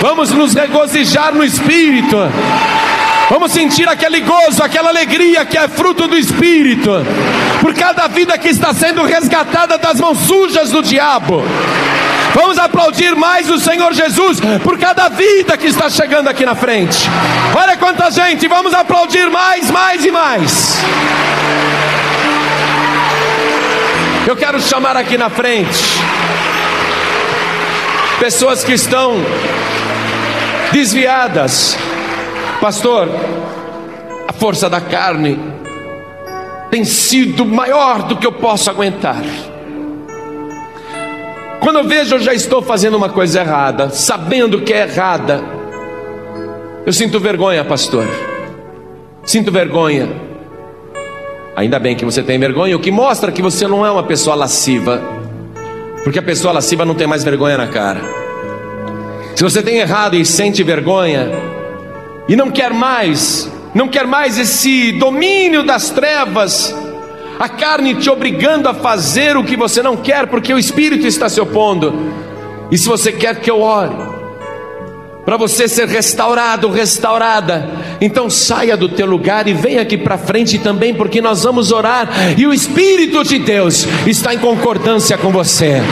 vamos 0.00 0.30
nos 0.30 0.54
regozijar 0.54 1.34
no 1.34 1.44
Espírito. 1.44 2.16
Vamos 3.30 3.52
sentir 3.52 3.88
aquele 3.88 4.20
gozo, 4.20 4.62
aquela 4.62 4.90
alegria 4.90 5.46
que 5.46 5.56
é 5.56 5.66
fruto 5.66 6.06
do 6.06 6.16
Espírito, 6.16 6.90
por 7.64 7.72
cada 7.72 8.06
vida 8.08 8.36
que 8.36 8.48
está 8.48 8.74
sendo 8.74 9.02
resgatada 9.04 9.78
das 9.78 9.98
mãos 9.98 10.18
sujas 10.18 10.70
do 10.70 10.82
diabo. 10.82 11.42
Vamos 12.34 12.58
aplaudir 12.58 13.16
mais 13.16 13.48
o 13.48 13.58
Senhor 13.58 13.94
Jesus 13.94 14.38
por 14.62 14.78
cada 14.78 15.08
vida 15.08 15.56
que 15.56 15.68
está 15.68 15.88
chegando 15.88 16.28
aqui 16.28 16.44
na 16.44 16.54
frente. 16.54 17.08
Olha 17.56 17.74
quanta 17.78 18.10
gente, 18.10 18.46
vamos 18.46 18.74
aplaudir 18.74 19.30
mais, 19.30 19.70
mais 19.70 20.04
e 20.04 20.10
mais. 20.10 20.76
Eu 24.26 24.36
quero 24.36 24.60
chamar 24.60 24.98
aqui 24.98 25.16
na 25.16 25.30
frente 25.30 25.82
pessoas 28.20 28.62
que 28.62 28.74
estão 28.74 29.16
desviadas. 30.70 31.78
Pastor, 32.60 33.08
a 34.28 34.34
força 34.34 34.68
da 34.68 34.82
carne 34.82 35.63
tem 36.74 36.82
sido 36.82 37.46
maior 37.46 38.02
do 38.02 38.16
que 38.16 38.26
eu 38.26 38.32
posso 38.32 38.68
aguentar. 38.68 39.22
Quando 41.60 41.78
eu 41.78 41.84
vejo 41.84 42.16
eu 42.16 42.18
já 42.18 42.34
estou 42.34 42.60
fazendo 42.60 42.96
uma 42.96 43.08
coisa 43.08 43.42
errada, 43.42 43.90
sabendo 43.90 44.60
que 44.62 44.72
é 44.72 44.80
errada, 44.82 45.40
eu 46.84 46.92
sinto 46.92 47.20
vergonha, 47.20 47.64
pastor. 47.64 48.04
Sinto 49.22 49.52
vergonha. 49.52 50.08
Ainda 51.54 51.78
bem 51.78 51.94
que 51.94 52.04
você 52.04 52.24
tem 52.24 52.40
vergonha, 52.40 52.76
o 52.76 52.80
que 52.80 52.90
mostra 52.90 53.30
que 53.30 53.40
você 53.40 53.68
não 53.68 53.86
é 53.86 53.90
uma 53.92 54.02
pessoa 54.02 54.34
lasciva. 54.34 55.00
Porque 56.02 56.18
a 56.18 56.22
pessoa 56.22 56.52
lasciva 56.52 56.84
não 56.84 56.96
tem 56.96 57.06
mais 57.06 57.22
vergonha 57.22 57.56
na 57.56 57.68
cara. 57.68 58.00
Se 59.36 59.44
você 59.44 59.62
tem 59.62 59.76
errado 59.76 60.16
e 60.16 60.26
sente 60.26 60.64
vergonha, 60.64 61.30
e 62.28 62.34
não 62.34 62.50
quer 62.50 62.72
mais, 62.72 63.48
não 63.74 63.88
quer 63.88 64.06
mais 64.06 64.38
esse 64.38 64.92
domínio 64.92 65.64
das 65.64 65.90
trevas, 65.90 66.74
a 67.38 67.48
carne 67.48 67.96
te 67.96 68.08
obrigando 68.08 68.68
a 68.68 68.74
fazer 68.74 69.36
o 69.36 69.42
que 69.42 69.56
você 69.56 69.82
não 69.82 69.96
quer, 69.96 70.26
porque 70.28 70.54
o 70.54 70.58
Espírito 70.58 71.06
está 71.06 71.28
se 71.28 71.40
opondo. 71.40 71.92
E 72.70 72.78
se 72.78 72.88
você 72.88 73.10
quer 73.10 73.40
que 73.40 73.50
eu 73.50 73.60
ore, 73.60 73.94
para 75.24 75.36
você 75.36 75.66
ser 75.66 75.88
restaurado, 75.88 76.70
restaurada, 76.70 77.68
então 78.00 78.30
saia 78.30 78.76
do 78.76 78.88
teu 78.88 79.06
lugar 79.06 79.48
e 79.48 79.52
venha 79.52 79.82
aqui 79.82 79.96
para 79.96 80.18
frente 80.18 80.58
também, 80.58 80.94
porque 80.94 81.20
nós 81.20 81.42
vamos 81.42 81.72
orar 81.72 82.38
e 82.38 82.46
o 82.46 82.52
Espírito 82.52 83.24
de 83.24 83.38
Deus 83.38 83.86
está 84.06 84.34
em 84.34 84.38
concordância 84.38 85.18
com 85.18 85.30
você. 85.30 85.82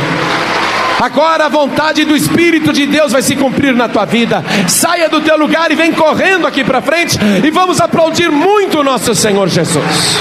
Agora 1.02 1.46
a 1.46 1.48
vontade 1.48 2.04
do 2.04 2.14
Espírito 2.14 2.72
de 2.72 2.86
Deus 2.86 3.10
vai 3.10 3.22
se 3.22 3.34
cumprir 3.34 3.74
na 3.74 3.88
tua 3.88 4.04
vida. 4.04 4.40
Saia 4.68 5.08
do 5.08 5.20
teu 5.20 5.36
lugar 5.36 5.68
e 5.72 5.74
vem 5.74 5.92
correndo 5.92 6.46
aqui 6.46 6.62
para 6.62 6.80
frente 6.80 7.18
e 7.42 7.50
vamos 7.50 7.80
aplaudir 7.80 8.30
muito 8.30 8.78
o 8.78 8.84
nosso 8.84 9.12
Senhor 9.12 9.48
Jesus. 9.48 10.16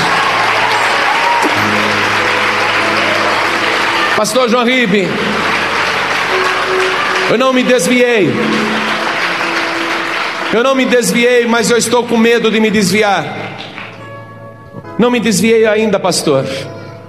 Pastor 4.17 4.49
João 4.49 4.65
Ribe, 4.65 5.07
eu 7.29 7.37
não 7.37 7.53
me 7.53 7.61
desviei. 7.61 8.33
Eu 10.51 10.63
não 10.63 10.73
me 10.73 10.85
desviei, 10.85 11.45
mas 11.45 11.69
eu 11.69 11.77
estou 11.77 12.05
com 12.05 12.17
medo 12.17 12.49
de 12.49 12.59
me 12.59 12.71
desviar. 12.71 13.23
Não 14.97 15.11
me 15.11 15.19
desviei 15.19 15.67
ainda, 15.67 15.99
pastor, 15.99 16.43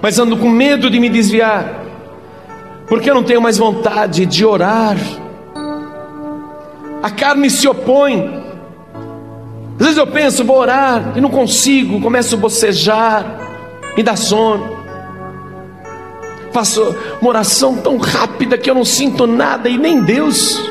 mas 0.03 0.19
ando 0.19 0.37
com 0.37 0.51
medo 0.51 0.91
de 0.91 1.01
me 1.01 1.09
desviar, 1.09 1.82
porque 2.93 3.09
eu 3.09 3.15
não 3.15 3.23
tenho 3.23 3.41
mais 3.41 3.57
vontade 3.57 4.27
de 4.27 4.45
orar. 4.45 4.99
A 7.03 7.11
carne 7.11 7.49
se 7.49 7.67
opõe. 7.67 8.45
Às 9.81 9.87
vezes 9.87 9.97
eu 9.97 10.07
penso, 10.07 10.45
vou 10.45 10.59
orar 10.59 11.15
e 11.17 11.21
não 11.23 11.31
consigo, 11.31 12.03
começo 12.03 12.35
a 12.35 12.39
bocejar, 12.39 13.25
me 13.97 14.03
dá 14.03 14.15
sono 14.15 14.83
faço 16.53 16.95
uma 17.19 17.31
oração 17.31 17.79
tão 17.79 17.97
rápida 17.97 18.59
que 18.59 18.69
eu 18.69 18.75
não 18.75 18.85
sinto 18.85 19.27
nada 19.27 19.71
e 19.71 19.79
nem 19.79 20.03
Deus. 20.03 20.63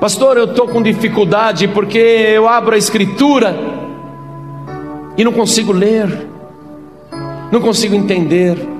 Pastor, 0.00 0.38
eu 0.38 0.44
estou 0.44 0.66
com 0.66 0.80
dificuldade 0.80 1.68
porque 1.68 1.98
eu 1.98 2.48
abro 2.48 2.74
a 2.74 2.78
Escritura 2.78 3.54
e 5.18 5.22
não 5.22 5.30
consigo 5.30 5.72
ler, 5.72 6.26
não 7.52 7.60
consigo 7.60 7.94
entender. 7.94 8.71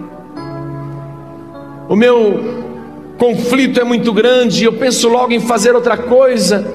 O 1.93 1.95
meu 1.95 3.15
conflito 3.19 3.79
é 3.79 3.85
muito 3.85 4.15
grande, 4.15 4.65
eu 4.65 4.73
penso 4.73 5.11
logo 5.11 5.31
em 5.31 5.41
fazer 5.41 5.75
outra 5.75 5.95
coisa. 5.95 6.67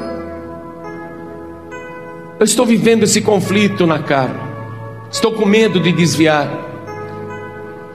Eu 2.39 2.43
estou 2.43 2.67
vivendo 2.67 3.01
esse 3.01 3.19
conflito 3.21 3.87
na 3.87 3.97
carne, 3.97 4.39
estou 5.09 5.31
com 5.31 5.43
medo 5.43 5.79
de 5.79 5.91
desviar 5.91 6.67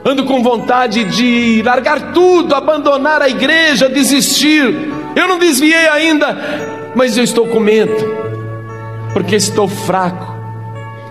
ando 0.03 0.25
com 0.25 0.43
vontade 0.43 1.05
de 1.05 1.61
largar 1.63 2.11
tudo, 2.11 2.53
abandonar 2.53 3.21
a 3.21 3.29
igreja, 3.29 3.87
desistir. 3.87 4.91
Eu 5.15 5.25
não 5.29 5.39
desviei 5.39 5.87
ainda, 5.87 6.91
mas 6.93 7.17
eu 7.17 7.23
estou 7.23 7.47
com 7.47 7.61
medo, 7.61 7.95
porque 9.13 9.37
estou 9.37 9.65
fraco. 9.65 10.33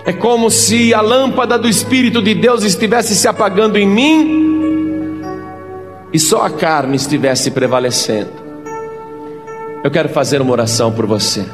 É 0.04 0.12
como 0.12 0.50
se 0.50 0.92
a 0.92 1.00
lâmpada 1.00 1.58
do 1.58 1.66
Espírito 1.66 2.20
de 2.20 2.34
Deus 2.34 2.64
estivesse 2.64 3.16
se 3.16 3.26
apagando 3.26 3.78
em 3.78 3.86
mim 3.86 4.51
e 6.12 6.18
só 6.18 6.42
a 6.42 6.50
carne 6.50 6.96
estivesse 6.96 7.50
prevalecendo. 7.50 8.30
Eu 9.82 9.90
quero 9.90 10.08
fazer 10.08 10.40
uma 10.40 10.52
oração 10.52 10.92
por 10.92 11.06
você. 11.06 11.44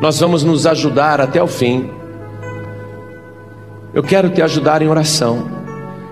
Nós 0.00 0.20
vamos 0.20 0.44
nos 0.44 0.66
ajudar 0.66 1.20
até 1.20 1.42
o 1.42 1.46
fim. 1.46 1.90
Eu 3.94 4.02
quero 4.02 4.28
te 4.30 4.42
ajudar 4.42 4.82
em 4.82 4.88
oração. 4.88 5.48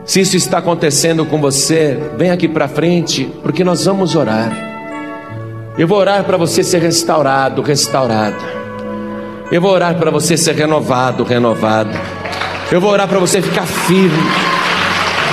Se 0.05 0.21
isso 0.21 0.37
está 0.37 0.59
acontecendo 0.59 1.27
com 1.27 1.41
você, 1.41 1.99
vem 2.17 2.31
aqui 2.31 2.49
para 2.49 2.69
frente, 2.69 3.31
porque 3.43 3.65
nós 3.65 3.85
vamos 3.85 4.15
orar. 4.15 4.51
Eu 5.77 5.87
vou 5.87 5.99
orar 5.99 6.25
para 6.25 6.37
você 6.37 6.63
ser 6.63 6.81
restaurado, 6.81 7.61
restaurada. 7.61 8.37
Eu 9.51 9.61
vou 9.61 9.71
orar 9.71 9.97
para 9.97 10.11
você 10.11 10.37
ser 10.37 10.55
renovado, 10.55 11.23
renovada. 11.23 12.01
Eu 12.73 12.81
vou 12.81 12.91
orar 12.91 13.07
para 13.07 13.19
você 13.19 13.43
ficar 13.43 13.67
firme. 13.67 14.46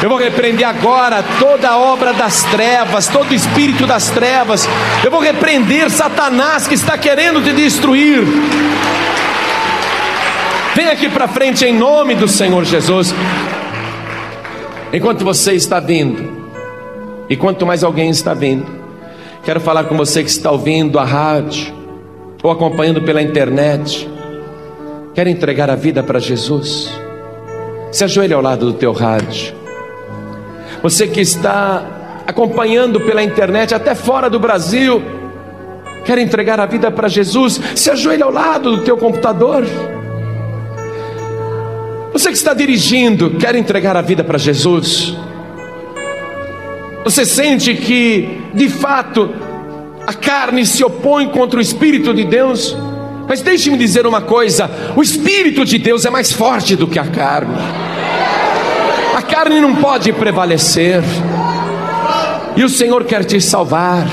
Eu 0.01 0.09
vou 0.09 0.17
repreender 0.17 0.67
agora 0.67 1.23
toda 1.39 1.77
obra 1.77 2.13
das 2.13 2.43
trevas, 2.43 3.07
todo 3.07 3.33
espírito 3.33 3.85
das 3.85 4.09
trevas. 4.09 4.67
Eu 5.03 5.11
vou 5.11 5.21
repreender 5.21 5.89
Satanás 5.89 6.67
que 6.67 6.73
está 6.73 6.97
querendo 6.97 7.41
te 7.41 7.53
destruir. 7.53 8.23
Vem 10.75 10.87
aqui 10.89 11.07
para 11.07 11.27
frente 11.27 11.63
em 11.65 11.73
nome 11.73 12.15
do 12.15 12.27
Senhor 12.27 12.65
Jesus. 12.65 13.13
Enquanto 14.91 15.23
você 15.23 15.53
está 15.53 15.79
vindo, 15.79 16.43
e 17.29 17.35
quanto 17.35 17.65
mais 17.65 17.83
alguém 17.83 18.09
está 18.09 18.33
vindo, 18.33 18.65
quero 19.43 19.59
falar 19.59 19.85
com 19.85 19.95
você 19.95 20.23
que 20.23 20.29
está 20.29 20.51
ouvindo 20.51 20.99
a 20.99 21.05
rádio 21.05 21.73
ou 22.43 22.51
acompanhando 22.51 23.01
pela 23.01 23.21
internet. 23.21 24.09
Quer 25.13 25.27
entregar 25.27 25.69
a 25.69 25.75
vida 25.75 26.03
para 26.03 26.19
Jesus? 26.19 26.91
Se 27.91 28.03
ajoelhe 28.03 28.33
ao 28.33 28.41
lado 28.41 28.65
do 28.65 28.73
teu 28.73 28.91
rádio. 28.91 29.62
Você 30.83 31.07
que 31.07 31.21
está 31.21 32.21
acompanhando 32.27 32.99
pela 32.99 33.23
internet 33.23 33.73
até 33.73 33.95
fora 33.95 34.29
do 34.29 34.37
Brasil, 34.37 35.01
quer 36.03 36.17
entregar 36.17 36.59
a 36.59 36.65
vida 36.65 36.91
para 36.91 37.07
Jesus? 37.07 37.57
Se 37.73 37.89
ajoelhe 37.89 38.21
ao 38.21 38.29
lado 38.29 38.75
do 38.75 38.83
teu 38.83 38.97
computador. 38.97 39.63
Você 42.11 42.27
que 42.27 42.35
está 42.35 42.53
dirigindo, 42.53 43.31
quer 43.31 43.55
entregar 43.55 43.95
a 43.95 44.01
vida 44.01 44.25
para 44.25 44.37
Jesus? 44.37 45.15
Você 47.05 47.25
sente 47.25 47.75
que, 47.75 48.41
de 48.53 48.67
fato, 48.67 49.33
a 50.05 50.13
carne 50.13 50.65
se 50.65 50.83
opõe 50.83 51.29
contra 51.29 51.59
o 51.59 51.61
Espírito 51.61 52.13
de 52.13 52.25
Deus? 52.25 52.75
Mas 53.25 53.41
deixe-me 53.41 53.77
dizer 53.77 54.05
uma 54.05 54.21
coisa: 54.21 54.69
o 54.97 55.01
Espírito 55.01 55.63
de 55.63 55.77
Deus 55.77 56.03
é 56.05 56.09
mais 56.09 56.33
forte 56.33 56.75
do 56.75 56.87
que 56.87 56.99
a 56.99 57.07
carne. 57.07 57.55
A 59.15 59.21
carne 59.21 59.59
não 59.59 59.75
pode 59.75 60.11
prevalecer. 60.11 61.01
E 62.55 62.63
o 62.63 62.69
Senhor 62.69 63.03
quer 63.03 63.23
te 63.23 63.39
salvar. 63.39 64.07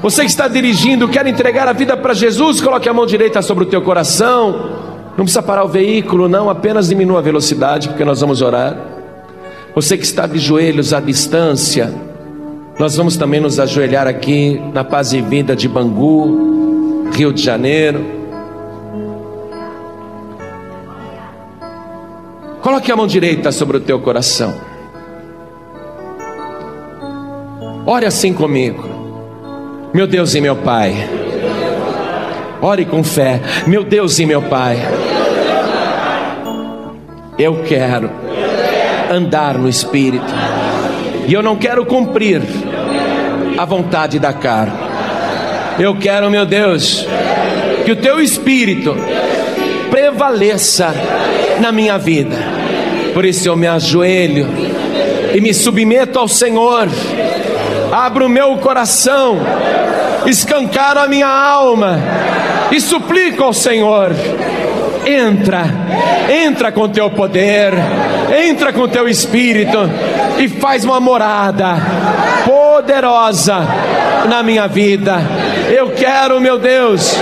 Você 0.00 0.22
que 0.22 0.30
está 0.30 0.48
dirigindo, 0.48 1.08
quer 1.08 1.26
entregar 1.26 1.68
a 1.68 1.72
vida 1.72 1.96
para 1.96 2.12
Jesus, 2.12 2.60
coloque 2.60 2.88
a 2.88 2.92
mão 2.92 3.06
direita 3.06 3.40
sobre 3.40 3.64
o 3.64 3.66
teu 3.66 3.82
coração. 3.82 4.80
Não 5.16 5.24
precisa 5.24 5.42
parar 5.42 5.64
o 5.64 5.68
veículo, 5.68 6.28
não, 6.28 6.50
apenas 6.50 6.88
diminua 6.88 7.18
a 7.18 7.22
velocidade, 7.22 7.88
porque 7.88 8.04
nós 8.04 8.20
vamos 8.20 8.42
orar. 8.42 8.76
Você 9.74 9.96
que 9.96 10.04
está 10.04 10.26
de 10.26 10.38
joelhos 10.38 10.92
à 10.92 11.00
distância, 11.00 11.92
nós 12.78 12.96
vamos 12.96 13.16
também 13.16 13.40
nos 13.40 13.60
ajoelhar 13.60 14.06
aqui 14.06 14.60
na 14.72 14.82
Paz 14.82 15.12
e 15.12 15.20
Vida 15.20 15.54
de 15.54 15.68
Bangu, 15.68 17.08
Rio 17.12 17.32
de 17.32 17.42
Janeiro. 17.42 18.21
Coloque 22.72 22.90
a 22.90 22.96
mão 22.96 23.06
direita 23.06 23.52
sobre 23.52 23.76
o 23.76 23.80
teu 23.80 24.00
coração. 24.00 24.54
Ore 27.84 28.06
assim 28.06 28.32
comigo. 28.32 28.82
Meu 29.92 30.06
Deus 30.06 30.34
e 30.34 30.40
meu 30.40 30.56
Pai. 30.56 30.94
Ore 32.62 32.86
com 32.86 33.04
fé. 33.04 33.42
Meu 33.66 33.84
Deus 33.84 34.18
e 34.18 34.24
meu 34.24 34.40
Pai. 34.40 34.78
Eu 37.38 37.62
quero 37.62 38.10
andar 39.12 39.58
no 39.58 39.68
Espírito. 39.68 40.32
E 41.28 41.34
eu 41.34 41.42
não 41.42 41.56
quero 41.56 41.84
cumprir 41.84 42.40
a 43.58 43.66
vontade 43.66 44.18
da 44.18 44.32
carne. 44.32 44.72
Eu 45.78 45.94
quero, 45.98 46.30
meu 46.30 46.46
Deus, 46.46 47.06
que 47.84 47.92
o 47.92 47.96
teu 47.96 48.18
Espírito 48.18 48.96
prevaleça 49.90 50.94
na 51.60 51.70
minha 51.70 51.98
vida. 51.98 52.51
Por 53.12 53.24
isso 53.24 53.48
eu 53.48 53.56
me 53.56 53.66
ajoelho 53.66 54.48
e 55.34 55.40
me 55.40 55.52
submeto 55.52 56.18
ao 56.18 56.28
Senhor. 56.28 56.88
Abro 57.92 58.26
o 58.26 58.28
meu 58.28 58.56
coração, 58.56 59.38
escancaro 60.26 61.00
a 61.00 61.06
minha 61.06 61.28
alma 61.28 61.98
e 62.70 62.80
suplico 62.80 63.44
ao 63.44 63.52
Senhor: 63.52 64.12
entra, 65.06 65.64
entra 66.30 66.72
com 66.72 66.88
teu 66.88 67.10
poder, 67.10 67.74
entra 68.44 68.72
com 68.72 68.88
teu 68.88 69.08
espírito 69.08 69.78
e 70.38 70.48
faz 70.48 70.84
uma 70.84 71.00
morada 71.00 71.76
poderosa 72.46 73.66
na 74.28 74.42
minha 74.42 74.66
vida. 74.66 75.18
Eu 75.68 75.90
quero, 75.90 76.40
meu 76.40 76.58
Deus, 76.58 77.14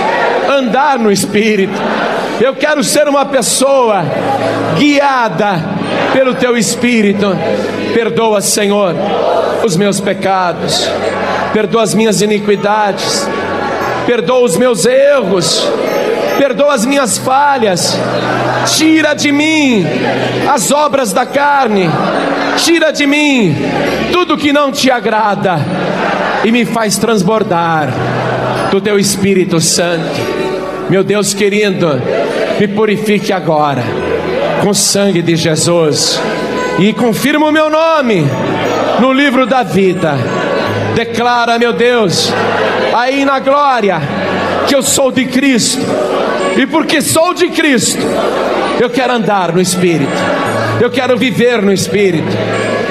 andar 0.49 0.97
no 0.97 1.11
espírito. 1.11 1.73
Eu 2.39 2.55
quero 2.55 2.83
ser 2.83 3.07
uma 3.07 3.25
pessoa 3.25 4.03
guiada 4.77 5.80
pelo 6.13 6.33
teu 6.33 6.57
espírito. 6.57 7.27
Perdoa, 7.93 8.41
Senhor, 8.41 8.95
os 9.63 9.75
meus 9.75 9.99
pecados. 9.99 10.89
Perdoa 11.53 11.83
as 11.83 11.93
minhas 11.93 12.21
iniquidades. 12.21 13.27
Perdoa 14.05 14.39
os 14.45 14.57
meus 14.57 14.85
erros 14.85 15.69
perdoa 16.41 16.73
as 16.73 16.87
minhas 16.87 17.19
falhas, 17.19 17.95
tira 18.75 19.13
de 19.13 19.31
mim 19.31 19.85
as 20.51 20.71
obras 20.71 21.13
da 21.13 21.23
carne, 21.23 21.87
tira 22.57 22.91
de 22.91 23.05
mim 23.05 23.55
tudo 24.11 24.35
que 24.35 24.51
não 24.51 24.71
te 24.71 24.89
agrada 24.89 25.59
e 26.43 26.51
me 26.51 26.65
faz 26.65 26.97
transbordar 26.97 27.89
do 28.71 28.81
teu 28.81 28.97
Espírito 28.97 29.61
Santo. 29.61 30.19
Meu 30.89 31.03
Deus 31.03 31.31
querido, 31.35 32.01
me 32.59 32.67
purifique 32.67 33.31
agora 33.31 33.83
com 34.61 34.69
o 34.69 34.75
sangue 34.75 35.21
de 35.21 35.35
Jesus. 35.35 36.19
E 36.79 36.93
confirma 36.93 37.47
o 37.47 37.51
meu 37.51 37.69
nome 37.69 38.25
no 38.99 39.11
livro 39.11 39.45
da 39.45 39.63
vida. 39.63 40.17
Declara, 40.95 41.57
meu 41.57 41.73
Deus, 41.73 42.31
aí 42.93 43.25
na 43.25 43.39
glória, 43.39 44.01
que 44.67 44.75
eu 44.75 44.83
sou 44.83 45.11
de 45.11 45.25
Cristo. 45.25 45.81
E 46.57 46.65
porque 46.67 47.01
sou 47.01 47.33
de 47.33 47.47
Cristo, 47.49 48.01
eu 48.79 48.89
quero 48.89 49.13
andar 49.13 49.53
no 49.53 49.61
Espírito, 49.61 50.11
eu 50.81 50.89
quero 50.89 51.17
viver 51.17 51.61
no 51.61 51.71
Espírito, 51.71 52.27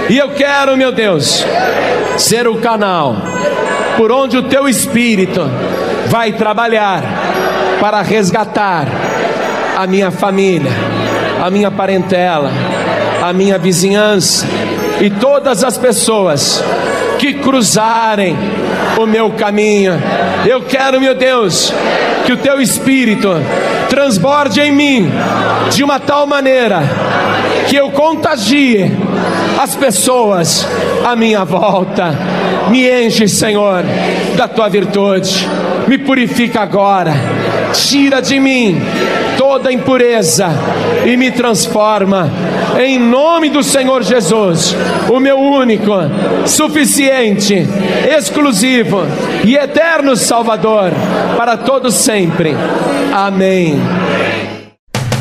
e 0.09 0.17
eu 0.17 0.31
quero, 0.31 0.77
meu 0.77 0.91
Deus, 0.91 1.45
ser 2.17 2.49
o 2.49 2.57
canal 2.57 3.17
por 3.97 4.11
onde 4.11 4.39
o 4.39 4.45
teu 4.45 4.67
Espírito 4.67 5.43
vai 6.07 6.33
trabalhar 6.33 7.03
para 7.81 8.01
resgatar 8.01 8.87
a 9.77 9.87
minha 9.87 10.11
família, 10.11 10.73
a 11.43 11.51
minha 11.51 11.71
parentela, 11.71 12.51
a 13.23 13.33
minha 13.33 13.59
vizinhança 13.59 14.47
e 15.01 15.09
todas 15.09 15.65
as 15.65 15.79
pessoas 15.79 16.63
que 17.19 17.35
cruzarem 17.35 18.37
o 18.99 19.07
meu 19.07 19.31
caminho. 19.31 19.93
Eu 20.47 20.63
quero, 20.63 21.01
meu 21.01 21.15
Deus, 21.15 21.73
que 22.25 22.33
o 22.33 22.37
teu 22.37 22.61
espírito 22.61 23.31
transborde 23.89 24.61
em 24.61 24.73
mim 24.73 25.11
de 25.71 25.83
uma 25.83 25.99
tal 25.99 26.27
maneira 26.27 26.81
que 27.69 27.77
eu 27.77 27.91
contagie 27.91 28.91
as 29.59 29.75
pessoas 29.77 30.67
à 31.05 31.15
minha 31.17 31.45
volta. 31.45 32.15
Me 32.69 32.89
enche, 32.89 33.29
Senhor, 33.29 33.83
da 34.37 34.47
tua 34.47 34.69
virtude. 34.69 35.49
Me 35.87 35.99
purifica 35.99 36.61
agora. 36.61 37.13
Tira 37.73 38.21
de 38.21 38.39
mim 38.39 38.81
toda 39.37 39.73
impureza 39.73 40.49
e 41.05 41.17
me 41.17 41.31
transforma 41.31 42.31
em 42.79 42.99
nome 42.99 43.51
do 43.51 43.63
Senhor 43.63 44.03
Jesus, 44.03 44.75
o 45.09 45.19
meu 45.19 45.39
único, 45.39 45.93
suficiente, 46.47 47.67
exclusivo 48.17 49.03
e 49.45 49.57
eterno 49.57 50.17
Salvador 50.17 50.93
para 51.37 51.57
todos 51.57 51.95
sempre. 51.95 52.55
Amém. 53.13 53.81